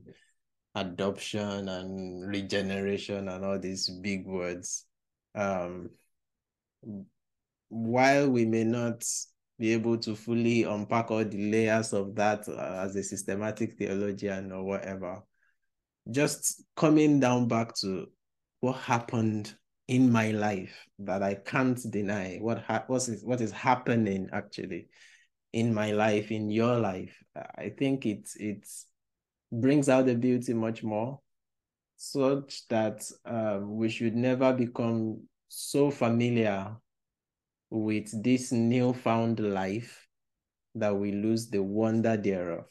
adoption 0.75 1.69
and 1.69 2.27
regeneration 2.27 3.27
and 3.27 3.45
all 3.45 3.59
these 3.59 3.89
big 3.89 4.25
words. 4.25 4.85
Um, 5.35 5.89
while 7.69 8.29
we 8.29 8.45
may 8.45 8.63
not 8.63 9.03
be 9.59 9.73
able 9.73 9.97
to 9.97 10.15
fully 10.15 10.63
unpack 10.63 11.11
all 11.11 11.23
the 11.23 11.51
layers 11.51 11.93
of 11.93 12.15
that 12.15 12.47
uh, 12.47 12.81
as 12.83 12.95
a 12.95 13.03
systematic 13.03 13.77
theologian 13.77 14.51
or 14.51 14.63
whatever, 14.63 15.21
just 16.11 16.63
coming 16.75 17.19
down 17.19 17.47
back 17.47 17.73
to 17.75 18.07
what 18.59 18.73
happened 18.73 19.53
in 19.87 20.11
my 20.11 20.31
life 20.31 20.85
that 20.99 21.21
I 21.21 21.35
can't 21.35 21.79
deny, 21.91 22.37
what 22.41 22.63
ha- 22.63 22.85
what 22.87 23.07
is 23.07 23.23
what 23.23 23.41
is 23.41 23.51
happening 23.51 24.29
actually 24.31 24.87
in 25.51 25.73
my 25.73 25.91
life, 25.91 26.31
in 26.31 26.49
your 26.49 26.79
life. 26.79 27.15
I 27.57 27.69
think 27.69 28.05
it's 28.05 28.35
it's 28.37 28.85
brings 29.53 29.87
out 29.87 30.07
the 30.07 30.15
beauty 30.15 30.53
much 30.53 30.83
more, 30.83 31.19
such 31.95 32.67
that 32.69 33.03
um, 33.25 33.77
we 33.77 33.87
should 33.87 34.15
never 34.15 34.51
become 34.51 35.21
so 35.47 35.91
familiar 35.91 36.75
with 37.69 38.23
this 38.23 38.51
newfound 38.51 39.39
life 39.39 40.07
that 40.75 40.95
we 40.95 41.11
lose 41.11 41.49
the 41.49 41.61
wonder 41.61 42.17
thereof. 42.17 42.65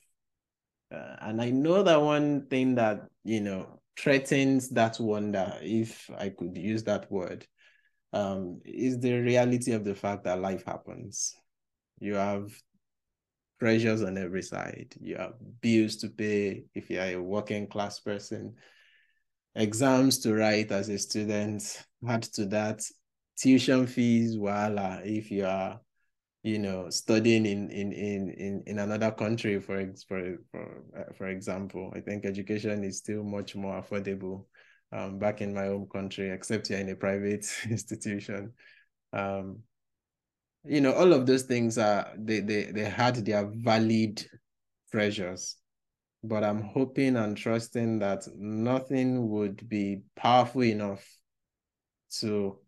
Uh, 0.93 1.16
and 1.20 1.41
I 1.41 1.51
know 1.51 1.83
that 1.83 2.03
one 2.03 2.47
thing 2.49 2.74
that, 2.74 3.07
you 3.24 3.41
know, 3.41 3.80
threatens 3.97 4.68
that 4.70 4.99
wonder, 4.99 5.55
if 5.62 6.11
I 6.18 6.30
could 6.30 6.57
use 6.57 6.83
that 6.85 7.11
word, 7.11 7.47
um, 8.12 8.61
is 8.64 8.99
the 9.01 9.14
reality 9.20 9.72
of 9.72 9.85
the 9.85 9.95
fact 9.95 10.24
that 10.24 10.41
life 10.41 10.64
happens. 10.66 11.35
You 12.01 12.14
have 12.14 12.53
pressures 13.63 14.03
on 14.03 14.19
every 14.19 14.43
side. 14.43 14.93
You 15.01 15.19
have 15.19 15.35
bills 15.61 15.95
to 15.99 16.09
pay 16.09 16.65
if 16.75 16.91
you 16.91 16.99
are 16.99 17.13
a 17.13 17.23
working 17.23 17.69
class 17.69 18.01
person, 18.01 18.57
exams 19.55 20.19
to 20.19 20.35
write 20.35 20.73
as 20.73 20.89
a 20.89 20.99
student, 20.99 21.63
add 22.09 22.25
to 22.35 22.47
that 22.47 22.83
tuition 23.39 23.87
fees, 23.87 24.35
voila, 24.35 24.99
if 25.05 25.31
you 25.31 25.47
are, 25.47 25.81
you 26.43 26.59
know, 26.59 26.91
studying 26.91 27.47
in 27.47 27.71
in 27.71 27.93
in 27.93 28.31
in, 28.31 28.63
in 28.67 28.79
another 28.81 29.13
country, 29.13 29.61
for 29.61 29.95
for 30.09 30.39
for, 30.51 30.83
uh, 30.99 31.13
for 31.17 31.29
example, 31.29 31.93
I 31.95 32.01
think 32.01 32.25
education 32.25 32.83
is 32.83 32.99
still 32.99 33.23
much 33.23 33.55
more 33.55 33.81
affordable 33.81 34.47
um, 34.91 35.21
back 35.21 35.41
in 35.41 35.55
my 35.55 35.67
home 35.67 35.87
country, 35.87 36.31
except 36.31 36.69
you're 36.69 36.81
in 36.81 36.89
a 36.89 36.97
private 36.97 37.47
institution. 37.71 38.55
Um, 39.13 39.61
you 40.65 40.81
know, 40.81 40.93
all 40.93 41.13
of 41.13 41.27
those 41.27 41.43
things 41.43 41.79
are 41.79 42.13
they 42.17 42.41
they 42.41 42.71
they 42.73 42.85
had 42.85 43.17
their 43.17 43.47
valid 43.47 44.25
pressures. 44.91 45.57
But 46.25 46.45
I'm 46.45 46.63
hoping 46.63 47.17
and 47.17 47.37
trusting 47.37 47.99
that 47.99 48.29
nothing 48.37 49.29
would 49.31 49.69
be 49.69 50.03
powerful 50.15 50.63
enough 50.63 51.05
to 52.21 52.59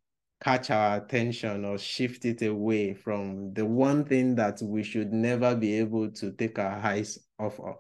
catch 0.43 0.71
our 0.71 0.97
attention 0.97 1.65
or 1.65 1.79
shift 1.79 2.25
it 2.25 2.43
away 2.43 2.95
from 2.95 3.55
the 3.55 3.65
one 3.65 4.05
thing 4.05 4.35
that 4.35 4.61
we 4.61 4.83
should 4.83 5.13
never 5.13 5.55
be 5.55 5.79
able 5.79 6.11
to 6.11 6.33
take 6.33 6.59
our 6.59 6.85
eyes 6.85 7.19
off 7.39 7.61
of. 7.61 7.77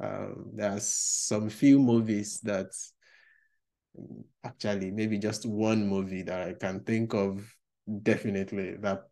Um, 0.00 0.52
there 0.54 0.70
are 0.70 0.80
some 0.80 1.50
few 1.50 1.80
movies 1.80 2.40
that 2.44 2.68
actually 4.44 4.92
maybe 4.92 5.18
just 5.18 5.44
one 5.44 5.88
movie 5.88 6.22
that 6.22 6.40
I 6.48 6.52
can 6.54 6.80
think 6.84 7.14
of 7.14 7.44
definitely 8.02 8.76
that 8.80 9.04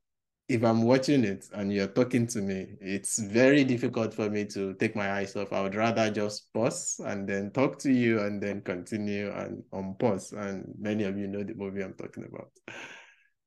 if 0.49 0.62
I'm 0.62 0.83
watching 0.83 1.24
it 1.24 1.47
and 1.53 1.72
you're 1.72 1.89
talking 1.89 2.27
to 2.29 2.41
me, 2.41 2.77
it's 2.81 3.18
very 3.18 3.64
difficult 3.64 4.14
for 4.14 4.31
me 4.31 4.45
to 4.47 4.74
take 4.74 4.95
my 4.95 5.11
eyes 5.11 5.35
off. 5.35 5.53
I 5.53 5.62
would 5.62 5.74
rather 5.74 6.09
just 6.11 6.53
pause 6.55 7.01
and 7.05 7.29
then 7.29 7.51
talk 7.51 7.79
to 7.81 7.93
you 7.93 8.20
and 8.20 8.41
then 8.41 8.61
continue 8.61 9.33
and 9.33 9.64
on 9.72 9.97
pause. 9.99 10.33
And 10.33 10.72
many 10.79 11.03
of 11.03 11.18
you 11.18 11.27
know 11.27 11.43
the 11.43 11.55
movie 11.55 11.83
I'm 11.83 11.95
talking 11.95 12.29
about. 12.33 12.51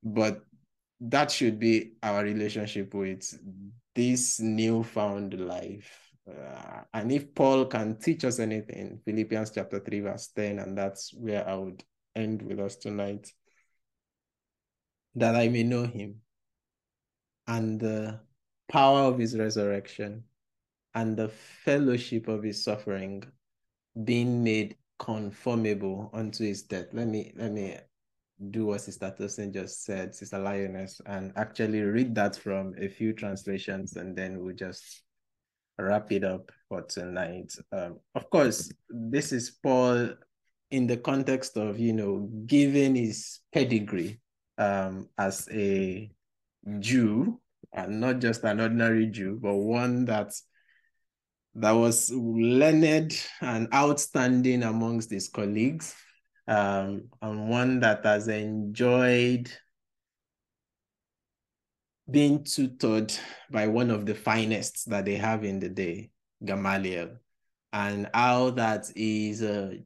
But 0.04 0.42
that 1.00 1.32
should 1.32 1.58
be 1.58 1.94
our 2.04 2.24
relationship 2.24 2.94
with 2.94 3.34
this 3.96 4.42
newfound 4.42 5.40
life. 5.40 6.12
Uh, 6.30 6.82
and 6.94 7.12
if 7.12 7.34
Paul 7.34 7.66
can 7.66 7.98
teach 7.98 8.26
us 8.26 8.40
anything, 8.40 9.00
Philippians 9.06 9.52
chapter 9.52 9.80
3, 9.80 10.02
verse 10.02 10.28
10, 10.36 10.60
and 10.60 10.78
that's 10.78 11.14
where 11.14 11.48
I 11.48 11.56
would 11.56 11.82
end 12.16 12.42
with 12.42 12.60
us 12.60 12.76
tonight, 12.76 13.32
that 15.16 15.36
I 15.36 15.48
may 15.48 15.64
know 15.64 15.86
him 15.86 16.22
and 17.48 17.80
the 17.80 18.20
power 18.70 19.02
of 19.02 19.18
his 19.18 19.38
resurrection 19.38 20.24
and 20.94 21.18
the 21.18 21.30
fellowship 21.30 22.28
of 22.28 22.44
his 22.44 22.64
suffering 22.64 23.24
being 24.04 24.44
made 24.44 24.76
conformable 25.00 26.10
unto 26.14 26.46
his 26.46 26.64
death. 26.64 26.88
Let 26.94 27.08
me 27.08 27.34
let 27.36 27.52
me 27.52 27.78
do 28.52 28.68
what 28.68 28.82
Sister 28.82 29.14
Tosin 29.18 29.54
just 29.54 29.84
said, 29.84 30.16
Sister 30.16 30.40
Lioness, 30.40 31.02
and 31.06 31.34
actually 31.36 31.82
read 31.82 32.16
that 32.16 32.36
from 32.36 32.74
a 32.80 32.88
few 32.88 33.14
translations, 33.14 33.96
and 33.96 34.16
then 34.16 34.40
we'll 34.40 34.56
just 34.56 35.02
wrap 35.78 36.12
it 36.12 36.24
up 36.24 36.52
for 36.68 36.82
tonight. 36.84 37.54
Um, 37.72 38.00
of 38.16 38.30
course, 38.30 38.72
this 38.90 39.32
is 39.32 39.50
Paul 39.50 40.10
in 40.72 40.86
the 40.86 40.98
context 40.98 41.58
of 41.58 41.80
you 41.80 41.94
know 41.94 42.30
giving 42.46 42.96
his 42.96 43.40
pedigree 43.52 44.20
um, 44.60 45.10
as 45.18 45.48
a 45.52 46.12
Jew, 46.80 47.40
and 47.74 48.00
not 48.00 48.20
just 48.20 48.44
an 48.44 48.60
ordinary 48.60 49.08
Jew, 49.08 49.40
but 49.42 49.56
one 49.56 50.06
that 50.06 50.34
that 51.56 51.72
was 51.72 52.12
learned 52.12 53.20
and 53.42 53.68
outstanding 53.74 54.64
amongst 54.64 55.10
his 55.10 55.30
colleagues, 55.30 55.96
um, 56.48 57.10
and 57.22 57.50
one 57.50 57.80
that 57.80 58.06
has 58.06 58.28
enjoyed 58.28 59.52
being 62.10 62.44
tutored 62.44 63.14
by 63.52 63.68
one 63.68 63.92
of 63.92 64.06
the 64.06 64.16
finest 64.16 64.90
that 64.90 65.06
they 65.06 65.16
have 65.16 65.44
in 65.44 65.60
the 65.60 65.70
day, 65.70 66.10
Gamaliel, 66.44 67.18
and 67.72 68.10
how 68.14 68.50
that 68.52 68.92
is 68.96 69.42
a 69.44 69.84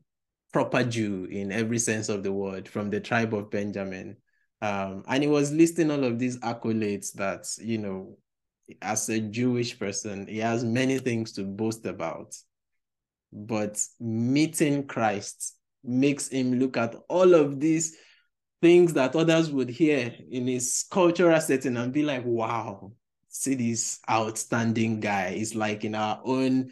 proper 0.52 0.84
Jew 0.84 1.26
in 1.26 1.52
every 1.52 1.80
sense 1.80 2.10
of 2.10 2.24
the 2.24 2.32
word 2.32 2.68
from 2.68 2.90
the 2.90 3.00
tribe 3.00 3.34
of 3.34 3.50
Benjamin. 3.50 4.18
Um, 4.64 5.04
and 5.10 5.22
he 5.22 5.28
was 5.28 5.52
listing 5.52 5.92
all 5.92 6.06
of 6.06 6.18
these 6.18 6.38
accolades 6.40 7.12
that, 7.16 7.46
you 7.60 7.78
know, 7.78 8.18
as 8.82 9.10
a 9.10 9.20
Jewish 9.20 9.78
person, 9.78 10.26
he 10.26 10.38
has 10.38 10.64
many 10.64 11.00
things 11.00 11.34
to 11.34 11.44
boast 11.44 11.86
about. 11.86 12.34
But 13.34 13.86
meeting 14.00 14.88
Christ 14.88 15.58
makes 15.84 16.30
him 16.30 16.60
look 16.60 16.78
at 16.78 16.96
all 17.10 17.34
of 17.34 17.60
these 17.60 17.98
things 18.62 18.94
that 18.94 19.18
others 19.18 19.52
would 19.52 19.70
hear 19.70 20.16
in 20.32 20.48
his 20.48 20.86
cultural 20.90 21.42
setting 21.42 21.76
and 21.76 21.92
be 21.92 22.04
like, 22.04 22.24
wow, 22.24 22.94
see 23.28 23.56
this 23.56 24.00
outstanding 24.10 25.02
guy. 25.02 25.36
It's 25.36 25.56
like 25.56 25.84
in 25.84 25.94
our 25.94 26.22
own 26.24 26.72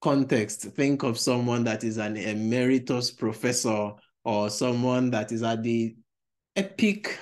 context, 0.00 0.62
think 0.62 1.02
of 1.02 1.18
someone 1.18 1.64
that 1.64 1.84
is 1.84 1.98
an 1.98 2.16
emeritus 2.16 3.10
professor 3.10 3.90
or 4.24 4.48
someone 4.48 5.10
that 5.10 5.32
is 5.32 5.42
at 5.42 5.62
the 5.62 5.96
epic, 6.56 7.18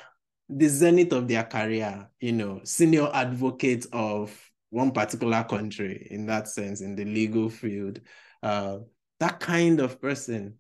the 0.49 0.66
zenith 0.66 1.12
of 1.12 1.28
their 1.28 1.45
career, 1.45 2.09
you 2.20 2.33
know, 2.33 2.61
senior 2.64 3.09
advocate 3.12 3.87
of 3.93 4.37
one 4.70 4.91
particular 4.93 5.45
country 5.45 6.07
in 6.11 6.26
that 6.26 6.49
sense, 6.49 6.81
in 6.81 6.97
the 6.97 7.05
legal 7.05 7.49
field. 7.49 8.01
Uh, 8.43 8.78
that 9.18 9.41
kind 9.41 9.81
of 9.81 10.01
person 10.01 10.55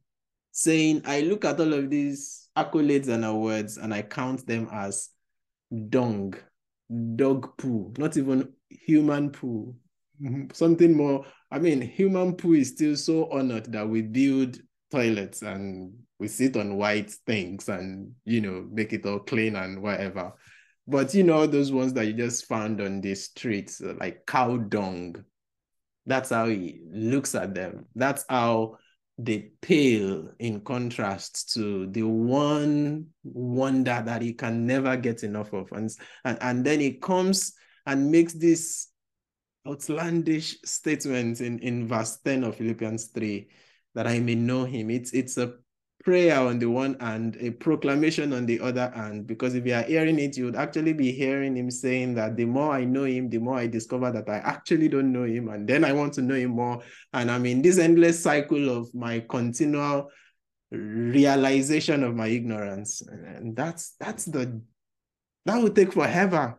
saying, 0.52 1.02
I 1.04 1.20
look 1.22 1.44
at 1.44 1.60
all 1.60 1.72
of 1.72 1.90
these 1.90 2.48
accolades 2.56 3.08
and 3.08 3.24
awards 3.24 3.76
and 3.78 3.94
I 3.94 4.02
count 4.02 4.46
them 4.46 4.68
as 4.72 5.08
dung, 5.88 6.34
dog 7.16 7.56
poo, 7.56 7.92
not 7.98 8.16
even 8.16 8.52
human 8.68 9.30
poo, 9.30 9.74
something 10.52 10.96
more. 10.96 11.24
I 11.50 11.58
mean, 11.58 11.80
human 11.80 12.34
poo 12.34 12.54
is 12.54 12.68
still 12.70 12.96
so 12.96 13.30
honored 13.30 13.72
that 13.72 13.88
we 13.88 14.02
build 14.02 14.58
toilets 14.90 15.42
and 15.42 15.94
we 16.20 16.28
sit 16.28 16.56
on 16.56 16.76
white 16.76 17.10
things 17.26 17.68
and, 17.68 18.12
you 18.26 18.42
know, 18.42 18.68
make 18.70 18.92
it 18.92 19.06
all 19.06 19.20
clean 19.20 19.56
and 19.56 19.82
whatever. 19.82 20.34
But, 20.86 21.14
you 21.14 21.24
know, 21.24 21.46
those 21.46 21.72
ones 21.72 21.94
that 21.94 22.06
you 22.06 22.12
just 22.12 22.46
found 22.46 22.80
on 22.80 23.00
the 23.00 23.14
streets, 23.14 23.80
uh, 23.80 23.94
like 23.98 24.26
cow 24.26 24.58
dung, 24.58 25.24
that's 26.04 26.28
how 26.28 26.46
he 26.46 26.82
looks 26.92 27.34
at 27.34 27.54
them. 27.54 27.86
That's 27.94 28.24
how 28.28 28.76
they 29.16 29.50
pale 29.62 30.30
in 30.38 30.60
contrast 30.60 31.52
to 31.54 31.86
the 31.86 32.02
one 32.02 33.06
wonder 33.24 34.02
that 34.04 34.20
he 34.20 34.34
can 34.34 34.66
never 34.66 34.96
get 34.96 35.22
enough 35.22 35.52
of. 35.54 35.72
And, 35.72 35.90
and, 36.24 36.38
and 36.42 36.64
then 36.64 36.80
he 36.80 36.94
comes 36.94 37.54
and 37.86 38.10
makes 38.10 38.34
this 38.34 38.88
outlandish 39.66 40.58
statement 40.64 41.40
in, 41.40 41.58
in 41.60 41.88
verse 41.88 42.18
10 42.24 42.44
of 42.44 42.56
Philippians 42.56 43.06
3 43.06 43.48
that 43.94 44.06
I 44.06 44.20
may 44.20 44.34
know 44.34 44.64
him. 44.64 44.90
It's, 44.90 45.12
it's 45.12 45.38
a 45.38 45.54
prayer 46.02 46.40
on 46.40 46.58
the 46.58 46.66
one 46.66 46.98
hand, 46.98 47.36
a 47.40 47.50
proclamation 47.50 48.32
on 48.32 48.46
the 48.46 48.58
other 48.60 48.90
hand, 48.94 49.26
because 49.26 49.54
if 49.54 49.66
you 49.66 49.74
are 49.74 49.82
hearing 49.82 50.18
it, 50.18 50.36
you 50.36 50.46
would 50.46 50.56
actually 50.56 50.94
be 50.94 51.12
hearing 51.12 51.56
him 51.56 51.70
saying 51.70 52.14
that 52.14 52.36
the 52.36 52.46
more 52.46 52.72
I 52.72 52.84
know 52.84 53.04
him, 53.04 53.28
the 53.28 53.38
more 53.38 53.58
I 53.58 53.66
discover 53.66 54.10
that 54.10 54.28
I 54.28 54.38
actually 54.38 54.88
don't 54.88 55.12
know 55.12 55.24
him, 55.24 55.48
and 55.48 55.68
then 55.68 55.84
I 55.84 55.92
want 55.92 56.14
to 56.14 56.22
know 56.22 56.34
him 56.34 56.52
more. 56.52 56.82
And 57.12 57.30
I'm 57.30 57.44
in 57.46 57.62
this 57.62 57.78
endless 57.78 58.22
cycle 58.22 58.70
of 58.70 58.92
my 58.94 59.20
continual 59.28 60.10
realization 60.70 62.02
of 62.02 62.14
my 62.14 62.28
ignorance. 62.28 63.02
And 63.02 63.54
that's 63.54 63.94
that's 64.00 64.24
the 64.24 64.60
that 65.46 65.62
would 65.62 65.74
take 65.76 65.92
forever 65.92 66.58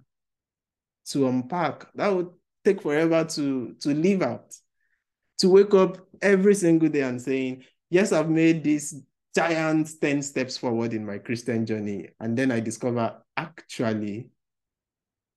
to 1.07 1.27
unpack. 1.27 1.91
That 1.95 2.13
would 2.13 2.29
take 2.63 2.81
forever 2.81 3.23
to 3.23 3.75
to 3.79 3.93
live 3.93 4.21
out. 4.21 4.53
To 5.39 5.49
wake 5.49 5.73
up 5.73 5.97
every 6.21 6.53
single 6.53 6.89
day 6.89 7.01
and 7.01 7.19
saying, 7.19 7.63
Yes, 7.89 8.11
I've 8.11 8.29
made 8.29 8.63
this 8.63 8.95
giant 9.35 9.89
10 10.01 10.21
steps 10.21 10.57
forward 10.57 10.93
in 10.93 11.05
my 11.05 11.17
Christian 11.17 11.65
journey. 11.65 12.09
And 12.19 12.37
then 12.37 12.51
I 12.51 12.59
discover 12.59 13.15
actually, 13.37 14.29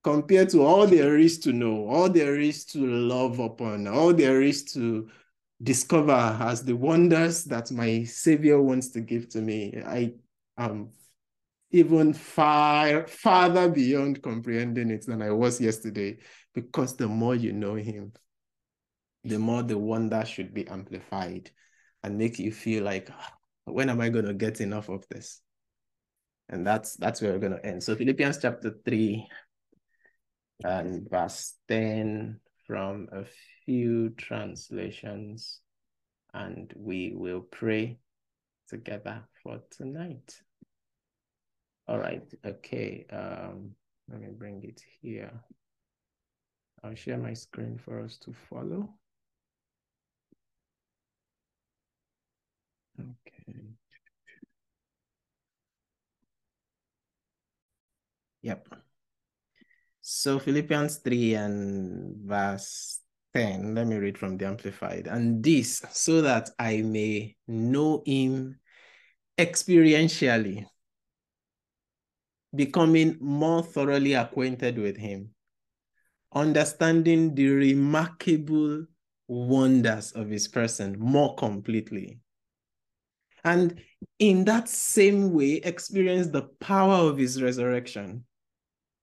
compared 0.03 0.51
to 0.51 0.63
all 0.63 0.87
there 0.87 1.17
is 1.17 1.39
to 1.41 1.53
know, 1.53 1.89
all 1.89 2.09
there 2.09 2.39
is 2.39 2.65
to 2.67 2.87
love 2.87 3.39
upon, 3.39 3.87
all 3.87 4.13
there 4.13 4.43
is 4.43 4.65
to 4.73 5.09
discover 5.63 6.37
as 6.41 6.63
the 6.63 6.77
wonders 6.77 7.45
that 7.45 7.71
my 7.71 8.05
Savior 8.05 8.61
wants 8.61 8.89
to 8.91 9.01
give 9.01 9.29
to 9.31 9.41
me, 9.41 9.81
I 9.87 10.15
am 10.59 10.91
even 11.71 12.13
far 12.13 13.07
farther 13.07 13.69
beyond 13.69 14.23
comprehending 14.23 14.91
it 14.91 15.07
than 15.07 15.23
I 15.23 15.31
was 15.31 15.61
yesterday, 15.61 16.19
because 16.55 16.97
the 16.97 17.09
more 17.09 17.35
you 17.35 17.53
know 17.53 17.75
Him, 17.75 18.13
the 19.25 19.39
more 19.39 19.63
the 19.63 19.79
wonder 19.79 20.25
should 20.25 20.53
be 20.53 20.69
amplified 20.69 21.51
and 22.03 22.19
make 22.19 22.39
you 22.39 22.53
feel 22.53 22.85
like 22.85 23.09
when 23.65 23.91
am 23.91 24.01
I 24.01 24.09
going 24.09 24.27
to 24.27 24.35
get 24.35 24.61
enough 24.61 24.89
of 24.89 25.07
this? 25.09 25.41
And 26.49 26.67
that's 26.67 26.97
that's 26.97 27.23
where 27.23 27.33
we're 27.33 27.39
going 27.39 27.57
to 27.57 27.67
end. 27.67 27.83
So 27.83 27.97
Philippians 27.97 28.39
chapter 28.39 28.75
3 28.85 29.27
and 30.65 31.09
verse 31.09 31.55
10 31.69 32.41
from 32.67 33.09
a 33.13 33.25
few 33.65 34.11
translations. 34.11 35.61
And 36.35 36.73
we 36.77 37.13
will 37.15 37.41
pray 37.41 37.99
together 38.69 39.23
for 39.43 39.61
tonight. 39.71 40.41
All 41.87 41.99
right. 41.99 42.25
Okay. 42.45 43.07
Um, 43.11 43.71
let 44.11 44.21
me 44.21 44.29
bring 44.37 44.63
it 44.65 44.83
here. 45.01 45.33
I'll 46.83 46.95
share 46.95 47.19
my 47.19 47.33
screen 47.33 47.79
for 47.83 48.01
us 48.01 48.19
to 48.19 48.35
follow. 48.51 48.91
Yep. 58.43 58.69
So 60.03 60.39
Philippians 60.39 60.99
3 60.99 61.35
and 61.35 62.17
verse 62.29 63.01
10, 63.33 63.75
let 63.75 63.87
me 63.87 63.97
read 63.97 64.19
from 64.19 64.37
the 64.37 64.47
Amplified. 64.47 65.07
And 65.07 65.43
this, 65.43 65.83
so 65.93 66.21
that 66.21 66.51
I 66.59 66.83
may 66.83 67.37
know 67.49 68.03
him 68.05 68.61
experientially, 69.39 70.67
becoming 72.55 73.17
more 73.21 73.63
thoroughly 73.63 74.13
acquainted 74.13 74.79
with 74.79 74.99
him, 74.99 75.31
understanding 76.35 77.35
the 77.35 77.49
remarkable 77.49 78.85
wonders 79.27 80.13
of 80.13 80.29
his 80.29 80.49
person 80.49 80.99
more 80.99 81.35
completely 81.37 82.21
and 83.45 83.81
in 84.19 84.45
that 84.45 84.69
same 84.69 85.33
way 85.33 85.55
experience 85.55 86.29
the 86.29 86.49
power 86.61 86.95
of 87.11 87.19
his 87.19 87.43
resurrection, 87.43 88.25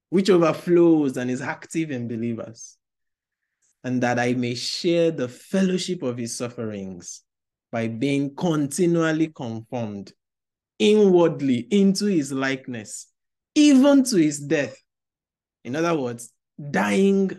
which 0.09 0.29
overflows 0.29 1.17
and 1.17 1.29
is 1.29 1.41
active 1.41 1.91
in 1.91 2.07
believers, 2.07 2.77
and 3.83 4.01
that 4.03 4.19
I 4.19 4.33
may 4.33 4.55
share 4.55 5.11
the 5.11 5.27
fellowship 5.27 6.01
of 6.01 6.17
his 6.17 6.35
sufferings 6.35 7.21
by 7.71 7.87
being 7.87 8.35
continually 8.35 9.27
conformed 9.27 10.11
inwardly 10.79 11.67
into 11.71 12.05
his 12.05 12.31
likeness, 12.31 13.07
even 13.55 14.03
to 14.05 14.17
his 14.17 14.39
death. 14.39 14.75
In 15.63 15.75
other 15.75 15.95
words, 15.95 16.33
dying 16.71 17.29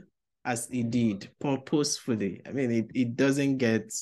as 0.44 0.68
he 0.68 0.82
did 0.82 1.28
purposefully. 1.40 2.40
I 2.46 2.52
mean, 2.52 2.70
it, 2.70 2.90
it 2.94 3.16
doesn't 3.16 3.58
get 3.58 3.92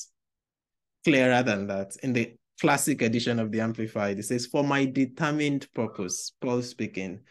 clearer 1.03 1.43
than 1.43 1.67
that. 1.67 1.95
In 2.03 2.13
the 2.13 2.33
classic 2.61 3.01
edition 3.01 3.39
of 3.39 3.51
the 3.51 3.59
Amplified. 3.59 4.19
It 4.19 4.23
says, 4.23 4.45
For 4.45 4.63
my 4.63 4.85
determined 4.85 5.67
purpose, 5.73 6.33
Paul 6.39 6.61
speaking, 6.61 7.21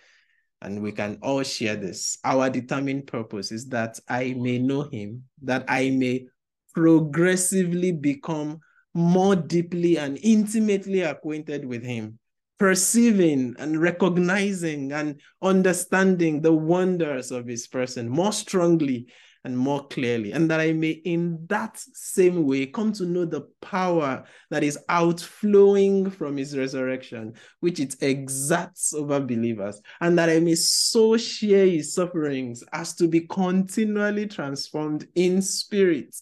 and 0.60 0.82
we 0.82 0.90
can 0.90 1.18
all 1.22 1.44
share 1.44 1.76
this. 1.76 2.18
Our 2.24 2.50
determined 2.50 3.06
purpose 3.06 3.52
is 3.52 3.68
that 3.68 3.98
I 4.08 4.34
may 4.36 4.58
know 4.58 4.82
him, 4.82 5.22
that 5.42 5.64
I 5.68 5.90
may 5.90 6.26
progressively 6.74 7.92
become 7.92 8.58
more 8.92 9.36
deeply 9.36 9.98
and 9.98 10.18
intimately 10.20 11.02
acquainted 11.02 11.64
with 11.64 11.84
him, 11.84 12.18
perceiving 12.58 13.54
and 13.60 13.80
recognizing 13.80 14.92
and 14.92 15.20
understanding 15.40 16.42
the 16.42 16.52
wonders 16.52 17.30
of 17.30 17.46
his 17.46 17.68
person 17.68 18.08
more 18.08 18.32
strongly 18.32 19.06
and 19.44 19.56
more 19.56 19.86
clearly, 19.88 20.32
and 20.32 20.50
that 20.50 20.60
I 20.60 20.72
may, 20.72 20.90
in 20.90 21.46
that 21.48 21.78
same 21.94 22.46
way, 22.46 22.66
come 22.66 22.92
to 22.94 23.06
know 23.06 23.24
the 23.24 23.48
power 23.62 24.24
that 24.50 24.62
is 24.62 24.78
outflowing 24.88 26.10
from 26.10 26.36
his 26.36 26.56
resurrection, 26.56 27.34
which 27.60 27.80
it 27.80 27.96
exerts 28.02 28.92
over 28.92 29.18
believers, 29.20 29.80
and 30.00 30.18
that 30.18 30.28
I 30.28 30.40
may 30.40 30.56
so 30.56 31.16
share 31.16 31.66
his 31.66 31.94
sufferings 31.94 32.62
as 32.72 32.94
to 32.96 33.08
be 33.08 33.20
continually 33.20 34.26
transformed 34.26 35.08
in 35.14 35.40
spirit 35.40 36.14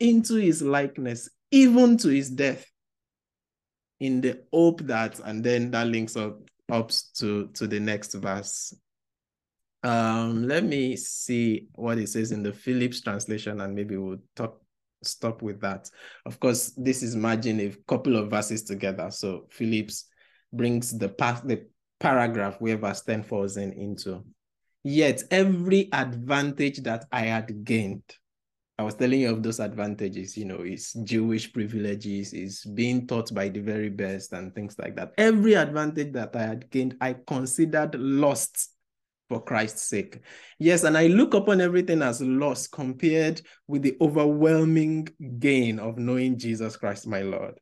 into 0.00 0.34
his 0.34 0.60
likeness, 0.60 1.28
even 1.50 1.96
to 1.98 2.08
his 2.08 2.30
death, 2.30 2.66
in 4.00 4.20
the 4.20 4.42
hope 4.52 4.82
that, 4.82 5.20
and 5.20 5.42
then 5.42 5.70
that 5.70 5.86
links 5.86 6.16
up, 6.16 6.38
up 6.70 6.90
to, 7.14 7.46
to 7.54 7.66
the 7.66 7.80
next 7.80 8.12
verse 8.14 8.74
Um, 9.86 10.48
let 10.48 10.64
me 10.64 10.96
see 10.96 11.68
what 11.76 11.98
it 11.98 12.08
says 12.08 12.32
in 12.32 12.42
the 12.42 12.52
Phillips 12.52 13.02
translation, 13.02 13.60
and 13.60 13.72
maybe 13.72 13.96
we'll 13.96 14.18
talk 14.34 14.60
stop 15.04 15.42
with 15.42 15.60
that. 15.60 15.88
Of 16.24 16.40
course, 16.40 16.72
this 16.76 17.04
is 17.04 17.14
merging 17.14 17.60
a 17.60 17.72
couple 17.86 18.16
of 18.16 18.28
verses 18.28 18.64
together. 18.64 19.12
So 19.12 19.46
Phillips 19.52 20.06
brings 20.52 20.98
the 20.98 21.08
path, 21.08 21.42
the 21.44 21.68
paragraph 22.00 22.56
where 22.60 22.76
verse 22.76 23.02
10 23.02 23.22
falls 23.22 23.58
in 23.58 23.72
into. 23.74 24.24
Yet 24.82 25.22
every 25.30 25.88
advantage 25.92 26.78
that 26.78 27.04
I 27.12 27.26
had 27.26 27.64
gained, 27.64 28.02
I 28.80 28.82
was 28.82 28.94
telling 28.94 29.20
you 29.20 29.30
of 29.30 29.44
those 29.44 29.60
advantages, 29.60 30.36
you 30.36 30.46
know, 30.46 30.62
it's 30.62 30.94
Jewish 30.94 31.52
privileges, 31.52 32.32
is 32.32 32.64
being 32.74 33.06
taught 33.06 33.32
by 33.32 33.50
the 33.50 33.60
very 33.60 33.90
best 33.90 34.32
and 34.32 34.52
things 34.52 34.76
like 34.80 34.96
that. 34.96 35.12
Every 35.16 35.54
advantage 35.54 36.12
that 36.14 36.34
I 36.34 36.42
had 36.42 36.70
gained, 36.70 36.96
I 37.00 37.14
considered 37.24 37.94
lost 37.94 38.72
for 39.28 39.42
Christ's 39.42 39.82
sake. 39.82 40.20
Yes, 40.58 40.84
and 40.84 40.96
I 40.96 41.08
look 41.08 41.34
upon 41.34 41.60
everything 41.60 42.02
as 42.02 42.20
loss 42.20 42.66
compared 42.66 43.40
with 43.66 43.82
the 43.82 43.96
overwhelming 44.00 45.08
gain 45.38 45.78
of 45.78 45.98
knowing 45.98 46.38
Jesus 46.38 46.76
Christ, 46.76 47.06
my 47.06 47.22
Lord. 47.22 47.58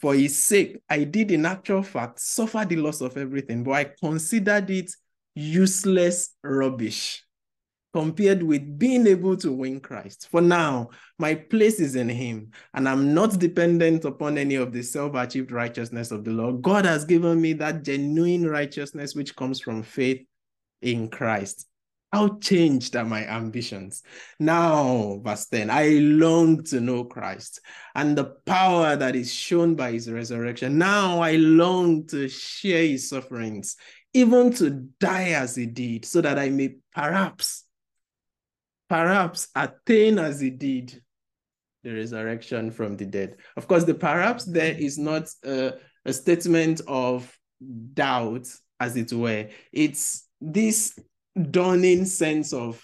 For 0.00 0.14
his 0.14 0.36
sake, 0.36 0.80
I 0.88 1.04
did 1.04 1.30
in 1.30 1.46
actual 1.46 1.82
fact 1.82 2.20
suffer 2.20 2.64
the 2.64 2.76
loss 2.76 3.00
of 3.00 3.16
everything, 3.16 3.64
but 3.64 3.72
I 3.72 3.84
considered 3.84 4.68
it 4.70 4.90
useless 5.34 6.34
rubbish 6.42 7.24
compared 7.92 8.42
with 8.42 8.76
being 8.76 9.06
able 9.06 9.36
to 9.36 9.52
win 9.52 9.78
Christ. 9.78 10.26
For 10.28 10.40
now, 10.40 10.90
my 11.16 11.36
place 11.36 11.78
is 11.78 11.94
in 11.94 12.08
Him, 12.08 12.50
and 12.74 12.88
I'm 12.88 13.14
not 13.14 13.38
dependent 13.38 14.04
upon 14.04 14.36
any 14.36 14.56
of 14.56 14.72
the 14.72 14.82
self 14.82 15.14
achieved 15.14 15.52
righteousness 15.52 16.10
of 16.10 16.24
the 16.24 16.32
law. 16.32 16.52
God 16.52 16.86
has 16.86 17.04
given 17.04 17.40
me 17.40 17.52
that 17.54 17.84
genuine 17.84 18.48
righteousness 18.48 19.14
which 19.14 19.36
comes 19.36 19.60
from 19.60 19.84
faith 19.84 20.26
in 20.84 21.08
Christ. 21.08 21.66
How 22.12 22.38
changed 22.38 22.94
are 22.94 23.04
my 23.04 23.26
ambitions? 23.26 24.04
Now, 24.38 25.20
verse 25.24 25.46
10, 25.46 25.68
I 25.68 25.88
long 25.98 26.62
to 26.64 26.80
know 26.80 27.02
Christ 27.02 27.60
and 27.96 28.16
the 28.16 28.36
power 28.46 28.94
that 28.94 29.16
is 29.16 29.34
shown 29.34 29.74
by 29.74 29.90
his 29.90 30.08
resurrection. 30.08 30.78
Now 30.78 31.20
I 31.20 31.32
long 31.32 32.06
to 32.08 32.28
share 32.28 32.86
his 32.86 33.08
sufferings, 33.08 33.76
even 34.12 34.52
to 34.54 34.70
die 35.00 35.30
as 35.30 35.56
he 35.56 35.66
did, 35.66 36.04
so 36.04 36.20
that 36.20 36.38
I 36.38 36.50
may 36.50 36.76
perhaps, 36.94 37.64
perhaps 38.88 39.48
attain 39.56 40.20
as 40.20 40.38
he 40.38 40.50
did 40.50 41.02
the 41.82 41.94
resurrection 41.94 42.70
from 42.70 42.96
the 42.96 43.06
dead. 43.06 43.38
Of 43.56 43.66
course, 43.66 43.82
the 43.82 43.94
perhaps 43.94 44.44
there 44.44 44.72
is 44.72 44.98
not 44.98 45.28
a, 45.44 45.72
a 46.04 46.12
statement 46.12 46.80
of 46.86 47.36
doubt, 47.92 48.46
as 48.78 48.96
it 48.96 49.12
were. 49.12 49.48
It's 49.72 50.28
this 50.52 50.98
dawning 51.50 52.04
sense 52.04 52.52
of 52.52 52.82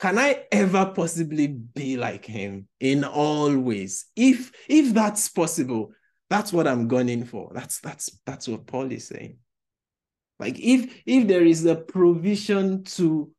can 0.00 0.18
I 0.18 0.44
ever 0.52 0.92
possibly 0.94 1.46
be 1.46 1.96
like 1.96 2.26
him 2.26 2.68
in 2.80 3.04
all 3.04 3.56
ways? 3.56 4.06
If 4.16 4.52
if 4.68 4.92
that's 4.92 5.28
possible, 5.28 5.92
that's 6.28 6.52
what 6.52 6.66
I'm 6.66 6.88
gunning 6.88 7.24
for. 7.24 7.52
That's 7.54 7.80
that's 7.80 8.10
that's 8.26 8.48
what 8.48 8.66
Paul 8.66 8.90
is 8.92 9.06
saying. 9.06 9.38
Like 10.38 10.58
if 10.58 11.02
if 11.06 11.28
there 11.28 11.44
is 11.44 11.64
a 11.64 11.76
provision 11.76 12.84
to 12.84 13.30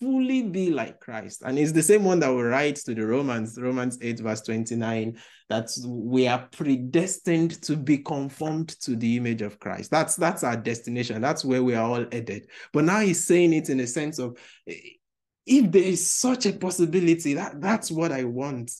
fully 0.00 0.42
be 0.42 0.70
like 0.70 1.00
Christ. 1.00 1.42
And 1.44 1.58
it's 1.58 1.72
the 1.72 1.82
same 1.82 2.04
one 2.04 2.20
that 2.20 2.32
we 2.32 2.42
write 2.42 2.76
to 2.76 2.94
the 2.94 3.06
Romans, 3.06 3.58
Romans 3.60 3.98
8, 4.00 4.20
verse 4.20 4.42
29, 4.42 5.18
that 5.48 5.70
we 5.84 6.28
are 6.28 6.48
predestined 6.52 7.60
to 7.62 7.76
be 7.76 7.98
conformed 7.98 8.68
to 8.80 8.96
the 8.96 9.16
image 9.16 9.42
of 9.42 9.58
Christ. 9.58 9.90
That's 9.90 10.16
that's 10.16 10.44
our 10.44 10.56
destination. 10.56 11.20
That's 11.20 11.44
where 11.44 11.62
we 11.62 11.74
are 11.74 11.84
all 11.84 12.06
headed. 12.12 12.48
But 12.72 12.84
now 12.84 13.00
he's 13.00 13.26
saying 13.26 13.52
it 13.52 13.70
in 13.70 13.80
a 13.80 13.86
sense 13.86 14.18
of 14.18 14.38
if 14.66 15.70
there 15.72 15.82
is 15.82 16.08
such 16.08 16.46
a 16.46 16.52
possibility, 16.52 17.34
that, 17.34 17.60
that's 17.60 17.90
what 17.90 18.12
I 18.12 18.24
want. 18.24 18.72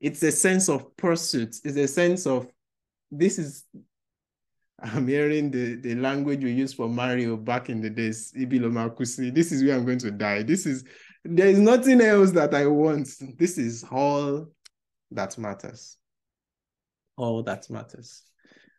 It's 0.00 0.22
a 0.22 0.32
sense 0.32 0.68
of 0.68 0.96
pursuit, 0.96 1.56
it's 1.64 1.76
a 1.76 1.88
sense 1.88 2.26
of 2.26 2.46
this 3.10 3.38
is 3.38 3.64
I'm 4.84 5.08
hearing 5.08 5.50
the, 5.50 5.76
the 5.76 5.94
language 5.94 6.44
we 6.44 6.52
used 6.52 6.76
for 6.76 6.88
Mario 6.88 7.36
back 7.36 7.70
in 7.70 7.80
the 7.80 7.90
days, 7.90 8.32
Ibilomakusi. 8.36 9.34
This 9.34 9.50
is 9.50 9.64
where 9.64 9.76
I'm 9.76 9.84
going 9.84 9.98
to 10.00 10.10
die. 10.10 10.42
This 10.42 10.66
is 10.66 10.84
there 11.24 11.46
is 11.46 11.58
nothing 11.58 12.02
else 12.02 12.32
that 12.32 12.54
I 12.54 12.66
want. 12.66 13.08
This 13.38 13.56
is 13.56 13.84
all 13.90 14.46
that 15.10 15.38
matters. 15.38 15.96
All 17.16 17.42
that 17.44 17.70
matters. 17.70 18.22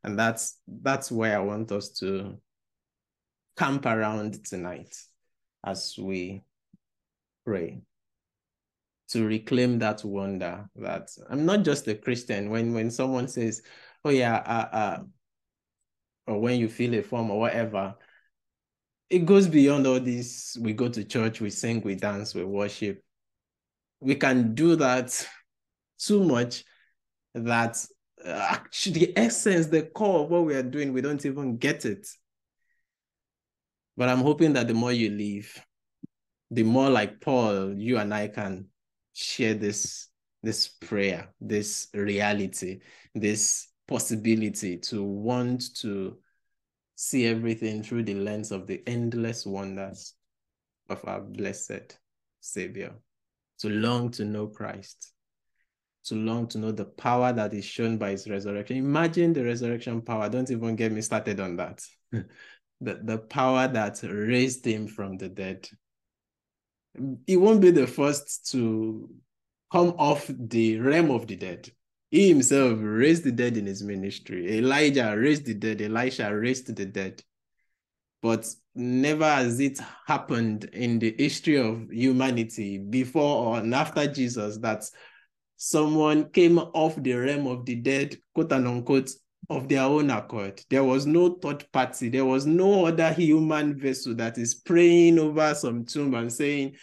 And 0.04 0.20
that's 0.20 0.60
that's 0.68 1.12
where 1.12 1.36
I 1.36 1.44
want 1.44 1.72
us 1.72 1.90
to 2.00 2.38
camp 3.58 3.88
around 3.88 4.46
tonight 4.46 4.96
as 5.66 5.96
we 5.98 6.44
pray 7.46 7.82
to 9.08 9.26
reclaim 9.26 9.80
that 9.80 10.04
wonder 10.04 10.70
that 10.76 11.10
I'm 11.30 11.46
not 11.46 11.64
just 11.64 11.88
a 11.88 11.96
Christian. 11.96 12.52
When 12.52 12.74
when 12.74 12.92
someone 12.92 13.28
says, 13.28 13.64
"Oh 14.04 14.10
yeah, 14.12 14.36
uh, 14.36 14.76
uh, 14.76 15.00
or 16.28 16.40
when 16.40 16.60
you 16.60 16.68
feel 16.68 16.94
a 16.96 17.02
form 17.02 17.32
or 17.32 17.40
whatever, 17.40 17.96
it 19.10 19.26
goes 19.26 19.48
beyond 19.48 19.86
all 19.86 20.00
this. 20.00 20.58
We 20.60 20.74
go 20.74 20.90
to 20.90 21.04
church, 21.04 21.42
we 21.42 21.50
sing, 21.50 21.82
we 21.82 21.96
dance, 21.96 22.34
we 22.34 22.44
worship. 22.44 23.04
We 24.00 24.16
can 24.16 24.56
do 24.56 24.76
that 24.78 25.28
too 26.00 26.24
much 26.24 26.64
that 27.34 27.86
uh, 28.26 28.48
actually 28.50 29.06
the 29.06 29.18
essence, 29.18 29.68
the 29.68 29.84
core 29.84 30.24
of 30.24 30.30
what 30.30 30.46
we 30.46 30.56
are 30.56 30.64
doing, 30.64 30.94
we 30.94 31.02
don't 31.02 31.26
even 31.26 31.58
get 31.58 31.86
it. 31.86 32.08
But 33.98 34.10
I'm 34.10 34.22
hoping 34.22 34.54
that 34.54 34.68
the 34.68 34.74
more 34.74 34.92
you 34.92 35.10
leave, 35.10 35.58
the 36.52 36.64
more 36.64 36.90
like 36.90 37.22
Paul, 37.22 37.74
you 37.78 37.98
and 37.98 38.14
I 38.14 38.28
can 38.28 38.68
share 39.14 39.54
this 39.54 40.10
this 40.44 40.68
prayer, 40.68 41.30
this 41.42 41.88
reality, 41.94 42.82
this 43.16 43.68
possibility 43.88 44.78
to 44.78 45.04
want 45.04 45.76
to 45.76 46.18
see 46.96 47.26
everything 47.26 47.84
through 47.84 48.04
the 48.04 48.16
lens 48.16 48.52
of 48.52 48.68
the 48.68 48.82
endless 48.88 49.46
wonders 49.46 50.14
of 50.90 51.04
our 51.06 51.22
blessed 51.22 51.98
Savior, 52.40 52.94
to 53.60 53.70
long 53.70 54.12
to 54.12 54.26
know 54.26 54.48
Christ, 54.48 55.14
to 56.06 56.16
long 56.16 56.48
to 56.48 56.58
know 56.58 56.72
the 56.72 56.86
power 56.86 57.34
that 57.34 57.54
is 57.54 57.66
shown 57.66 57.98
by 57.98 58.12
his 58.12 58.30
resurrection. 58.30 58.78
Imagine 58.78 59.34
the 59.34 59.44
resurrection 59.44 60.02
power. 60.02 60.30
Don't 60.30 60.52
even 60.52 60.76
get 60.76 60.92
me 60.92 61.02
started 61.02 61.40
on 61.40 61.56
that. 61.58 61.82
the, 62.12 62.26
the 62.82 63.18
power 63.18 63.68
that 63.68 64.00
raised 64.04 64.66
him 64.66 64.88
from 64.88 65.18
the 65.18 65.30
dead. 65.30 65.68
He 67.26 67.36
won't 67.36 67.62
be 67.62 67.72
the 67.72 67.88
first 67.88 68.52
to 68.52 69.10
come 69.72 69.96
off 69.98 70.30
the 70.30 70.80
realm 70.80 71.12
of 71.12 71.28
the 71.28 71.36
dead. 71.36 71.70
He 72.16 72.30
himself 72.30 72.80
raised 72.82 73.26
the 73.26 73.32
dead 73.34 73.58
in 73.58 73.66
his 73.66 73.84
ministry. 73.84 74.60
Elijah 74.60 75.14
raised 75.18 75.44
the 75.44 75.54
dead. 75.54 75.82
Elisha 75.82 76.34
raised 76.34 76.74
the 76.74 76.86
dead. 76.86 77.22
But 78.22 78.48
never 78.74 79.26
has 79.26 79.60
it 79.60 79.82
happened 80.08 80.64
in 80.72 80.98
the 81.00 81.14
history 81.18 81.58
of 81.58 81.92
humanity 81.92 82.78
before 82.78 83.58
or 83.58 83.76
after 83.76 84.08
Jesus 84.08 84.58
that 84.60 84.86
someone 85.58 86.30
came 86.30 86.58
off 86.58 86.96
the 86.96 87.16
realm 87.16 87.48
of 87.48 87.66
the 87.66 87.76
dead, 87.76 88.16
quote 88.34 88.54
and 88.54 88.66
unquote, 88.66 89.12
of 89.50 89.68
their 89.68 89.84
own 89.84 90.10
accord. 90.10 90.62
There 90.70 90.86
was 90.86 91.06
no 91.06 91.34
third 91.34 91.70
party. 91.74 92.08
There 92.08 92.24
was 92.24 92.46
no 92.46 92.86
other 92.86 93.12
human 93.12 93.78
vessel 93.78 94.16
that 94.16 94.38
is 94.38 94.56
praying 94.56 95.20
over 95.20 95.54
some 95.54 95.84
tomb 95.84 96.14
and 96.14 96.32
saying, 96.32 96.76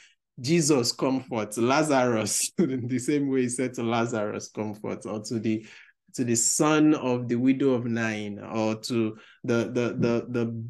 Jesus 0.43 0.93
comfort 0.93 1.57
Lazarus 1.57 2.51
in 2.59 2.89
the 2.89 2.99
same 2.99 3.29
way 3.29 3.43
he 3.43 3.49
said 3.49 3.75
to 3.75 3.83
Lazarus 3.83 4.51
comfort 4.55 5.07
or 5.07 5.23
to 5.23 5.39
the 5.39 5.65
to 6.15 6.25
the 6.25 6.35
son 6.35 6.95
of 6.95 7.29
the 7.29 7.37
widow 7.37 7.71
of 7.71 7.87
Nain 7.87 8.39
or 8.39 8.75
to 8.75 9.17
the 9.45 9.71
the 9.73 9.97
the 9.99 10.27
the 10.29 10.65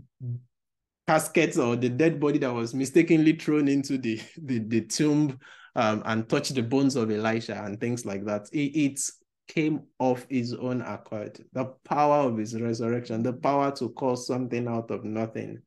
casket 1.09 1.57
or 1.57 1.75
the 1.75 1.89
dead 1.89 2.21
body 2.21 2.39
that 2.39 2.53
was 2.53 2.75
mistakenly 2.75 3.33
thrown 3.33 3.67
into 3.67 3.99
the 3.99 4.21
the, 4.43 4.59
the 4.61 4.83
tomb 4.83 5.39
um, 5.75 6.03
and 6.05 6.29
touched 6.29 6.55
the 6.55 6.63
bones 6.63 6.97
of 6.97 7.11
Elisha 7.11 7.63
and 7.65 7.81
things 7.81 8.05
like 8.05 8.25
that. 8.27 8.49
It, 8.53 8.77
it 8.77 9.01
came 9.49 9.83
of 9.99 10.27
his 10.29 10.55
own 10.55 10.83
accord. 10.83 11.43
The 11.53 11.65
power 11.85 12.29
of 12.29 12.39
his 12.39 12.61
resurrection, 12.61 13.23
the 13.23 13.33
power 13.33 13.71
to 13.77 13.89
cause 13.91 14.27
something 14.27 14.69
out 14.69 14.91
of 14.91 15.05
nothing, 15.05 15.61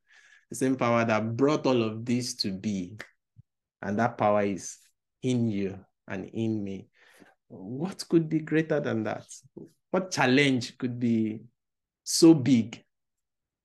the 0.50 0.56
same 0.56 0.76
power 0.76 1.04
that 1.06 1.36
brought 1.36 1.66
all 1.66 1.82
of 1.82 2.06
this 2.06 2.36
to 2.36 2.52
be 2.52 2.98
and 3.82 4.00
that 4.00 4.18
power 4.18 4.44
is 4.44 4.78
in 5.22 5.50
you 5.50 5.80
and 6.08 6.26
in 6.26 6.64
me. 6.64 6.88
What 7.48 8.08
could 8.10 8.30
be 8.30 8.40
greater 8.40 8.80
than 8.80 9.04
that? 9.04 9.26
What 9.92 10.12
challenge 10.12 10.78
could 10.78 11.00
be 11.00 11.42
so 12.04 12.34
big 12.34 12.84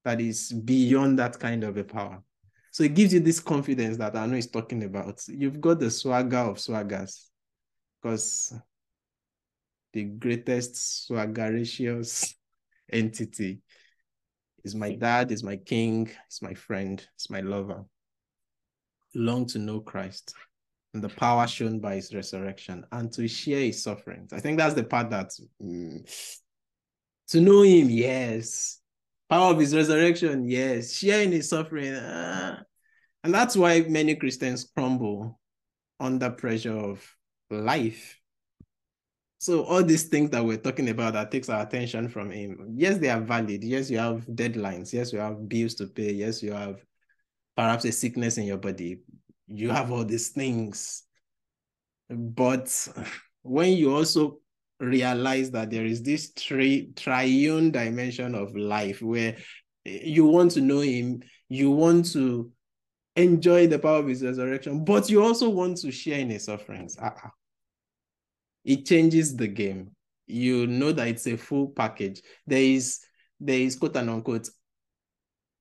that 0.04 0.20
is 0.20 0.52
beyond 0.52 1.18
that 1.18 1.38
kind 1.38 1.64
of 1.64 1.76
a 1.76 1.84
power? 1.84 2.22
So 2.72 2.84
it 2.84 2.94
gives 2.94 3.12
you 3.12 3.20
this 3.20 3.40
confidence 3.40 3.96
that 3.96 4.14
I 4.14 4.26
know 4.26 4.36
he's 4.36 4.50
talking 4.50 4.84
about. 4.84 5.20
You've 5.26 5.60
got 5.60 5.80
the 5.80 5.90
swagger 5.90 6.38
of 6.38 6.56
swaggers 6.56 7.26
because 8.00 8.54
the 9.92 10.04
greatest 10.04 11.08
swaggeracious 11.10 12.34
entity 12.92 13.60
is 14.62 14.74
my 14.74 14.94
dad, 14.94 15.32
is 15.32 15.42
my 15.42 15.56
king, 15.56 16.10
is 16.30 16.42
my 16.42 16.54
friend, 16.54 17.04
is 17.18 17.30
my 17.30 17.40
lover. 17.40 17.84
Long 19.14 19.46
to 19.46 19.58
know 19.58 19.80
Christ 19.80 20.34
and 20.94 21.02
the 21.02 21.08
power 21.08 21.46
shown 21.46 21.78
by 21.78 21.96
his 21.96 22.14
resurrection 22.14 22.84
and 22.92 23.12
to 23.12 23.28
share 23.28 23.60
his 23.60 23.82
sufferings. 23.82 24.32
I 24.32 24.40
think 24.40 24.58
that's 24.58 24.74
the 24.74 24.84
part 24.84 25.10
that 25.10 25.30
mm, 25.62 26.40
to 27.28 27.40
know 27.40 27.62
him, 27.62 27.88
yes. 27.90 28.80
Power 29.28 29.52
of 29.52 29.60
his 29.60 29.74
resurrection, 29.74 30.48
yes. 30.48 30.94
Sharing 30.94 31.30
his 31.30 31.48
suffering. 31.48 31.92
Uh, 31.94 32.62
and 33.22 33.32
that's 33.32 33.56
why 33.56 33.82
many 33.82 34.16
Christians 34.16 34.68
crumble 34.74 35.38
under 36.00 36.30
pressure 36.30 36.76
of 36.76 37.16
life. 37.50 38.16
So 39.38 39.64
all 39.64 39.82
these 39.82 40.04
things 40.04 40.30
that 40.30 40.44
we're 40.44 40.58
talking 40.58 40.88
about 40.90 41.14
that 41.14 41.30
takes 41.30 41.48
our 41.48 41.62
attention 41.62 42.08
from 42.08 42.30
him, 42.30 42.74
yes, 42.74 42.98
they 42.98 43.08
are 43.08 43.20
valid. 43.20 43.62
Yes, 43.62 43.90
you 43.90 43.98
have 43.98 44.26
deadlines. 44.26 44.92
Yes, 44.92 45.12
you 45.12 45.18
have 45.18 45.48
bills 45.48 45.74
to 45.76 45.86
pay. 45.86 46.12
Yes, 46.12 46.42
you 46.42 46.52
have 46.52 46.84
perhaps 47.60 47.84
a 47.84 47.92
sickness 47.92 48.38
in 48.38 48.44
your 48.44 48.56
body. 48.56 49.00
You 49.46 49.68
have 49.68 49.92
all 49.92 50.02
these 50.02 50.30
things. 50.30 51.02
But 52.08 52.88
when 53.42 53.74
you 53.74 53.94
also 53.94 54.38
realize 54.78 55.50
that 55.50 55.68
there 55.68 55.84
is 55.84 56.02
this 56.02 56.32
tri- 56.32 56.88
triune 56.96 57.70
dimension 57.70 58.34
of 58.34 58.56
life 58.56 59.02
where 59.02 59.36
you 59.84 60.24
want 60.24 60.52
to 60.52 60.62
know 60.62 60.80
him, 60.80 61.22
you 61.50 61.70
want 61.70 62.10
to 62.12 62.50
enjoy 63.14 63.66
the 63.66 63.78
power 63.78 63.98
of 63.98 64.08
his 64.08 64.22
resurrection, 64.22 64.82
but 64.82 65.10
you 65.10 65.22
also 65.22 65.50
want 65.50 65.76
to 65.82 65.92
share 65.92 66.18
in 66.18 66.30
his 66.30 66.46
sufferings. 66.46 66.96
Uh-uh. 66.96 67.28
It 68.64 68.86
changes 68.86 69.36
the 69.36 69.48
game. 69.48 69.90
You 70.26 70.66
know 70.66 70.92
that 70.92 71.08
it's 71.08 71.26
a 71.26 71.36
full 71.36 71.68
package. 71.68 72.22
There 72.46 72.62
is 72.62 73.00
there 73.38 73.58
is 73.58 73.76
quote 73.76 73.96
and 73.96 74.08
unquote, 74.08 74.48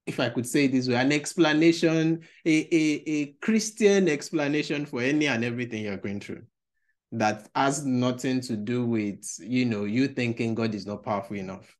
if 0.05 0.19
I 0.19 0.29
could 0.29 0.47
say 0.47 0.67
this 0.67 0.87
way, 0.87 0.95
an 0.95 1.11
explanation, 1.11 2.21
a, 2.45 2.75
a, 2.75 3.03
a 3.07 3.25
Christian 3.41 4.07
explanation 4.07 4.85
for 4.85 5.01
any 5.01 5.27
and 5.27 5.43
everything 5.43 5.83
you're 5.83 5.97
going 5.97 6.19
through 6.19 6.43
that 7.11 7.47
has 7.55 7.85
nothing 7.85 8.41
to 8.41 8.55
do 8.55 8.85
with, 8.85 9.23
you 9.39 9.65
know, 9.65 9.85
you 9.85 10.07
thinking 10.07 10.55
God 10.55 10.75
is 10.75 10.85
not 10.85 11.03
powerful 11.03 11.37
enough 11.37 11.75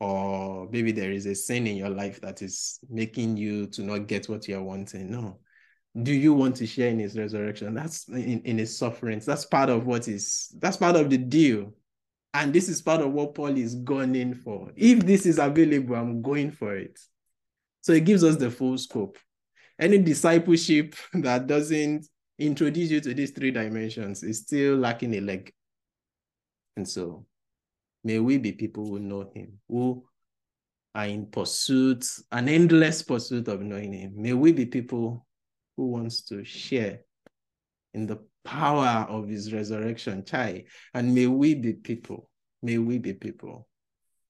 or 0.00 0.68
maybe 0.70 0.92
there 0.92 1.12
is 1.12 1.26
a 1.26 1.34
sin 1.34 1.66
in 1.66 1.76
your 1.76 1.88
life 1.88 2.20
that 2.20 2.42
is 2.42 2.78
making 2.90 3.36
you 3.36 3.66
to 3.68 3.82
not 3.82 4.06
get 4.06 4.28
what 4.28 4.46
you're 4.46 4.62
wanting. 4.62 5.10
No. 5.10 5.38
Do 6.02 6.12
you 6.12 6.34
want 6.34 6.56
to 6.56 6.66
share 6.66 6.90
in 6.90 6.98
his 6.98 7.16
resurrection? 7.16 7.72
That's 7.72 8.08
in, 8.08 8.40
in 8.42 8.58
his 8.58 8.76
sufferings. 8.76 9.24
That's 9.24 9.46
part 9.46 9.70
of 9.70 9.86
what 9.86 10.08
is 10.08 10.54
that's 10.58 10.76
part 10.76 10.96
of 10.96 11.08
the 11.08 11.18
deal. 11.18 11.72
And 12.34 12.52
this 12.52 12.68
is 12.68 12.82
part 12.82 13.00
of 13.00 13.12
what 13.12 13.34
Paul 13.34 13.56
is 13.56 13.76
going 13.76 14.16
in 14.16 14.34
for. 14.34 14.72
If 14.74 15.06
this 15.06 15.24
is 15.24 15.38
available, 15.38 15.94
I'm 15.94 16.20
going 16.20 16.50
for 16.50 16.76
it. 16.76 16.98
So 17.84 17.92
it 17.92 18.04
gives 18.04 18.24
us 18.24 18.36
the 18.36 18.50
full 18.50 18.78
scope. 18.78 19.18
Any 19.78 19.98
discipleship 19.98 20.94
that 21.12 21.46
doesn't 21.46 22.06
introduce 22.38 22.90
you 22.90 23.00
to 23.00 23.14
these 23.14 23.30
three 23.30 23.50
dimensions 23.50 24.22
is 24.22 24.40
still 24.40 24.76
lacking 24.76 25.14
a 25.14 25.20
leg. 25.20 25.52
And 26.76 26.88
so 26.88 27.26
May 28.04 28.18
we 28.18 28.36
be 28.36 28.52
people 28.52 28.86
who 28.86 28.98
know 28.98 29.30
him, 29.34 29.58
who 29.66 30.04
are 30.94 31.06
in 31.06 31.26
pursuit, 31.26 32.06
an 32.30 32.50
endless 32.50 33.02
pursuit 33.02 33.48
of 33.48 33.62
knowing 33.62 33.94
him. 33.94 34.12
May 34.16 34.34
we 34.34 34.52
be 34.52 34.66
people 34.66 35.26
who 35.76 35.86
wants 35.86 36.22
to 36.26 36.44
share 36.44 37.00
in 37.94 38.06
the 38.06 38.18
power 38.44 39.06
of 39.08 39.26
his 39.26 39.54
resurrection, 39.54 40.22
Chai. 40.24 40.64
And 40.92 41.14
may 41.14 41.26
we 41.26 41.54
be 41.54 41.72
people, 41.72 42.28
may 42.62 42.76
we 42.76 42.98
be 42.98 43.14
people 43.14 43.66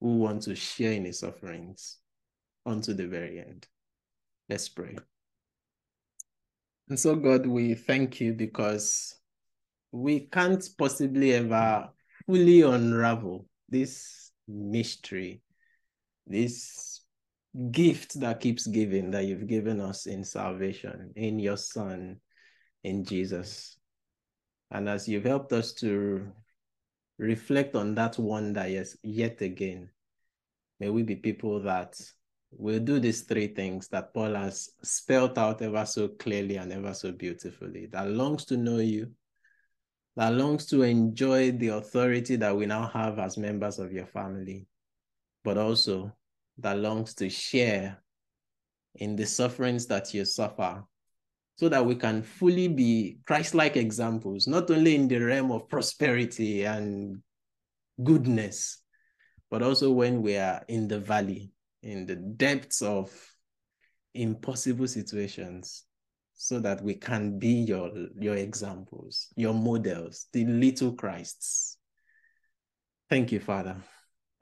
who 0.01 0.19
want 0.19 0.43
to 0.43 0.55
share 0.55 0.93
in 0.93 1.05
his 1.05 1.19
sufferings 1.19 1.99
unto 2.67 2.95
the 2.95 3.07
very 3.07 3.39
end. 3.39 3.67
Let's 4.49 4.69
pray. 4.69 4.97
And 6.89 6.99
so, 6.99 7.17
God, 7.17 7.47
we 7.47 7.75
thank 7.75 8.21
you 8.21 8.35
because 8.35 9.17
we 9.91 10.21
can't 10.21 10.67
possibly 10.77 11.33
ever 11.35 11.89
fully 12.27 12.63
unravel 12.63 13.47
this 13.69 14.31
mystery, 14.47 15.43
this 16.27 17.01
gift 17.71 18.21
that 18.21 18.41
keeps 18.41 18.67
giving 18.67 19.11
that 19.13 19.25
you've 19.25 19.47
given 19.47 19.81
us 19.81 20.07
in 20.07 20.25
salvation, 20.25 21.13
in 21.17 21.39
your 21.39 21.57
Son, 21.57 22.21
in 22.83 23.05
Jesus. 23.05 23.79
And 24.71 24.89
as 24.89 25.09
you've 25.09 25.25
helped 25.25 25.53
us 25.53 25.73
to 25.75 26.27
reflect 27.19 27.77
on 27.77 27.95
that 27.95 28.19
wonder 28.19 28.67
yes, 28.67 28.97
yet 29.03 29.41
again, 29.41 29.89
may 30.81 30.91
we 30.91 31.03
be 31.03 31.17
people 31.17 31.63
that 31.63 31.95
will 32.57 32.81
do 32.81 32.99
these 32.99 33.23
three 33.23 33.49
things 33.49 33.89
that 33.89 34.13
Paul 34.15 34.35
has 34.35 34.71
spelled 34.83 35.39
out 35.39 35.63
ever 35.63 35.85
so 35.87 36.09
clearly 36.09 36.57
and 36.57 36.73
ever 36.73 36.95
so 36.95 37.13
beautifully 37.13 37.87
that 37.87 38.09
longs 38.09 38.45
to 38.47 38.57
know 38.57 38.79
you, 38.79 39.11
that 40.17 40.35
longs 40.35 40.67
to 40.67 40.83
enjoy 40.83 41.53
the 41.53 41.69
authority 41.69 42.37
that 42.37 42.57
we 42.57 42.67
now 42.67 42.87
have 42.89 43.19
as 43.19 43.37
members 43.37 43.79
of 43.79 43.93
your 43.93 44.07
family, 44.07 44.67
but 45.43 45.59
also 45.59 46.13
that 46.59 46.79
longs 46.79 47.15
to 47.15 47.29
share 47.29 48.03
in 48.97 49.17
the 49.17 49.27
sufferings 49.27 49.87
that 49.87 50.15
you 50.15 50.25
suffer 50.25 50.85
so 51.57 51.69
that 51.69 51.85
we 51.85 51.95
can 51.95 52.23
fully 52.23 52.69
be 52.69 53.19
Christ-like 53.27 53.77
examples, 53.77 54.47
not 54.47 54.71
only 54.71 54.95
in 54.95 55.09
the 55.09 55.19
realm 55.19 55.53
of 55.53 55.69
prosperity 55.69 56.65
and 56.65 57.23
goodness, 58.03 58.83
but 59.51 59.63
also 59.63 59.91
when 59.93 60.23
we 60.23 60.37
are 60.37 60.65
in 60.69 60.89
the 60.89 60.99
valley, 60.99 61.53
in 61.85 62.07
the 62.07 62.17
depths 62.17 62.83
of 62.83 63.13
impossible 64.15 64.89
situations, 64.89 65.85
so 66.35 66.59
that 66.59 66.83
we 66.83 66.95
can 66.95 67.39
be 67.39 67.53
your, 67.53 67.91
your 68.19 68.35
examples, 68.35 69.29
your 69.37 69.55
models, 69.55 70.27
the 70.33 70.45
little 70.47 70.93
Christs. 70.93 71.79
Thank 73.09 73.31
you, 73.31 73.39
Father. 73.39 73.77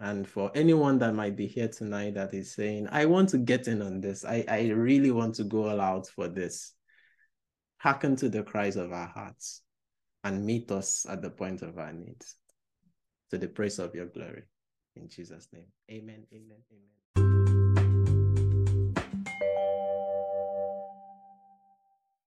And 0.01 0.26
for 0.26 0.51
anyone 0.55 0.99
that 0.99 1.14
might 1.14 1.36
be 1.36 1.47
here 1.47 1.68
tonight 1.68 2.14
that 2.14 2.32
is 2.32 2.55
saying, 2.55 2.88
I 2.90 3.07
want 3.07 3.28
to 3.30 3.38
get 3.38 3.68
in 3.68 3.82
on 3.82 4.01
this, 4.01 4.24
I, 4.24 4.45
I 4.49 4.68
really 4.70 5.11
want 5.11 5.34
to 5.36 5.45
go 5.45 5.68
all 5.68 5.80
out 5.80 6.07
for 6.09 6.28
this, 6.28 6.72
hearken 7.76 8.16
to 8.16 8.28
the 8.28 8.43
cries 8.43 8.76
of 8.76 8.93
our 8.93 9.09
hearts 9.09 9.62
and 10.24 10.47
meet 10.47 10.70
us 10.70 11.07
at 11.09 11.22
the 11.22 11.30
point 11.30 11.62
of 11.62 11.78
our 11.78 11.93
needs 11.93 12.36
to 13.30 13.38
the 13.38 13.49
praise 13.49 13.78
of 13.78 13.95
your 13.95 14.07
glory. 14.07 14.45
In 14.97 15.09
Jesus' 15.09 15.49
name, 15.53 15.66
amen, 15.90 16.24
amen, 16.32 16.62
amen. 16.72 17.01